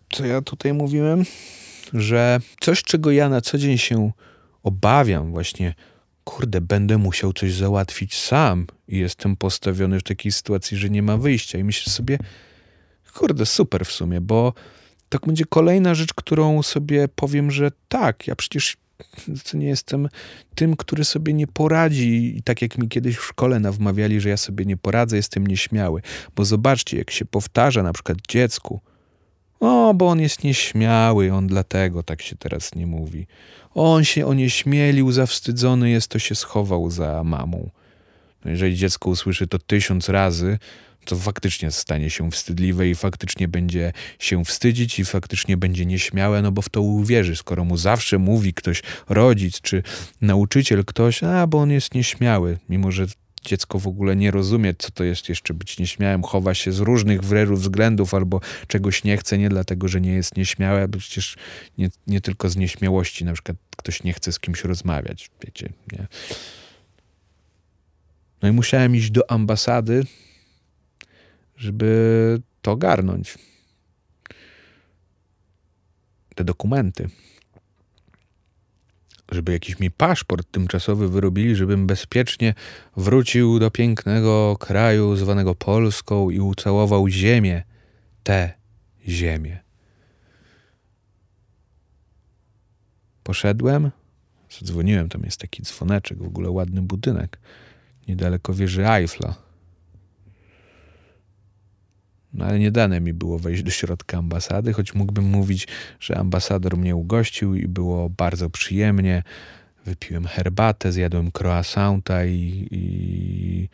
co 0.10 0.26
ja 0.26 0.42
tutaj 0.42 0.74
mówiłem? 0.74 1.24
Że 1.94 2.40
coś, 2.60 2.84
czego 2.84 3.12
ja 3.12 3.30
na 3.30 3.42
co 3.42 3.58
dzień 3.58 3.78
się 3.78 4.12
obawiam, 4.64 5.32
właśnie 5.32 5.74
kurde, 6.26 6.62
będę 6.62 6.98
musiał 6.98 7.34
coś 7.34 7.54
załatwić 7.54 8.18
sam 8.18 8.68
i 8.88 8.98
jestem 8.98 9.36
postawiony 9.36 10.00
w 10.00 10.04
takiej 10.04 10.32
sytuacji, 10.32 10.78
że 10.78 10.90
nie 10.90 11.04
ma 11.04 11.18
wyjścia. 11.18 11.58
I 11.58 11.64
myślę 11.64 11.94
sobie, 11.94 12.18
kurde, 13.14 13.46
super 13.46 13.86
w 13.86 13.92
sumie, 13.92 14.22
bo 14.22 14.54
to 15.10 15.20
będzie 15.20 15.46
kolejna 15.46 15.96
rzecz, 15.96 16.14
którą 16.14 16.64
sobie 16.64 17.08
powiem, 17.08 17.52
że 17.52 17.72
tak, 17.88 18.28
ja 18.28 18.36
przecież 18.36 18.78
nie 19.54 19.68
jestem 19.68 20.10
tym, 20.56 20.76
który 20.76 21.06
sobie 21.06 21.34
nie 21.34 21.48
poradzi. 21.48 22.38
I 22.38 22.44
tak 22.44 22.62
jak 22.62 22.78
mi 22.78 22.88
kiedyś 22.88 23.18
w 23.18 23.24
szkole 23.24 23.60
nawmawiali, 23.60 24.22
że 24.22 24.30
ja 24.30 24.38
sobie 24.38 24.66
nie 24.66 24.78
poradzę, 24.78 25.16
jestem 25.16 25.48
nieśmiały. 25.48 26.02
Bo 26.36 26.46
zobaczcie, 26.46 26.98
jak 26.98 27.12
się 27.12 27.26
powtarza 27.26 27.84
na 27.84 27.94
przykład 27.94 28.18
dziecku, 28.28 28.82
O, 29.60 29.94
bo 29.94 30.08
on 30.08 30.20
jest 30.20 30.44
nieśmiały, 30.44 31.34
on 31.34 31.48
dlatego 31.48 32.04
tak 32.04 32.22
się 32.22 32.36
teraz 32.36 32.76
nie 32.76 32.88
mówi. 32.88 33.28
On 33.74 34.04
się 34.04 34.26
onieśmielił, 34.26 35.12
zawstydzony 35.12 35.90
jest, 35.90 36.08
to 36.08 36.20
się 36.20 36.36
schował 36.36 36.92
za 36.92 37.24
mamą. 37.24 37.70
No 38.46 38.52
jeżeli 38.52 38.76
dziecko 38.76 39.10
usłyszy 39.10 39.48
to 39.48 39.60
tysiąc 39.60 40.10
razy, 40.10 40.60
to 41.06 41.16
faktycznie 41.16 41.72
stanie 41.72 42.10
się 42.10 42.32
wstydliwe 42.32 42.90
i 42.90 42.96
faktycznie 42.96 43.48
będzie 43.48 43.94
się 44.20 44.46
wstydzić 44.46 45.00
i 45.00 45.06
faktycznie 45.06 45.58
będzie 45.58 45.86
nieśmiałe, 45.86 46.42
no 46.42 46.52
bo 46.52 46.62
w 46.62 46.70
to 46.70 46.82
uwierzy, 46.82 47.36
skoro 47.36 47.66
mu 47.66 47.78
zawsze 47.78 48.18
mówi 48.18 48.54
ktoś, 48.54 48.84
rodzic 49.10 49.62
czy 49.62 49.84
nauczyciel, 50.22 50.86
ktoś, 50.86 51.24
a 51.24 51.48
bo 51.48 51.58
on 51.58 51.72
jest 51.72 51.94
nieśmiały, 51.94 52.58
mimo 52.70 52.92
że 52.92 53.06
dziecko 53.46 53.80
w 53.80 53.88
ogóle 53.88 54.16
nie 54.16 54.32
rozumie, 54.32 54.74
co 54.74 54.92
to 54.92 55.04
jest 55.04 55.30
jeszcze 55.30 55.54
być 55.54 55.80
nieśmiałym, 55.80 56.24
chowa 56.24 56.54
się 56.54 56.72
z 56.72 56.80
różnych 56.80 57.24
wręcz 57.24 57.50
względów 57.50 58.14
albo 58.14 58.42
czegoś 58.68 59.04
nie 59.04 59.18
chce, 59.18 59.38
nie 59.38 59.50
dlatego, 59.50 59.88
że 59.88 60.02
nie 60.02 60.14
jest 60.14 60.38
nieśmiałe, 60.38 60.88
bo 60.88 60.98
przecież 60.98 61.38
nie, 61.78 61.90
nie 62.08 62.22
tylko 62.22 62.50
z 62.50 62.56
nieśmiałości, 62.56 63.26
na 63.26 63.34
przykład 63.34 63.58
ktoś 63.78 64.04
nie 64.04 64.14
chce 64.14 64.32
z 64.32 64.40
kimś 64.40 64.64
rozmawiać, 64.64 65.30
wiecie, 65.46 65.70
nie? 65.92 66.08
No 68.42 68.50
i 68.50 68.52
musiałem 68.52 68.96
iść 68.96 69.12
do 69.12 69.32
ambasady, 69.32 70.04
żeby 71.58 72.42
to 72.62 72.76
garnąć. 72.76 73.38
Te 76.36 76.44
dokumenty. 76.44 77.10
Żeby 79.32 79.52
jakiś 79.52 79.80
mi 79.80 79.92
paszport 79.92 80.52
tymczasowy 80.52 81.10
wyrobili, 81.10 81.56
żebym 81.56 81.88
bezpiecznie 81.88 82.54
wrócił 82.98 83.60
do 83.60 83.72
pięknego 83.72 84.58
kraju 84.60 85.16
zwanego 85.16 85.56
Polską 85.56 86.30
i 86.30 86.40
ucałował 86.40 87.08
ziemię, 87.08 87.64
tę 88.24 88.54
ziemię. 89.08 89.60
Poszedłem, 93.24 93.92
zadzwoniłem, 94.60 95.10
tam 95.10 95.24
jest 95.24 95.40
taki 95.40 95.64
dzwoneczek, 95.64 96.18
w 96.18 96.28
ogóle 96.28 96.50
ładny 96.50 96.82
budynek, 96.82 97.40
niedaleko 98.08 98.54
wieży 98.54 98.88
Eiffla. 98.88 99.45
No 102.36 102.46
ale 102.46 102.60
nie 102.60 102.72
dane 102.72 103.02
mi 103.02 103.14
było 103.14 103.40
wejść 103.40 103.64
do 103.64 103.72
środka 103.72 104.18
ambasady, 104.18 104.74
choć 104.74 104.94
mógłbym 104.94 105.26
mówić, 105.26 105.68
że 106.00 106.18
ambasador 106.18 106.78
mnie 106.78 106.96
ugościł 106.96 107.56
i 107.56 107.68
było 107.68 108.10
bardzo 108.10 108.50
przyjemnie. 108.50 109.24
Wypiłem 109.86 110.26
herbatę, 110.26 110.92
zjadłem 110.92 111.32
croissanta 111.40 112.26
i, 112.26 112.68
i, 112.72 113.70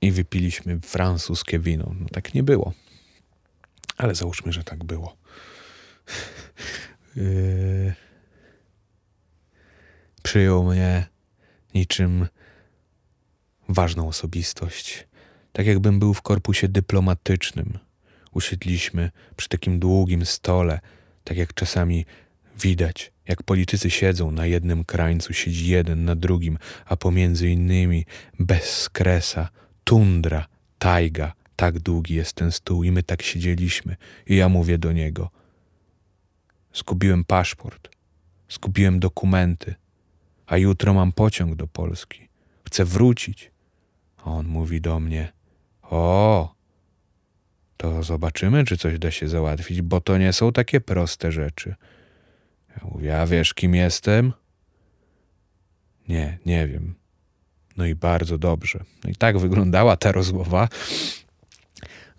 i 0.00 0.12
wypiliśmy 0.12 0.80
francuskie 0.80 1.58
wino. 1.58 1.94
No 2.00 2.06
tak 2.12 2.34
nie 2.34 2.42
było. 2.42 2.72
Ale 3.96 4.14
załóżmy, 4.14 4.52
że 4.52 4.64
tak 4.64 4.84
było. 4.84 5.16
Yy... 7.16 7.92
Przyjął 10.22 10.64
mnie 10.64 11.06
niczym 11.74 12.26
ważną 13.68 14.08
osobistość 14.08 15.06
tak 15.52 15.66
jakbym 15.66 15.98
był 15.98 16.14
w 16.14 16.22
korpusie 16.22 16.68
dyplomatycznym. 16.68 17.78
Usiedliśmy 18.32 19.10
przy 19.36 19.48
takim 19.48 19.78
długim 19.78 20.26
stole, 20.26 20.80
tak 21.24 21.36
jak 21.36 21.54
czasami 21.54 22.04
widać, 22.60 23.12
jak 23.28 23.42
politycy 23.42 23.90
siedzą 23.90 24.30
na 24.30 24.46
jednym 24.46 24.84
krańcu, 24.84 25.32
siedzi 25.32 25.70
jeden 25.70 26.04
na 26.04 26.16
drugim, 26.16 26.58
a 26.84 26.96
pomiędzy 26.96 27.48
innymi 27.48 28.04
bez 28.38 28.88
kresa, 28.88 29.48
tundra, 29.84 30.46
tajga, 30.78 31.32
tak 31.56 31.78
długi 31.78 32.14
jest 32.14 32.32
ten 32.32 32.52
stół 32.52 32.84
i 32.84 32.92
my 32.92 33.02
tak 33.02 33.22
siedzieliśmy 33.22 33.96
i 34.26 34.36
ja 34.36 34.48
mówię 34.48 34.78
do 34.78 34.92
niego. 34.92 35.30
Zgubiłem 36.74 37.24
paszport, 37.24 37.88
zgubiłem 38.48 39.00
dokumenty, 39.00 39.74
a 40.46 40.56
jutro 40.56 40.94
mam 40.94 41.12
pociąg 41.12 41.54
do 41.54 41.66
Polski. 41.66 42.28
Chcę 42.66 42.84
wrócić. 42.84 43.52
A 44.24 44.30
on 44.30 44.46
mówi 44.46 44.80
do 44.80 45.00
mnie– 45.00 45.32
o, 45.92 46.54
to 47.76 48.02
zobaczymy, 48.02 48.64
czy 48.64 48.76
coś 48.76 48.98
da 48.98 49.10
się 49.10 49.28
załatwić, 49.28 49.82
bo 49.82 50.00
to 50.00 50.18
nie 50.18 50.32
są 50.32 50.52
takie 50.52 50.80
proste 50.80 51.32
rzeczy. 51.32 51.74
Ja 52.68 52.88
mówię, 52.90 53.20
a 53.20 53.26
wiesz, 53.26 53.54
kim 53.54 53.74
jestem? 53.74 54.32
Nie, 56.08 56.38
nie 56.46 56.68
wiem. 56.68 56.94
No 57.76 57.86
i 57.86 57.94
bardzo 57.94 58.38
dobrze. 58.38 58.84
No 59.04 59.10
i 59.10 59.14
tak 59.14 59.38
wyglądała 59.38 59.96
ta 59.96 60.12
rozmowa. 60.12 60.68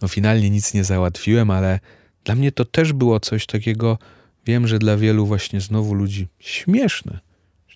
No 0.02 0.08
finalnie 0.08 0.50
nic 0.50 0.74
nie 0.74 0.84
załatwiłem, 0.84 1.52
ale 1.52 1.80
dla 2.24 2.36
mnie 2.36 2.52
to 2.52 2.66
też 2.66 2.94
było 2.94 3.20
coś 3.20 3.46
takiego, 3.46 3.98
wiem, 4.46 4.68
że 4.68 4.80
dla 4.80 4.98
wielu 4.98 5.26
właśnie 5.26 5.62
znowu 5.62 5.94
ludzi 5.94 6.28
śmieszne. 6.40 7.20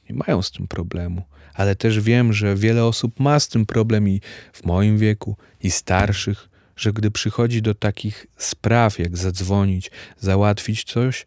Nie 0.10 0.16
mają 0.16 0.42
z 0.42 0.52
tym 0.52 0.68
problemu 0.68 1.24
ale 1.58 1.76
też 1.76 2.00
wiem, 2.00 2.34
że 2.34 2.56
wiele 2.56 2.86
osób 2.86 3.20
ma 3.20 3.40
z 3.40 3.48
tym 3.48 3.66
problem 3.66 4.10
i 4.10 4.22
w 4.54 4.66
moim 4.66 4.98
wieku, 4.98 5.38
i 5.62 5.72
starszych, 5.72 6.50
że 6.76 6.94
gdy 6.94 7.12
przychodzi 7.12 7.62
do 7.62 7.76
takich 7.76 8.28
spraw, 8.38 9.00
jak 9.00 9.18
zadzwonić, 9.18 9.92
załatwić 10.20 10.84
coś, 10.84 11.26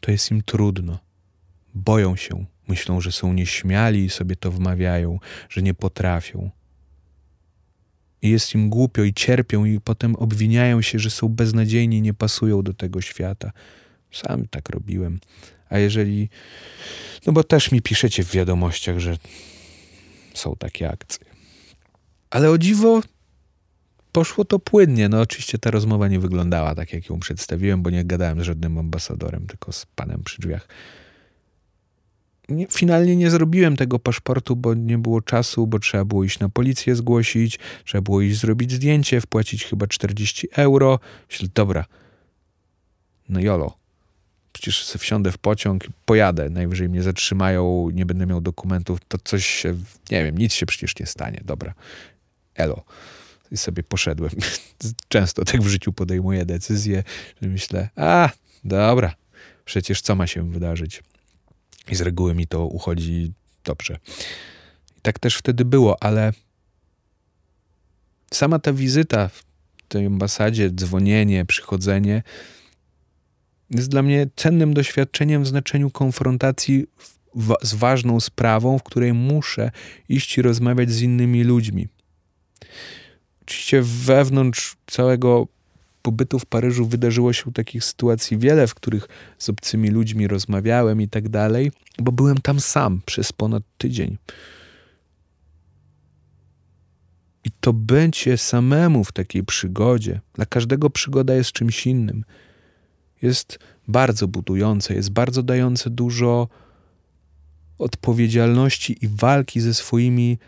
to 0.00 0.10
jest 0.10 0.30
im 0.30 0.42
trudno. 0.42 0.98
Boją 1.74 2.16
się, 2.16 2.44
myślą, 2.68 3.00
że 3.00 3.12
są 3.12 3.32
nieśmiali 3.32 4.04
i 4.04 4.10
sobie 4.10 4.36
to 4.36 4.50
wmawiają, 4.50 5.18
że 5.48 5.62
nie 5.62 5.74
potrafią. 5.74 6.50
I 8.22 8.30
jest 8.30 8.54
im 8.54 8.70
głupio 8.70 9.02
i 9.02 9.14
cierpią, 9.14 9.64
i 9.64 9.80
potem 9.80 10.16
obwiniają 10.16 10.82
się, 10.82 10.98
że 10.98 11.10
są 11.10 11.28
beznadziejni, 11.28 12.02
nie 12.02 12.14
pasują 12.14 12.62
do 12.62 12.74
tego 12.74 13.00
świata. 13.00 13.52
Sam 14.12 14.48
tak 14.48 14.68
robiłem. 14.70 15.20
A 15.74 15.78
jeżeli 15.78 16.28
no 17.26 17.32
bo 17.32 17.44
też 17.44 17.72
mi 17.72 17.82
piszecie 17.82 18.24
w 18.24 18.30
wiadomościach, 18.30 18.98
że 18.98 19.16
są 20.34 20.56
takie 20.58 20.90
akcje. 20.90 21.26
Ale 22.30 22.50
o 22.50 22.58
dziwo 22.58 23.00
poszło 24.12 24.44
to 24.44 24.58
płynnie. 24.58 25.08
No 25.08 25.20
oczywiście 25.20 25.58
ta 25.58 25.70
rozmowa 25.70 26.08
nie 26.08 26.20
wyglądała 26.20 26.74
tak, 26.74 26.92
jak 26.92 27.10
ją 27.10 27.18
przedstawiłem, 27.18 27.82
bo 27.82 27.90
nie 27.90 28.04
gadałem 28.04 28.40
z 28.40 28.42
żadnym 28.42 28.78
ambasadorem, 28.78 29.46
tylko 29.46 29.72
z 29.72 29.86
panem 29.86 30.22
przy 30.24 30.42
drzwiach. 30.42 30.68
Nie, 32.48 32.66
finalnie 32.66 33.16
nie 33.16 33.30
zrobiłem 33.30 33.76
tego 33.76 33.98
paszportu, 33.98 34.56
bo 34.56 34.74
nie 34.74 34.98
było 34.98 35.20
czasu, 35.20 35.66
bo 35.66 35.78
trzeba 35.78 36.04
było 36.04 36.24
iść 36.24 36.38
na 36.38 36.48
policję 36.48 36.96
zgłosić, 36.96 37.58
trzeba 37.84 38.02
było 38.02 38.20
iść 38.20 38.40
zrobić 38.40 38.72
zdjęcie, 38.72 39.20
wpłacić 39.20 39.64
chyba 39.64 39.86
40 39.86 40.48
euro. 40.52 41.00
Myślę, 41.30 41.48
dobra, 41.54 41.84
no 43.28 43.40
jolo, 43.40 43.83
przecież 44.54 44.84
wsiądę 44.98 45.32
w 45.32 45.38
pociąg 45.38 45.86
pojadę, 46.04 46.50
najwyżej 46.50 46.88
mnie 46.88 47.02
zatrzymają, 47.02 47.90
nie 47.92 48.06
będę 48.06 48.26
miał 48.26 48.40
dokumentów, 48.40 48.98
to 49.08 49.18
coś 49.24 49.46
się, 49.46 49.74
nie 50.10 50.24
wiem, 50.24 50.38
nic 50.38 50.52
się 50.52 50.66
przecież 50.66 50.98
nie 50.98 51.06
stanie, 51.06 51.40
dobra, 51.44 51.74
elo. 52.54 52.84
I 53.50 53.56
sobie 53.56 53.82
poszedłem. 53.82 54.30
Często 55.08 55.44
tak 55.44 55.62
w 55.62 55.66
życiu 55.66 55.92
podejmuję 55.92 56.46
decyzję, 56.46 57.02
że 57.42 57.48
myślę, 57.48 57.88
a, 57.96 58.30
dobra, 58.64 59.14
przecież 59.64 60.00
co 60.00 60.14
ma 60.14 60.26
się 60.26 60.50
wydarzyć? 60.50 61.02
I 61.88 61.94
z 61.94 62.00
reguły 62.00 62.34
mi 62.34 62.46
to 62.46 62.66
uchodzi 62.66 63.32
dobrze. 63.64 63.98
I 64.98 65.00
tak 65.02 65.18
też 65.18 65.36
wtedy 65.36 65.64
było, 65.64 66.02
ale 66.02 66.32
sama 68.32 68.58
ta 68.58 68.72
wizyta 68.72 69.28
w 69.28 69.42
tej 69.88 70.06
ambasadzie, 70.06 70.70
dzwonienie, 70.70 71.44
przychodzenie, 71.44 72.22
jest 73.70 73.88
dla 73.88 74.02
mnie 74.02 74.26
cennym 74.36 74.74
doświadczeniem 74.74 75.42
w 75.42 75.46
znaczeniu 75.46 75.90
konfrontacji 75.90 76.86
w, 77.34 77.54
z 77.62 77.74
ważną 77.74 78.20
sprawą, 78.20 78.78
w 78.78 78.82
której 78.82 79.12
muszę 79.12 79.70
iść 80.08 80.38
i 80.38 80.42
rozmawiać 80.42 80.90
z 80.90 81.00
innymi 81.00 81.44
ludźmi. 81.44 81.88
Oczywiście 83.42 83.82
wewnątrz 83.82 84.76
całego 84.86 85.46
pobytu 86.02 86.38
w 86.38 86.46
Paryżu 86.46 86.86
wydarzyło 86.86 87.32
się 87.32 87.52
takich 87.52 87.84
sytuacji 87.84 88.38
wiele, 88.38 88.66
w 88.66 88.74
których 88.74 89.08
z 89.38 89.48
obcymi 89.48 89.90
ludźmi 89.90 90.28
rozmawiałem 90.28 91.00
i 91.00 91.08
tak 91.08 91.28
dalej, 91.28 91.72
bo 91.98 92.12
byłem 92.12 92.38
tam 92.38 92.60
sam 92.60 93.00
przez 93.06 93.32
ponad 93.32 93.62
tydzień. 93.78 94.16
I 97.44 97.50
to 97.60 97.72
bycie 97.72 98.38
samemu 98.38 99.04
w 99.04 99.12
takiej 99.12 99.44
przygodzie, 99.44 100.20
dla 100.34 100.46
każdego 100.46 100.90
przygoda 100.90 101.34
jest 101.34 101.52
czymś 101.52 101.86
innym 101.86 102.24
jest 103.24 103.58
bardzo 103.88 104.28
budujące, 104.28 104.94
jest 104.94 105.10
bardzo 105.10 105.42
dające 105.42 105.90
dużo 105.90 106.48
odpowiedzialności 107.78 109.04
i 109.04 109.08
walki 109.08 109.60
ze 109.60 109.74
swoimi 109.74 110.38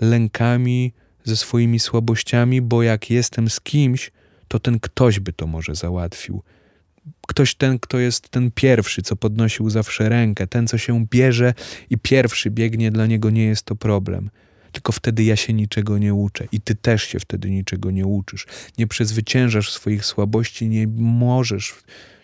lękami, 0.00 0.92
ze 1.24 1.36
swoimi 1.36 1.78
słabościami, 1.78 2.62
bo 2.62 2.82
jak 2.82 3.10
jestem 3.10 3.50
z 3.50 3.60
kimś, 3.60 4.10
to 4.48 4.58
ten 4.58 4.80
ktoś 4.80 5.20
by 5.20 5.32
to 5.32 5.46
może 5.46 5.74
załatwił. 5.74 6.42
Ktoś 7.28 7.54
ten, 7.54 7.78
kto 7.78 7.98
jest 7.98 8.28
ten 8.28 8.50
pierwszy, 8.50 9.02
co 9.02 9.16
podnosił 9.16 9.70
zawsze 9.70 10.08
rękę, 10.08 10.46
ten, 10.46 10.66
co 10.66 10.78
się 10.78 11.06
bierze 11.06 11.54
i 11.90 11.98
pierwszy 11.98 12.50
biegnie, 12.50 12.90
dla 12.90 13.06
niego 13.06 13.30
nie 13.30 13.44
jest 13.44 13.64
to 13.64 13.76
problem. 13.76 14.30
Tylko 14.72 14.92
wtedy 14.92 15.24
ja 15.24 15.36
się 15.36 15.52
niczego 15.52 15.98
nie 15.98 16.14
uczę 16.14 16.48
i 16.52 16.60
ty 16.60 16.74
też 16.74 17.02
się 17.02 17.20
wtedy 17.20 17.50
niczego 17.50 17.90
nie 17.90 18.06
uczysz. 18.06 18.46
Nie 18.78 18.86
przezwyciężasz 18.86 19.72
swoich 19.72 20.04
słabości, 20.04 20.68
nie 20.68 20.86
możesz, 20.96 21.74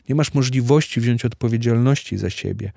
nie 0.08 0.14
masz 0.14 0.34
możliwości 0.34 1.00
wziąć 1.00 1.24
odpowiedzialności 1.24 2.16
za 2.16 2.30
siebie. 2.30 2.72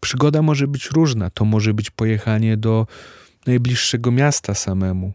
Przygoda 0.00 0.42
może 0.42 0.68
być 0.68 0.86
różna. 0.90 1.30
To 1.30 1.44
może 1.44 1.74
być 1.74 1.90
pojechanie 1.90 2.56
do 2.56 2.86
najbliższego 3.46 4.10
miasta 4.10 4.54
samemu. 4.54 5.12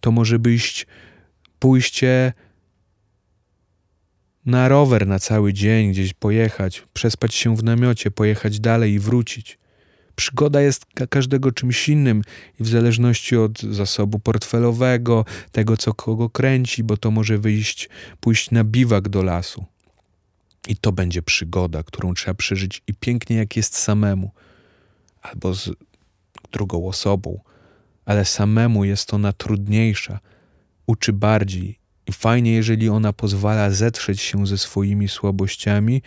To 0.00 0.10
może 0.10 0.38
być 0.38 0.86
pójście 1.58 2.32
na 4.46 4.68
rower 4.68 5.06
na 5.06 5.18
cały 5.18 5.52
dzień, 5.52 5.90
gdzieś 5.90 6.14
pojechać, 6.14 6.86
przespać 6.92 7.34
się 7.34 7.56
w 7.56 7.64
namiocie, 7.64 8.10
pojechać 8.10 8.60
dalej 8.60 8.92
i 8.92 8.98
wrócić. 8.98 9.58
Przygoda 10.16 10.60
jest 10.60 10.86
dla 10.94 11.06
każdego 11.06 11.52
czymś 11.52 11.88
innym 11.88 12.22
i 12.60 12.64
w 12.64 12.68
zależności 12.68 13.36
od 13.36 13.60
zasobu 13.60 14.18
portfelowego, 14.18 15.24
tego 15.52 15.76
co 15.76 15.94
kogo 15.94 16.30
kręci, 16.30 16.84
bo 16.84 16.96
to 16.96 17.10
może 17.10 17.38
wyjść, 17.38 17.88
pójść 18.20 18.50
na 18.50 18.64
biwak 18.64 19.08
do 19.08 19.22
lasu. 19.22 19.64
I 20.68 20.76
to 20.76 20.92
będzie 20.92 21.22
przygoda, 21.22 21.82
którą 21.82 22.14
trzeba 22.14 22.34
przeżyć 22.34 22.82
i 22.86 22.94
pięknie 22.94 23.36
jak 23.36 23.56
jest 23.56 23.76
samemu, 23.76 24.30
albo 25.22 25.54
z 25.54 25.70
drugą 26.52 26.88
osobą, 26.88 27.40
ale 28.04 28.24
samemu 28.24 28.84
jest 28.84 29.14
ona 29.14 29.32
trudniejsza, 29.32 30.20
uczy 30.86 31.12
bardziej. 31.12 31.78
I 32.06 32.12
fajnie, 32.12 32.52
jeżeli 32.52 32.88
ona 32.88 33.12
pozwala 33.12 33.70
zetrzeć 33.70 34.20
się 34.20 34.46
ze 34.46 34.58
swoimi 34.58 35.08
słabościami 35.08 36.02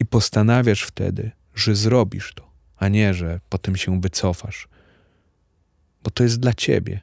i 0.00 0.06
postanawiasz 0.06 0.82
wtedy, 0.82 1.30
że 1.56 1.74
zrobisz 1.74 2.34
to, 2.34 2.50
a 2.76 2.88
nie, 2.88 3.14
że 3.14 3.40
potem 3.48 3.76
się 3.76 4.00
wycofasz, 4.00 4.68
bo 6.02 6.10
to 6.10 6.22
jest 6.22 6.40
dla 6.40 6.54
ciebie. 6.54 7.00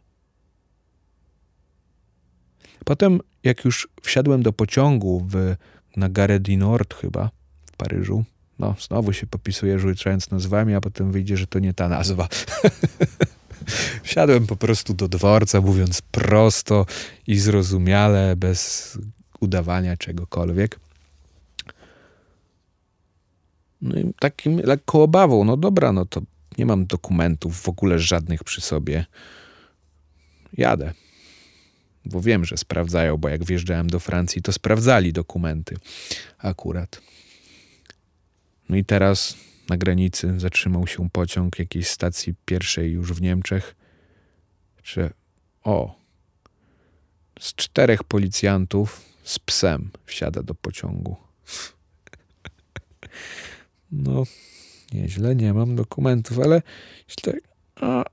Potem, 2.86 3.20
jak 3.44 3.66
już 3.66 3.88
wsiadłem 4.02 4.44
do 4.44 4.54
pociągu 4.54 5.28
w, 5.30 5.56
na 5.96 6.10
Gare 6.10 6.40
du 6.40 6.58
Nord 6.58 6.94
chyba, 6.94 7.30
w 7.66 7.72
Paryżu, 7.78 8.24
no 8.60 8.76
znowu 8.80 9.14
się 9.14 9.28
popisuję 9.28 9.80
rzucając 9.80 10.32
nazwami, 10.32 10.76
a 10.76 10.82
potem 10.82 11.12
wyjdzie, 11.12 11.38
że 11.38 11.48
to 11.48 11.60
nie 11.60 11.74
ta 11.74 11.90
nazwa. 11.90 12.28
Wsiadłem 14.04 14.48
po 14.48 14.56
prostu 14.56 14.94
do 14.94 15.08
dworca, 15.08 15.62
mówiąc 15.62 16.02
prosto 16.02 16.86
i 17.28 17.40
zrozumiale, 17.40 18.36
bez 18.36 18.98
udawania 19.40 19.98
czegokolwiek. 19.98 20.80
No 23.84 24.00
i 24.00 24.14
takim 24.20 24.60
lekko 24.60 25.04
obawą, 25.04 25.44
no 25.44 25.58
dobra, 25.58 25.92
no 25.92 26.06
to 26.06 26.22
nie 26.58 26.66
mam 26.66 26.86
dokumentów 26.86 27.62
w 27.62 27.70
ogóle 27.70 28.00
żadnych 28.00 28.44
przy 28.44 28.62
sobie. 28.62 29.06
Jadę. 30.58 30.94
Bo 32.06 32.22
wiem, 32.22 32.46
że 32.46 32.58
sprawdzają, 32.58 33.18
bo 33.18 33.30
jak 33.30 33.44
wjeżdżałem 33.44 33.90
do 33.90 34.00
Francji, 34.00 34.42
to 34.42 34.52
sprawdzali 34.52 35.14
dokumenty 35.14 35.76
akurat. 36.38 37.02
No 38.70 38.76
i 38.76 38.86
teraz 38.86 39.38
na 39.70 39.78
granicy 39.78 40.40
zatrzymał 40.40 40.88
się 40.88 41.10
pociąg 41.10 41.60
jakiejś 41.60 41.88
stacji 41.88 42.34
pierwszej 42.46 42.92
już 42.92 43.14
w 43.14 43.22
Niemczech. 43.22 43.76
Czy 44.84 45.10
o, 45.64 45.96
z 47.40 47.56
czterech 47.56 48.04
policjantów 48.04 49.02
z 49.24 49.40
psem 49.40 49.92
wsiada 50.06 50.44
do 50.44 50.56
pociągu. 50.56 51.16
No, 53.94 54.24
nieźle, 54.94 55.36
nie 55.36 55.54
mam 55.54 55.76
dokumentów, 55.76 56.40
ale 56.40 56.62
źle. 57.10 57.34
okej, 57.76 58.06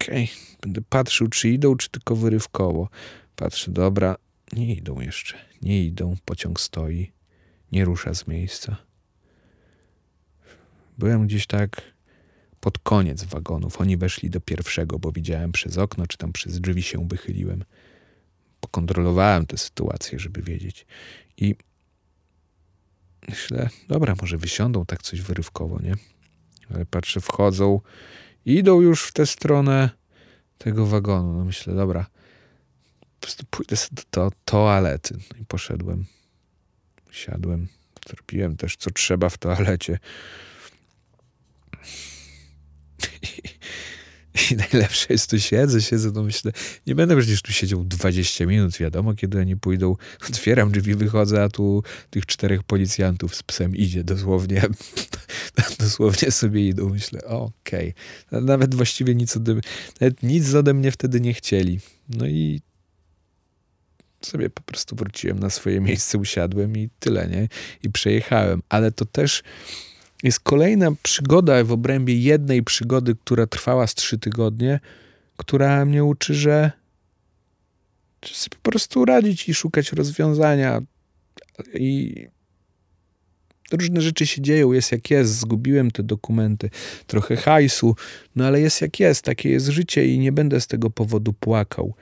okay. 0.00 0.28
będę 0.62 0.80
patrzył, 0.88 1.28
czy 1.28 1.48
idą, 1.48 1.76
czy 1.76 1.90
tylko 1.90 2.16
wyrywkowo. 2.16 2.88
Patrzę, 3.36 3.70
dobra, 3.70 4.16
nie 4.52 4.74
idą 4.74 5.00
jeszcze, 5.00 5.34
nie 5.62 5.84
idą, 5.84 6.16
pociąg 6.24 6.60
stoi, 6.60 7.12
nie 7.72 7.84
rusza 7.84 8.14
z 8.14 8.26
miejsca. 8.26 8.76
Byłem 10.98 11.26
gdzieś 11.26 11.46
tak 11.46 11.82
pod 12.60 12.78
koniec 12.78 13.24
wagonów. 13.24 13.80
Oni 13.80 13.96
weszli 13.96 14.30
do 14.30 14.40
pierwszego, 14.40 14.98
bo 14.98 15.12
widziałem 15.12 15.52
przez 15.52 15.78
okno, 15.78 16.06
czy 16.06 16.18
tam 16.18 16.32
przez 16.32 16.60
drzwi 16.60 16.82
się 16.82 17.08
wychyliłem. 17.08 17.64
Pokontrolowałem 18.60 19.46
tę 19.46 19.58
sytuację, 19.58 20.18
żeby 20.18 20.42
wiedzieć. 20.42 20.86
I 21.36 21.54
myślę, 23.28 23.68
dobra, 23.88 24.14
może 24.20 24.38
wysiądą 24.38 24.86
tak 24.86 25.02
coś 25.02 25.20
wyrywkowo, 25.20 25.78
nie? 25.82 25.94
Ale 26.74 26.86
patrzę, 26.86 27.20
wchodzą 27.20 27.80
idą 28.44 28.80
już 28.80 29.04
w 29.04 29.12
tę 29.12 29.26
stronę 29.26 29.90
tego 30.58 30.86
wagonu. 30.86 31.38
No 31.38 31.44
myślę, 31.44 31.74
dobra, 31.74 32.06
po 33.00 33.20
prostu 33.20 33.44
pójdę 33.50 33.76
do 33.92 34.02
to, 34.10 34.30
toalety. 34.44 35.14
No 35.30 35.36
i 35.40 35.44
poszedłem. 35.44 36.04
Siadłem. 37.10 37.68
Zrobiłem 38.08 38.56
też, 38.56 38.76
co 38.76 38.90
trzeba 38.90 39.28
w 39.28 39.38
toalecie. 39.38 39.98
najlepsze 44.72 45.06
jest, 45.10 45.30
tu 45.30 45.40
siedzę, 45.40 45.82
siedzę, 45.82 46.10
no 46.14 46.22
myślę, 46.22 46.52
nie 46.86 46.94
będę 46.94 47.16
przecież 47.16 47.42
tu 47.42 47.52
siedział 47.52 47.84
20 47.84 48.46
minut, 48.46 48.76
wiadomo, 48.76 49.14
kiedy 49.14 49.40
oni 49.40 49.56
pójdą. 49.56 49.96
Otwieram 50.30 50.72
drzwi, 50.72 50.94
wychodzę, 50.94 51.42
a 51.42 51.48
tu 51.48 51.82
tych 52.10 52.26
czterech 52.26 52.62
policjantów 52.62 53.36
z 53.36 53.42
psem 53.42 53.76
idzie 53.76 54.04
dosłownie. 54.04 54.62
dosłownie 55.78 56.30
sobie 56.30 56.68
idą. 56.68 56.88
Myślę, 56.88 57.24
okej. 57.24 57.94
Okay. 58.28 58.40
Nawet 58.40 58.74
właściwie 58.74 59.14
nic 59.14 59.36
ode, 59.36 59.54
nawet 60.00 60.22
nic 60.22 60.54
ode 60.54 60.74
mnie 60.74 60.92
wtedy 60.92 61.20
nie 61.20 61.34
chcieli. 61.34 61.80
No 62.08 62.26
i 62.26 62.60
sobie 64.20 64.50
po 64.50 64.62
prostu 64.62 64.96
wróciłem 64.96 65.38
na 65.38 65.50
swoje 65.50 65.80
miejsce, 65.80 66.18
usiadłem 66.18 66.76
i 66.76 66.88
tyle, 67.00 67.28
nie? 67.28 67.48
I 67.82 67.90
przejechałem. 67.90 68.62
Ale 68.68 68.92
to 68.92 69.04
też 69.04 69.42
jest 70.22 70.40
kolejna 70.40 70.88
przygoda 71.02 71.64
w 71.64 71.72
obrębie 71.72 72.18
jednej 72.18 72.62
przygody, 72.62 73.14
która 73.24 73.46
trwała 73.46 73.86
z 73.86 73.94
trzy 73.94 74.18
tygodnie, 74.18 74.80
która 75.36 75.84
mnie 75.84 76.04
uczy, 76.04 76.34
że 76.34 76.72
po 78.50 78.70
prostu 78.70 79.04
radzić 79.04 79.48
i 79.48 79.54
szukać 79.54 79.92
rozwiązania. 79.92 80.80
I 81.74 82.26
różne 83.72 84.00
rzeczy 84.00 84.26
się 84.26 84.42
dzieją, 84.42 84.72
jest 84.72 84.92
jak 84.92 85.10
jest, 85.10 85.38
zgubiłem 85.38 85.90
te 85.90 86.02
dokumenty, 86.02 86.70
trochę 87.06 87.36
hajsu, 87.36 87.96
no 88.36 88.46
ale 88.46 88.60
jest 88.60 88.80
jak 88.80 89.00
jest, 89.00 89.24
takie 89.24 89.50
jest 89.50 89.66
życie 89.66 90.06
i 90.06 90.18
nie 90.18 90.32
będę 90.32 90.60
z 90.60 90.66
tego 90.66 90.90
powodu 90.90 91.32
płakał. 91.32 91.94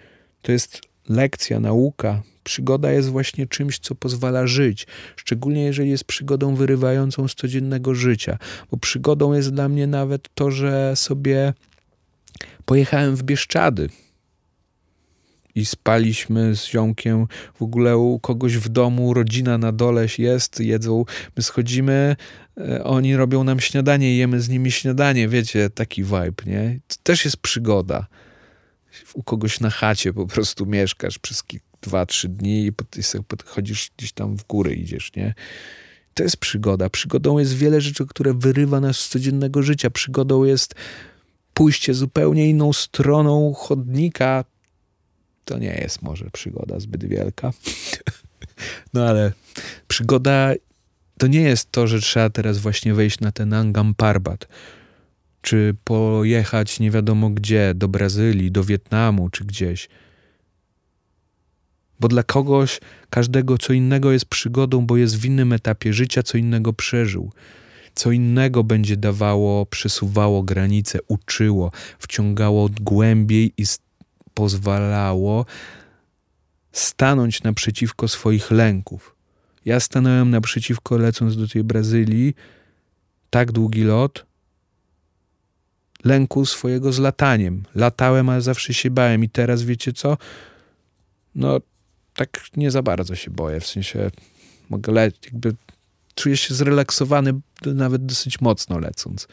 To 0.43 0.53
jest 0.53 0.90
lekcja, 1.11 1.61
nauka, 1.61 2.23
Przygoda 2.45 2.93
jest 2.93 3.09
właśnie 3.09 3.47
czymś, 3.47 3.79
co 3.79 3.95
pozwala 3.95 4.47
żyć, 4.47 4.87
szczególnie 5.17 5.65
jeżeli 5.65 5.91
jest 5.91 6.05
przygodą 6.05 6.55
wyrywającą 6.55 7.29
z 7.29 7.35
codziennego 7.35 7.95
życia, 7.95 8.39
bo 8.71 8.77
przygodą 8.77 9.33
jest 9.33 9.55
dla 9.55 9.69
mnie 9.69 9.87
nawet 9.87 10.29
to, 10.35 10.51
że 10.51 10.97
sobie 10.97 11.53
pojechałem 12.65 13.17
w 13.17 13.23
Bieszczady 13.23 13.89
i 15.55 15.67
spaliśmy 15.67 16.57
z 16.57 16.65
ziomkiem 16.65 17.27
w 17.55 17.63
ogóle 17.63 17.99
u 17.99 18.19
kogoś 18.19 18.57
w 18.57 18.69
domu, 18.69 19.15
rodzina 19.15 19.59
na 19.59 19.73
dole 19.73 20.07
jest, 20.19 20.61
jedzą, 20.61 21.05
my 21.37 21.43
schodzimy, 21.43 22.17
e, 22.59 22.85
oni 22.85 23.17
robią 23.17 23.45
nam 23.45 23.61
śniadanie, 23.61 24.17
jemy 24.17 24.41
z 24.41 24.49
nimi 24.49 24.71
śniadanie, 24.71 25.29
wiecie, 25.29 25.71
taki 25.71 26.03
vibe, 26.05 26.45
nie? 26.47 26.81
To 26.89 26.97
też 27.03 27.25
jest 27.25 27.37
przygoda. 27.37 28.07
U 29.15 29.23
kogoś 29.23 29.61
na 29.61 29.71
chacie 29.71 30.13
po 30.13 30.27
prostu 30.27 30.67
mieszkasz 30.67 31.19
przez 31.19 31.43
dwa, 31.83 32.07
trzy 32.07 32.29
dni 32.29 32.67
i 32.67 32.73
chodzisz 33.47 33.91
gdzieś 33.97 34.13
tam 34.13 34.37
w 34.37 34.47
góry 34.47 34.75
idziesz, 34.75 35.13
nie? 35.17 35.35
To 36.15 36.23
jest 36.23 36.37
przygoda. 36.37 36.91
Przygodą 36.91 37.39
jest 37.39 37.57
wiele 37.57 37.81
rzeczy, 37.81 38.07
które 38.07 38.35
wyrywa 38.35 38.81
nas 38.81 38.99
z 38.99 39.09
codziennego 39.09 39.63
życia. 39.63 39.91
Przygodą 39.91 40.45
jest 40.45 40.75
pójście 41.55 41.95
zupełnie 41.95 42.51
inną 42.51 42.73
stroną 42.73 43.55
chodnika. 43.55 44.45
To 45.45 45.59
nie 45.59 45.75
jest 45.75 46.03
może 46.03 46.31
przygoda 46.31 46.81
zbyt 46.81 47.05
wielka. 47.05 47.53
No 48.95 49.09
ale 49.09 49.33
przygoda 49.89 50.53
to 51.19 51.27
nie 51.27 51.41
jest 51.41 51.73
to, 51.73 51.87
że 51.87 52.01
trzeba 52.01 52.31
teraz 52.31 52.59
właśnie 52.59 52.95
wejść 52.95 53.21
na 53.21 53.33
ten 53.33 53.53
Angam 53.53 53.95
Parbat, 53.95 54.49
czy 55.43 55.77
pojechać 55.85 56.81
nie 56.81 56.91
wiadomo 56.91 57.31
gdzie, 57.31 57.73
do 57.75 57.89
Brazylii, 57.89 58.51
do 58.51 58.65
Wietnamu, 58.65 59.31
czy 59.31 59.45
gdzieś 59.45 59.89
bo 62.01 62.09
dla 62.09 62.23
kogoś 62.23 62.81
każdego 63.11 63.59
co 63.59 63.73
innego 63.73 64.13
jest 64.13 64.25
przygodą, 64.25 64.87
bo 64.87 64.97
jest 64.97 65.19
w 65.19 65.25
innym 65.25 65.53
etapie 65.53 65.93
życia, 65.93 66.23
co 66.23 66.39
innego 66.39 66.73
przeżył. 66.73 67.33
Co 67.95 68.13
innego 68.13 68.65
będzie 68.65 68.97
dawało, 68.97 69.67
przesuwało 69.67 70.43
granice, 70.43 70.99
uczyło, 71.09 71.73
wciągało 71.99 72.69
głębiej 72.81 73.53
i 73.57 73.65
pozwalało 74.35 75.47
stanąć 76.73 77.43
naprzeciwko 77.43 78.09
swoich 78.09 78.51
lęków. 78.51 79.17
Ja 79.65 79.81
stanąłem 79.81 80.31
naprzeciwko, 80.31 80.97
lecąc 80.97 81.37
do 81.37 81.49
tej 81.49 81.65
Brazylii, 81.65 82.35
tak 83.31 83.53
długi 83.53 83.83
lot 83.83 84.27
lęku 86.05 86.47
swojego 86.47 86.93
z 86.93 86.99
lataniem. 86.99 87.63
Latałem, 87.75 88.29
ale 88.29 88.43
zawsze 88.43 88.75
się 88.75 88.91
bałem 88.91 89.25
i 89.25 89.29
teraz 89.29 89.63
wiecie 89.63 89.93
co? 89.93 90.17
No 91.35 91.61
tak 92.15 92.43
nie 92.57 92.71
za 92.71 92.83
bardzo 92.83 93.15
się 93.15 93.31
boję, 93.31 93.61
w 93.61 93.67
sensie 93.67 94.11
mogę 94.71 94.93
lecieć, 94.93 95.25
jakby 95.25 95.55
czuję 96.15 96.37
się 96.37 96.55
zrelaksowany 96.55 97.33
nawet 97.67 98.07
dosyć 98.07 98.41
mocno 98.41 98.79
lecąc. 98.79 99.29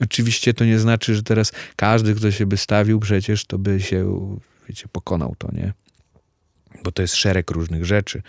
Oczywiście 0.00 0.54
to 0.54 0.64
nie 0.64 0.78
znaczy, 0.78 1.14
że 1.14 1.22
teraz 1.22 1.52
każdy, 1.76 2.14
kto 2.14 2.30
się 2.30 2.46
by 2.46 2.56
stawił 2.56 3.00
przecież, 3.00 3.44
to 3.44 3.58
by 3.58 3.80
się, 3.80 4.28
wiecie, 4.68 4.88
pokonał 4.92 5.34
to, 5.38 5.48
nie? 5.52 5.72
Bo 6.84 6.92
to 6.92 7.02
jest 7.02 7.14
szereg 7.14 7.50
różnych 7.50 7.84
rzeczy. 7.84 8.22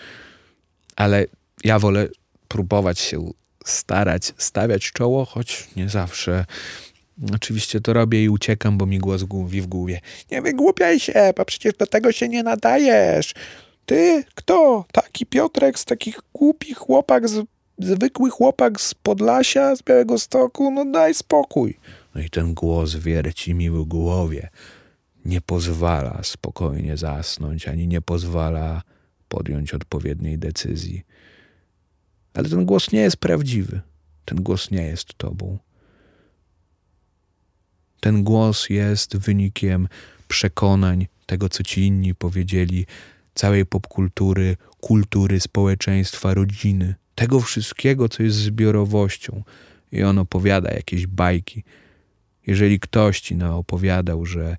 Ale 0.95 1.25
ja 1.63 1.79
wolę 1.79 2.07
próbować 2.47 2.99
się 2.99 3.29
starać, 3.65 4.33
stawiać 4.37 4.91
czoło, 4.91 5.25
choć 5.25 5.67
nie 5.75 5.89
zawsze. 5.89 6.45
Oczywiście 7.36 7.82
to 7.82 7.93
robię 7.93 8.24
i 8.24 8.30
uciekam, 8.30 8.78
bo 8.78 8.86
mi 8.86 8.99
głos 8.99 9.24
mówi 9.30 9.61
w 9.61 9.67
głowie. 9.67 10.01
Nie 10.32 10.41
wygłupiaj 10.41 10.99
się, 10.99 11.34
bo 11.38 11.45
przecież 11.45 11.74
do 11.74 11.88
tego 11.88 12.11
się 12.11 12.30
nie 12.30 12.43
nadajesz. 12.43 13.34
Ty, 13.86 14.24
kto? 14.36 14.86
Taki 14.91 15.26
Piotrek 15.26 15.80
z 15.80 15.86
takich 15.86 16.20
głupich 16.34 16.78
chłopak, 16.78 17.30
z, 17.30 17.45
zwykły 17.80 18.30
chłopak 18.30 18.82
z 18.82 18.93
Podlasia, 18.93 19.76
z 19.76 19.84
Białego 19.84 20.20
Stoku? 20.20 20.72
No 20.72 20.86
daj 20.86 21.13
spokój. 21.13 21.80
No 22.15 22.22
i 22.22 22.30
ten 22.30 22.53
głos 22.53 22.95
wierci 22.95 23.53
mi 23.53 23.70
w 23.70 23.84
głowie. 23.84 24.49
Nie 25.26 25.41
pozwala 25.41 26.20
spokojnie 26.24 26.97
zasnąć, 26.97 27.67
ani 27.67 27.88
nie 27.88 28.01
pozwala 28.01 28.82
podjąć 29.28 29.74
odpowiedniej 29.74 30.38
decyzji. 30.38 31.03
Ale 32.34 32.49
ten 32.49 32.65
głos 32.65 32.91
nie 32.91 32.99
jest 32.99 33.17
prawdziwy. 33.17 33.82
Ten 34.26 34.43
głos 34.43 34.72
nie 34.72 34.82
jest 34.82 35.13
tobą. 35.17 35.57
Ten 38.00 38.24
głos 38.24 38.70
jest 38.70 39.18
wynikiem 39.18 39.88
przekonań, 40.28 41.08
tego 41.26 41.50
co 41.50 41.64
ci 41.64 41.82
inni 41.82 42.16
powiedzieli, 42.16 42.86
całej 43.36 43.66
popkultury, 43.66 44.58
kultury, 44.82 45.39
społeczeństwa, 45.39 46.34
rodziny, 46.34 46.95
tego 47.16 47.39
wszystkiego, 47.39 48.10
co 48.10 48.24
jest 48.24 48.38
zbiorowością. 48.38 49.43
I 49.91 50.04
on 50.04 50.18
opowiada 50.18 50.72
jakieś 50.72 51.08
bajki. 51.08 51.64
Jeżeli 52.47 52.80
ktoś 52.80 53.22
ci 53.22 53.43
opowiadał, 53.43 54.26
że 54.26 54.58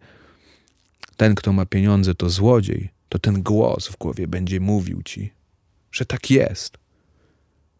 ten, 1.16 1.34
kto 1.34 1.52
ma 1.52 1.66
pieniądze, 1.66 2.14
to 2.14 2.30
złodziej, 2.30 2.90
to 3.08 3.18
ten 3.18 3.42
głos 3.42 3.88
w 3.88 3.96
głowie 3.96 4.28
będzie 4.28 4.60
mówił 4.60 5.02
ci, 5.02 5.32
że 5.92 6.04
tak 6.06 6.30
jest, 6.30 6.78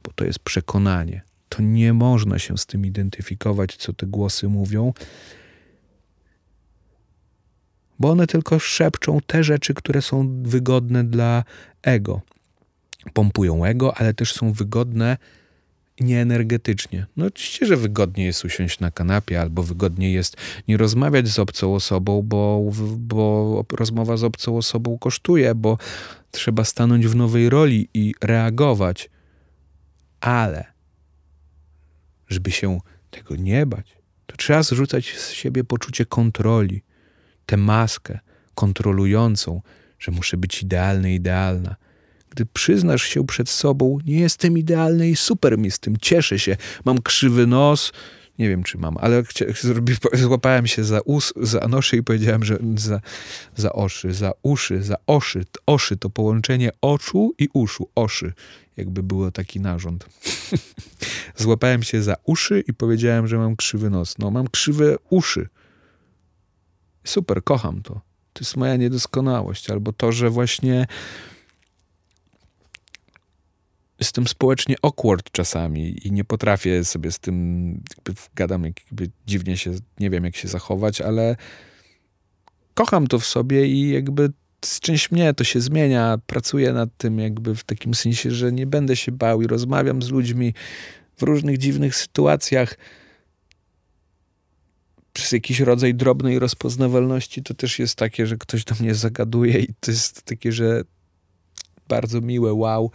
bo 0.03 0.13
to 0.15 0.25
jest 0.25 0.39
przekonanie. 0.39 1.23
To 1.49 1.63
nie 1.63 1.93
można 1.93 2.39
się 2.39 2.59
z 2.59 2.67
tym 2.67 2.87
identyfikować, 2.87 3.77
co 3.77 3.93
te 3.93 4.07
głosy 4.07 4.49
mówią, 4.49 4.93
bo 8.01 8.11
one 8.11 8.27
tylko 8.27 8.59
szepczą 8.59 9.19
te 9.27 9.45
rzeczy, 9.45 9.75
które 9.75 10.03
są 10.03 10.43
wygodne 10.43 11.05
dla 11.05 11.45
ego. 11.83 12.21
Pompują 13.13 13.65
ego, 13.65 13.97
ale 13.97 14.15
też 14.15 14.33
są 14.33 14.53
wygodne 14.53 15.17
nieenergetycznie. 16.01 17.07
No 17.17 17.27
oczywiście, 17.27 17.67
że 17.67 17.77
wygodniej 17.77 18.27
jest 18.27 18.45
usiąść 18.45 18.81
na 18.81 18.91
kanapie, 18.91 19.41
albo 19.41 19.63
wygodniej 19.63 20.13
jest 20.13 20.37
nie 20.69 20.77
rozmawiać 20.77 21.29
z 21.29 21.39
obcą 21.39 21.75
osobą, 21.75 22.23
bo, 22.23 22.71
bo 22.99 23.65
rozmowa 23.73 24.17
z 24.17 24.25
obcą 24.25 24.57
osobą 24.57 24.99
kosztuje, 24.99 25.55
bo 25.55 25.79
trzeba 26.31 26.65
stanąć 26.65 27.07
w 27.07 27.17
nowej 27.17 27.51
roli 27.51 27.89
i 27.95 28.15
reagować. 28.21 29.11
Ale 30.21 30.65
żeby 32.29 32.51
się 32.51 32.81
tego 33.11 33.37
nie 33.37 33.67
bać, 33.67 33.97
to 34.27 34.37
trzeba 34.37 34.63
zrzucać 34.63 35.19
z 35.19 35.31
siebie 35.31 35.65
poczucie 35.65 36.07
kontroli, 36.07 36.83
tę 37.51 37.57
maskę 37.57 38.19
kontrolującą, 38.55 39.63
że 39.99 40.13
muszę 40.13 40.37
być 40.37 40.63
idealny, 40.63 41.15
idealna. 41.15 41.77
Gdy 42.31 42.47
przyznasz 42.47 43.03
się 43.03 43.27
przed 43.27 43.49
sobą, 43.49 43.99
nie 44.07 44.21
jestem 44.21 44.59
idealny 44.59 45.09
i 45.09 45.17
super 45.17 45.59
mi 45.59 45.71
z 45.71 45.79
tym, 45.79 45.97
cieszę 45.97 46.39
się, 46.39 46.57
mam 46.85 47.03
krzywy 47.03 47.47
nos, 47.47 47.93
nie 48.39 48.49
wiem 48.49 48.63
czy 48.63 48.79
mam, 48.79 48.97
ale 48.97 49.23
złapałem 50.25 50.67
się 50.67 50.85
za, 50.85 51.01
us, 51.01 51.33
za 51.37 51.69
i 51.93 52.03
powiedziałem, 52.03 52.45
że 52.45 52.59
za, 52.77 53.01
za 53.57 53.73
oszy, 53.73 54.15
za 54.15 54.33
uszy, 54.43 54.83
za 54.83 54.97
oszy. 55.07 55.45
Oszy 55.67 55.97
to 55.97 56.11
połączenie 56.11 56.71
oczu 56.81 57.35
i 57.39 57.49
uszu, 57.53 57.89
oszy, 57.95 58.33
jakby 58.77 59.03
było 59.03 59.31
taki 59.31 59.61
narząd. 59.61 60.07
Złapałem 61.37 61.83
się 61.83 62.03
za 62.03 62.17
uszy 62.25 62.65
i 62.67 62.75
powiedziałem, 62.75 63.29
że 63.29 63.39
mam 63.39 63.57
krzywy 63.57 63.91
nos. 63.91 64.19
No, 64.19 64.31
mam 64.31 64.49
krzywe 64.49 64.97
uszy. 65.11 65.49
Super, 67.05 67.45
kocham 67.45 67.83
to. 67.83 68.01
To 68.33 68.41
jest 68.41 68.57
moja 68.57 68.77
niedoskonałość, 68.77 69.71
albo 69.71 69.93
to, 69.93 70.13
że 70.13 70.31
właśnie 70.31 70.87
jestem 73.99 74.27
społecznie 74.27 74.75
awkward 74.83 75.31
czasami 75.33 76.07
i 76.07 76.13
nie 76.13 76.25
potrafię 76.25 76.85
sobie 76.85 77.13
z 77.13 77.19
tym, 77.19 77.73
jakby 77.97 78.21
gadam, 78.35 78.65
jakby 78.65 79.11
dziwnie 79.27 79.57
się, 79.57 79.75
nie 80.01 80.11
wiem 80.11 80.25
jak 80.25 80.37
się 80.37 80.49
zachować, 80.49 81.01
ale 81.01 81.37
kocham 82.75 83.07
to 83.07 83.19
w 83.19 83.27
sobie 83.27 83.67
i 83.67 83.89
jakby 83.89 84.31
z 84.65 84.81
część 84.81 85.11
mnie 85.11 85.35
to 85.35 85.45
się 85.45 85.61
zmienia, 85.61 86.19
pracuję 86.27 86.73
nad 86.73 86.97
tym 86.97 87.19
jakby 87.19 87.55
w 87.55 87.65
takim 87.65 87.95
sensie, 87.95 88.31
że 88.31 88.53
nie 88.53 88.67
będę 88.67 88.97
się 88.97 89.13
bał 89.13 89.43
i 89.43 89.47
rozmawiam 89.47 90.03
z 90.03 90.11
ludźmi 90.11 90.55
w 91.17 91.23
różnych 91.23 91.59
dziwnych 91.59 91.97
sytuacjach 91.97 92.77
przez 95.21 95.33
jakiś 95.33 95.61
rodzaj 95.61 95.95
drobnej 95.95 96.39
rozpoznawalności 96.39 97.43
to 97.43 97.55
też 97.55 97.79
jest 97.79 97.97
takie, 97.97 98.27
że 98.27 98.37
ktoś 98.37 98.65
do 98.65 98.75
mnie 98.81 98.95
zagaduje 98.95 99.61
i 99.61 99.75
to 99.81 99.91
jest 99.91 100.23
takie, 100.23 100.53
że 100.53 100.85
bardzo 101.89 102.21
miłe, 102.21 102.53
wow. 102.53 102.91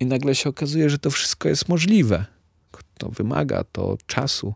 I 0.00 0.06
nagle 0.06 0.34
się 0.34 0.48
okazuje, 0.48 0.90
że 0.90 0.98
to 0.98 1.10
wszystko 1.10 1.48
jest 1.48 1.68
możliwe. 1.68 2.24
To 2.98 3.08
wymaga 3.08 3.64
to 3.64 3.98
czasu, 4.06 4.54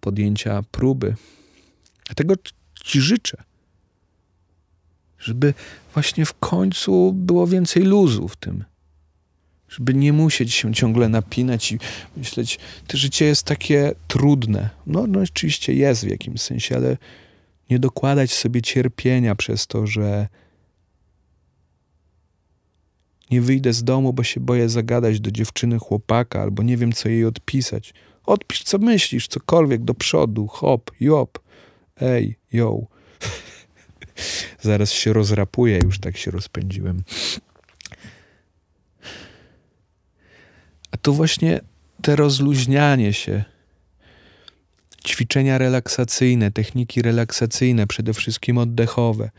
podjęcia 0.00 0.62
próby. 0.70 1.14
Dlatego 2.06 2.34
ci 2.84 3.00
życzę, 3.00 3.42
żeby 5.18 5.54
właśnie 5.94 6.26
w 6.26 6.34
końcu 6.34 7.12
było 7.12 7.46
więcej 7.46 7.82
luzu 7.82 8.28
w 8.28 8.36
tym 8.36 8.64
żeby 9.72 9.94
nie 9.94 10.12
musieć 10.12 10.54
się 10.54 10.74
ciągle 10.74 11.08
napinać 11.08 11.72
i 11.72 11.78
myśleć, 12.16 12.58
to 12.86 12.96
życie 12.96 13.24
jest 13.24 13.42
takie 13.42 13.94
trudne. 14.08 14.70
No, 14.86 15.06
no 15.06 15.20
oczywiście 15.20 15.74
jest 15.74 16.04
w 16.04 16.08
jakimś 16.08 16.40
sensie, 16.40 16.76
ale 16.76 16.96
nie 17.70 17.78
dokładać 17.78 18.32
sobie 18.32 18.62
cierpienia 18.62 19.34
przez 19.34 19.66
to, 19.66 19.86
że 19.86 20.28
nie 23.30 23.40
wyjdę 23.40 23.72
z 23.72 23.84
domu, 23.84 24.12
bo 24.12 24.22
się 24.22 24.40
boję 24.40 24.68
zagadać 24.68 25.20
do 25.20 25.30
dziewczyny 25.30 25.78
chłopaka, 25.78 26.42
albo 26.42 26.62
nie 26.62 26.76
wiem, 26.76 26.92
co 26.92 27.08
jej 27.08 27.24
odpisać. 27.24 27.94
Odpisz, 28.26 28.62
co 28.62 28.78
myślisz, 28.78 29.28
cokolwiek 29.28 29.84
do 29.84 29.94
przodu, 29.94 30.46
hop, 30.46 30.90
jop, 31.00 31.38
ej, 32.00 32.36
yo. 32.52 32.78
Zaraz 34.60 34.92
się 34.92 35.12
rozrapuję, 35.12 35.80
już 35.84 35.98
tak 35.98 36.16
się 36.16 36.30
rozpędziłem. 36.30 37.02
To 41.02 41.12
właśnie 41.12 41.60
te 42.02 42.16
rozluźnianie 42.16 43.12
się, 43.12 43.44
ćwiczenia 45.06 45.58
relaksacyjne, 45.58 46.50
techniki 46.50 47.02
relaksacyjne, 47.02 47.86
przede 47.86 48.14
wszystkim 48.14 48.58
oddechowe. 48.58 49.30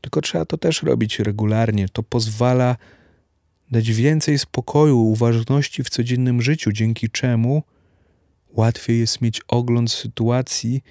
Tylko 0.00 0.20
trzeba 0.20 0.44
to 0.44 0.58
też 0.58 0.82
robić 0.82 1.18
regularnie. 1.18 1.88
To 1.88 2.02
pozwala 2.02 2.76
dać 3.70 3.90
więcej 3.90 4.38
spokoju, 4.38 4.98
uważności 4.98 5.84
w 5.84 5.90
codziennym 5.90 6.42
życiu, 6.42 6.72
dzięki 6.72 7.10
czemu 7.10 7.62
łatwiej 8.52 9.00
jest 9.00 9.20
mieć 9.20 9.40
ogląd 9.48 9.92
sytuacji 9.92 10.82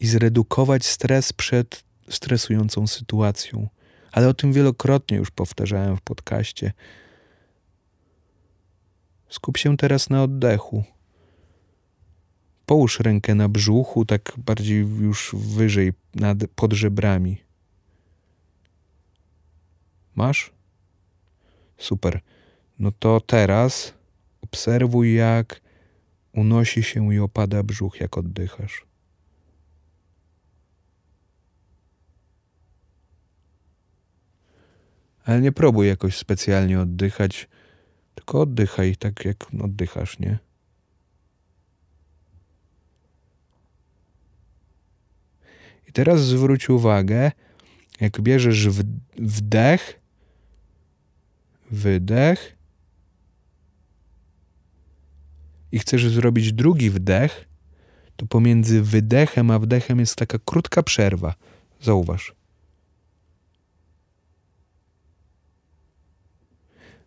i 0.00 0.06
zredukować 0.06 0.86
stres 0.86 1.32
przed 1.32 1.84
stresującą 2.08 2.86
sytuacją. 2.86 3.68
Ale 4.12 4.28
o 4.28 4.34
tym 4.34 4.52
wielokrotnie 4.52 5.16
już 5.16 5.30
powtarzałem 5.30 5.96
w 5.96 6.00
podcaście. 6.00 6.72
Skup 9.30 9.56
się 9.56 9.76
teraz 9.76 10.10
na 10.10 10.22
oddechu. 10.22 10.84
Połóż 12.66 13.00
rękę 13.00 13.34
na 13.34 13.48
brzuchu, 13.48 14.04
tak 14.04 14.32
bardziej 14.38 14.78
już 14.78 15.34
wyżej, 15.38 15.92
nad, 16.14 16.38
pod 16.54 16.72
żebrami. 16.72 17.42
Masz? 20.14 20.52
Super. 21.78 22.20
No 22.78 22.92
to 22.92 23.20
teraz 23.20 23.94
obserwuj, 24.42 25.14
jak 25.14 25.60
unosi 26.32 26.82
się 26.82 27.14
i 27.14 27.18
opada 27.18 27.62
brzuch, 27.62 28.00
jak 28.00 28.18
oddychasz. 28.18 28.86
Ale 35.24 35.40
nie 35.40 35.52
próbuj 35.52 35.88
jakoś 35.88 36.16
specjalnie 36.16 36.80
oddychać 36.80 37.48
Tylko 38.14 38.40
oddychaj 38.40 38.96
tak, 38.96 39.24
jak 39.24 39.46
oddychasz, 39.64 40.18
nie? 40.18 40.38
I 45.88 45.92
teraz 45.92 46.20
zwróć 46.20 46.68
uwagę, 46.68 47.32
jak 48.00 48.20
bierzesz 48.20 48.68
wdech, 49.18 50.00
wydech 51.70 52.56
i 55.72 55.78
chcesz 55.78 56.08
zrobić 56.08 56.52
drugi 56.52 56.90
wdech, 56.90 57.48
to 58.16 58.26
pomiędzy 58.26 58.82
wydechem 58.82 59.50
a 59.50 59.58
wdechem 59.58 60.00
jest 60.00 60.16
taka 60.16 60.38
krótka 60.44 60.82
przerwa. 60.82 61.34
Zauważ. 61.80 62.39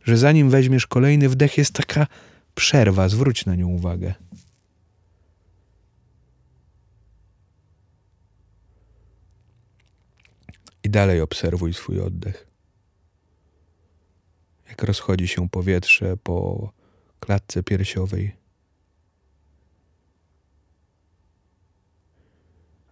Że 0.04 0.18
zanim 0.18 0.49
weźmiesz 0.49 0.88
kolejny 0.88 1.30
wdech, 1.30 1.58
jest 1.58 1.74
taka 1.74 2.08
przerwa. 2.56 3.10
Zwróć 3.10 3.45
na 3.45 3.56
nią 3.56 3.68
uwagę. 3.68 4.14
I 10.84 10.89
dalej 10.89 11.22
obserwuj 11.22 11.74
swój 11.74 12.01
oddech. 12.01 12.47
Jak 14.70 14.84
rozchodzi 14.84 15.28
się 15.28 15.49
powietrze 15.49 16.18
po 16.18 16.72
klatce 17.20 17.64
piersiowej. 17.64 18.36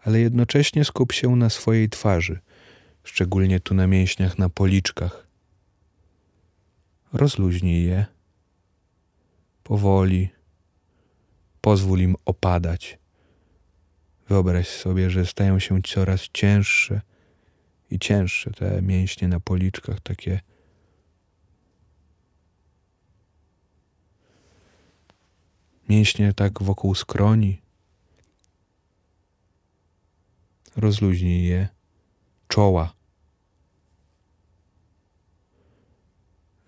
Ale 0.03 0.19
jednocześnie 0.19 0.85
skup 0.85 1.11
się 1.11 1.35
na 1.35 1.49
swojej 1.49 1.89
twarzy, 1.89 2.39
szczególnie 3.03 3.59
tu 3.59 3.73
na 3.73 3.87
mięśniach 3.87 4.37
na 4.37 4.49
policzkach. 4.49 5.30
Rozluźnij 7.13 7.83
je 7.83 8.05
powoli, 9.63 10.29
pozwól 11.61 11.99
im 11.99 12.15
opadać. 12.25 12.97
Wyobraź 14.27 14.67
sobie, 14.67 15.09
że 15.09 15.25
stają 15.25 15.59
się 15.59 15.81
coraz 15.81 16.21
cięższe 16.33 17.01
i 17.89 17.99
cięższe 17.99 18.51
te 18.51 18.81
mięśnie 18.81 19.27
na 19.27 19.39
policzkach, 19.39 19.99
takie 19.99 20.39
mięśnie 25.89 26.33
tak 26.33 26.63
wokół 26.63 26.95
skroni. 26.95 27.61
Rozluźnij 30.75 31.45
je, 31.45 31.67
czoła. 32.47 33.00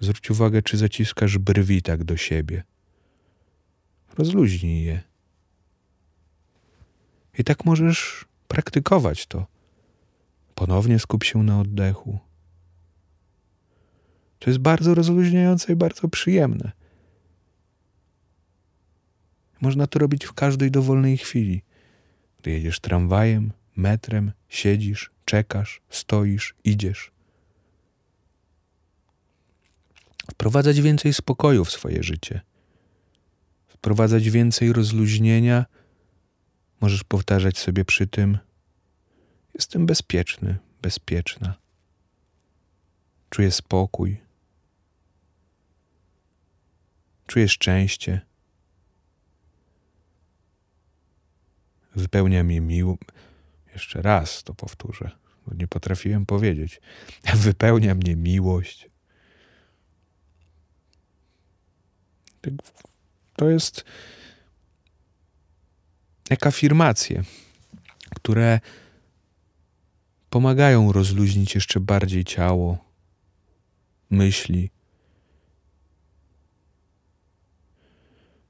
Zwróć 0.03 0.31
uwagę, 0.31 0.61
czy 0.61 0.77
zaciskasz 0.77 1.37
brwi 1.37 1.81
tak 1.81 2.03
do 2.03 2.17
siebie. 2.17 2.63
Rozluźnij 4.17 4.83
je. 4.83 5.01
I 7.37 7.43
tak 7.43 7.65
możesz 7.65 8.25
praktykować 8.47 9.25
to. 9.25 9.45
Ponownie 10.55 10.99
skup 10.99 11.23
się 11.23 11.43
na 11.43 11.59
oddechu. 11.59 12.19
To 14.39 14.49
jest 14.49 14.59
bardzo 14.59 14.93
rozluźniające 14.93 15.73
i 15.73 15.75
bardzo 15.75 16.07
przyjemne. 16.07 16.71
Można 19.61 19.87
to 19.87 19.99
robić 19.99 20.25
w 20.25 20.33
każdej 20.33 20.71
dowolnej 20.71 21.17
chwili. 21.17 21.61
Gdy 22.41 22.51
jedziesz 22.51 22.79
tramwajem, 22.79 23.51
metrem, 23.75 24.31
siedzisz, 24.49 25.11
czekasz, 25.25 25.81
stoisz, 25.89 26.55
idziesz. 26.63 27.11
Wprowadzać 30.31 30.81
więcej 30.81 31.13
spokoju 31.13 31.65
w 31.65 31.71
swoje 31.71 32.03
życie. 32.03 32.41
Wprowadzać 33.67 34.29
więcej 34.29 34.73
rozluźnienia. 34.73 35.65
Możesz 36.81 37.03
powtarzać 37.03 37.57
sobie 37.57 37.85
przy 37.85 38.07
tym: 38.07 38.37
Jestem 39.53 39.85
bezpieczny, 39.85 40.57
bezpieczna. 40.81 41.55
Czuję 43.29 43.51
spokój. 43.51 44.17
Czuję 47.27 47.49
szczęście. 47.49 48.21
Wypełnia 51.95 52.43
mnie 52.43 52.61
miło. 52.61 52.97
Jeszcze 53.73 54.01
raz 54.01 54.43
to 54.43 54.53
powtórzę, 54.53 55.11
bo 55.47 55.55
nie 55.55 55.67
potrafiłem 55.67 56.25
powiedzieć. 56.25 56.81
Wypełnia 57.35 57.95
mnie 57.95 58.15
miłość. 58.15 58.92
To 63.35 63.49
jest 63.49 63.83
jak 66.29 66.47
afirmacje, 66.47 67.23
które 68.15 68.59
pomagają 70.29 70.91
rozluźnić 70.91 71.55
jeszcze 71.55 71.79
bardziej 71.79 72.23
ciało, 72.23 72.77
myśli. 74.09 74.69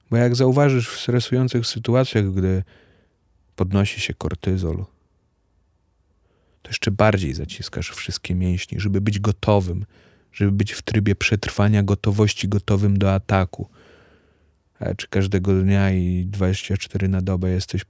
Bo 0.10 0.18
jak 0.18 0.36
zauważysz 0.36 0.89
w 0.89 1.00
stresujących 1.00 1.68
sytuacjach, 1.68 2.32
gdy 2.32 2.64
podnosi 3.56 4.02
się 4.02 4.14
kortyzol, 4.14 4.86
to 6.62 6.70
jeszcze 6.70 6.91
bardziej 6.91 7.34
zaciskasz 7.34 7.89
wszystkie 7.89 8.36
mięśnie, 8.36 8.80
żeby 8.80 9.02
być 9.02 9.20
gotowym, 9.20 9.86
żeby 10.34 10.52
być 10.52 10.72
w 10.72 10.82
trybie 10.82 11.16
przetrwania 11.16 11.84
gotowości, 11.84 12.48
gotowym 12.48 12.98
do 12.98 13.14
ataku. 13.14 13.70
A 14.84 14.95
czy 14.95 15.07
każdego 15.07 15.61
dnia 15.61 15.91
i 15.91 16.25
24 16.25 17.07
na 17.07 17.21
dobę 17.21 17.49
jesteś 17.49 17.86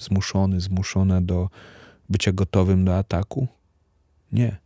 zmuszony, 0.00 0.60
zmuszona 0.60 1.20
do 1.20 1.48
bycia 2.08 2.32
gotowym 2.32 2.84
do 2.84 2.98
ataku? 2.98 3.48
Nie. 4.32 4.56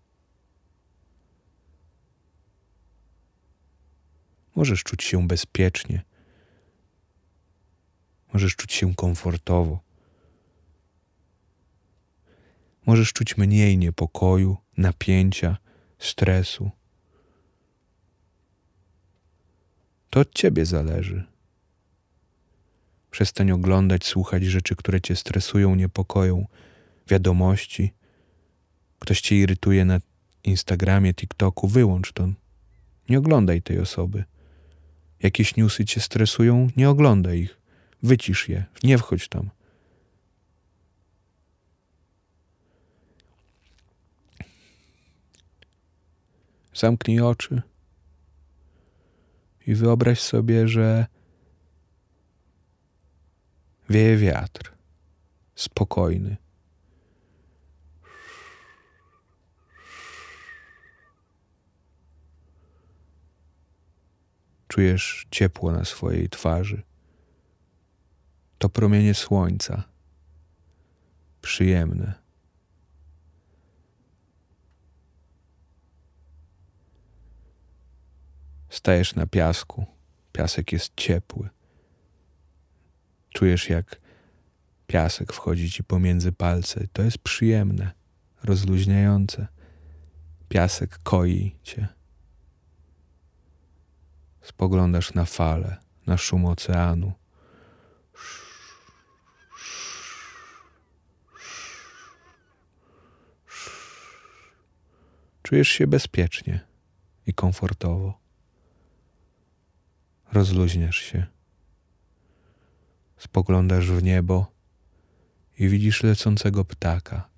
Możesz 4.54 4.82
czuć 4.82 5.04
się 5.04 5.26
bezpiecznie. 5.28 6.02
Możesz 8.32 8.56
czuć 8.56 8.72
się 8.72 8.94
komfortowo. 8.94 9.80
Możesz 12.86 13.12
czuć 13.12 13.36
mniej 13.36 13.78
niepokoju, 13.78 14.56
napięcia, 14.76 15.56
stresu. 15.98 16.70
To 20.10 20.20
od 20.20 20.34
ciebie 20.34 20.66
zależy. 20.66 21.33
Przestań 23.14 23.50
oglądać, 23.50 24.04
słuchać 24.04 24.44
rzeczy, 24.44 24.76
które 24.76 25.00
cię 25.00 25.16
stresują, 25.16 25.74
niepokoją, 25.74 26.46
wiadomości. 27.08 27.92
Ktoś 28.98 29.20
cię 29.20 29.36
irytuje 29.36 29.84
na 29.84 30.00
Instagramie, 30.44 31.14
TikToku, 31.14 31.68
wyłącz 31.68 32.12
to. 32.12 32.28
Nie 33.08 33.18
oglądaj 33.18 33.62
tej 33.62 33.78
osoby. 33.78 34.24
Jakieś 35.22 35.56
newsy 35.56 35.84
cię 35.84 36.00
stresują, 36.00 36.68
nie 36.76 36.90
oglądaj 36.90 37.40
ich. 37.40 37.58
Wycisz 38.02 38.48
je, 38.48 38.64
nie 38.84 38.98
wchodź 38.98 39.28
tam. 39.28 39.50
Zamknij 46.74 47.20
oczy 47.20 47.62
i 49.66 49.74
wyobraź 49.74 50.20
sobie, 50.20 50.68
że 50.68 51.13
wieje 53.88 54.16
wiatr, 54.16 54.72
spokojny. 55.54 56.36
Czujesz 64.68 65.26
ciepło 65.30 65.72
na 65.72 65.84
swojej 65.84 66.28
twarzy. 66.28 66.82
To 68.58 68.68
promienie 68.68 69.14
słońca, 69.14 69.84
przyjemne. 71.42 72.14
Stajesz 78.68 79.14
na 79.14 79.26
piasku, 79.26 79.86
piasek 80.32 80.72
jest 80.72 80.92
ciepły. 80.96 81.53
Czujesz, 83.34 83.68
jak 83.68 84.00
piasek 84.86 85.32
wchodzi 85.32 85.70
ci 85.70 85.84
pomiędzy 85.84 86.32
palce. 86.32 86.86
To 86.92 87.02
jest 87.02 87.18
przyjemne, 87.18 87.92
rozluźniające. 88.42 89.46
Piasek 90.48 90.98
koi 91.02 91.56
cię. 91.62 91.88
Spoglądasz 94.42 95.14
na 95.14 95.24
fale, 95.24 95.76
na 96.06 96.16
szum 96.16 96.46
oceanu. 96.46 97.12
Czujesz 105.42 105.68
się 105.68 105.86
bezpiecznie 105.86 106.60
i 107.26 107.34
komfortowo. 107.34 108.20
rozluźniasz 110.32 110.96
się. 110.98 111.33
Spoglądasz 113.34 113.90
w 113.90 114.02
niebo 114.02 114.52
i 115.58 115.68
widzisz 115.68 116.02
lecącego 116.02 116.64
ptaka. 116.64 117.28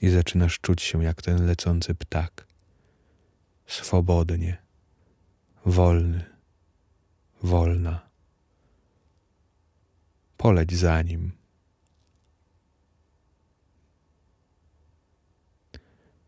I 0.00 0.08
zaczynasz 0.08 0.60
czuć 0.60 0.82
się 0.82 1.04
jak 1.04 1.22
ten 1.22 1.46
lecący 1.46 1.94
ptak. 1.94 2.46
Swobodnie, 3.66 4.62
wolny, 5.66 6.24
wolna. 7.42 8.08
Poleć 10.36 10.74
za 10.74 11.02
nim. 11.02 11.32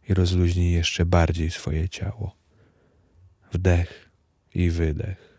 I 0.09 0.15
rozluźnij 0.15 0.73
jeszcze 0.73 1.07
bardziej 1.07 1.51
swoje 1.51 1.89
ciało. 1.89 2.37
Wdech 3.53 4.11
i 4.55 4.71
wydech. 4.71 5.30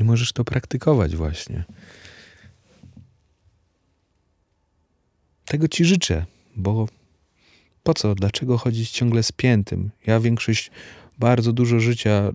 I 0.00 0.04
możesz 0.04 0.32
to 0.32 0.44
praktykować 0.44 1.16
właśnie. 1.16 1.64
Tego 5.44 5.68
ci 5.68 5.84
życzę, 5.84 6.26
bo 6.56 6.86
po 7.82 7.94
co, 7.94 8.14
dlaczego 8.14 8.58
chodzić 8.58 8.90
ciągle 8.90 9.22
spiętym? 9.22 9.90
Ja 10.06 10.20
większość, 10.20 10.70
bardzo 11.18 11.52
dużo 11.52 11.80
życia, 11.80 12.32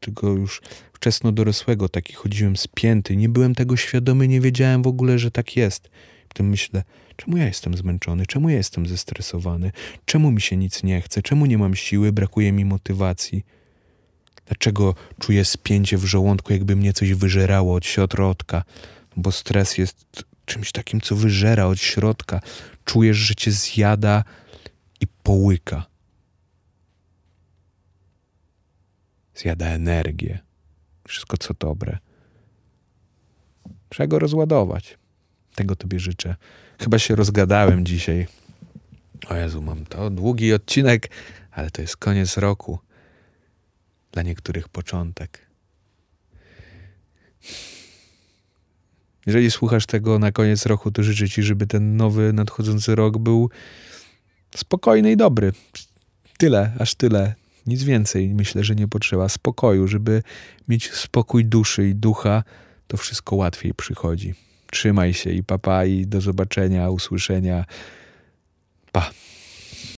tylko 0.00 0.28
już 0.28 0.62
wczesno 0.92 1.32
dorosłego, 1.32 1.88
taki 1.88 2.12
chodziłem 2.12 2.56
spięty, 2.56 3.16
nie 3.16 3.28
byłem 3.28 3.54
tego 3.54 3.76
świadomy, 3.76 4.28
nie 4.28 4.40
wiedziałem 4.40 4.82
w 4.82 4.86
ogóle, 4.86 5.18
że 5.18 5.30
tak 5.30 5.56
jest. 5.56 5.90
Potem 6.28 6.48
myślę, 6.48 6.82
czemu 7.16 7.36
ja 7.36 7.46
jestem 7.46 7.76
zmęczony, 7.76 8.26
czemu 8.26 8.48
ja 8.48 8.56
jestem 8.56 8.86
zestresowany, 8.86 9.72
czemu 10.04 10.30
mi 10.30 10.40
się 10.40 10.56
nic 10.56 10.82
nie 10.82 11.00
chce, 11.00 11.22
czemu 11.22 11.46
nie 11.46 11.58
mam 11.58 11.74
siły, 11.74 12.12
brakuje 12.12 12.52
mi 12.52 12.64
motywacji. 12.64 13.44
Dlaczego 14.46 14.94
czuję 15.20 15.44
spięcie 15.44 15.98
w 15.98 16.04
żołądku, 16.04 16.52
jakby 16.52 16.76
mnie 16.76 16.92
coś 16.92 17.14
wyżerało 17.14 17.74
od 17.74 17.86
środka? 17.86 18.64
Bo 19.16 19.32
stres 19.32 19.78
jest 19.78 20.24
czymś 20.44 20.72
takim, 20.72 21.00
co 21.00 21.16
wyżera 21.16 21.66
od 21.66 21.80
środka. 21.80 22.40
Czujesz, 22.84 23.16
że 23.16 23.34
cię 23.34 23.52
zjada 23.52 24.24
i 25.00 25.06
połyka. 25.06 25.86
Zjada 29.34 29.66
energię. 29.66 30.38
Wszystko, 31.08 31.36
co 31.36 31.54
dobre. 31.54 31.98
Trzeba 33.88 34.06
go 34.06 34.18
rozładować. 34.18 34.98
Tego 35.54 35.76
Tobie 35.76 36.00
życzę. 36.00 36.36
Chyba 36.80 36.98
się 36.98 37.16
rozgadałem 37.16 37.86
dzisiaj. 37.86 38.26
O 39.28 39.34
Jezu, 39.34 39.62
mam 39.62 39.86
to 39.86 40.10
długi 40.10 40.52
odcinek, 40.52 41.10
ale 41.50 41.70
to 41.70 41.82
jest 41.82 41.96
koniec 41.96 42.36
roku 42.36 42.78
dla 44.12 44.22
niektórych 44.22 44.68
początek. 44.68 45.46
Jeżeli 49.26 49.50
słuchasz 49.50 49.86
tego 49.86 50.18
na 50.18 50.32
koniec 50.32 50.66
roku, 50.66 50.90
to 50.90 51.02
życzę 51.02 51.28
Ci, 51.28 51.42
żeby 51.42 51.66
ten 51.66 51.96
nowy, 51.96 52.32
nadchodzący 52.32 52.94
rok 52.94 53.18
był 53.18 53.50
spokojny 54.56 55.12
i 55.12 55.16
dobry. 55.16 55.52
Tyle, 56.38 56.72
aż 56.78 56.94
tyle. 56.94 57.34
Nic 57.66 57.82
więcej 57.82 58.34
myślę, 58.34 58.64
że 58.64 58.74
nie 58.74 58.88
potrzeba. 58.88 59.28
Spokoju, 59.28 59.88
żeby 59.88 60.22
mieć 60.68 60.92
spokój 60.92 61.44
duszy 61.44 61.88
i 61.88 61.94
ducha, 61.94 62.42
to 62.86 62.96
wszystko 62.96 63.36
łatwiej 63.36 63.74
przychodzi. 63.74 64.34
Trzymaj 64.70 65.14
się 65.14 65.30
i 65.30 65.44
papa 65.44 65.84
i 65.84 66.06
do 66.06 66.20
zobaczenia, 66.20 66.90
usłyszenia. 66.90 67.64
Pa. 68.92 69.10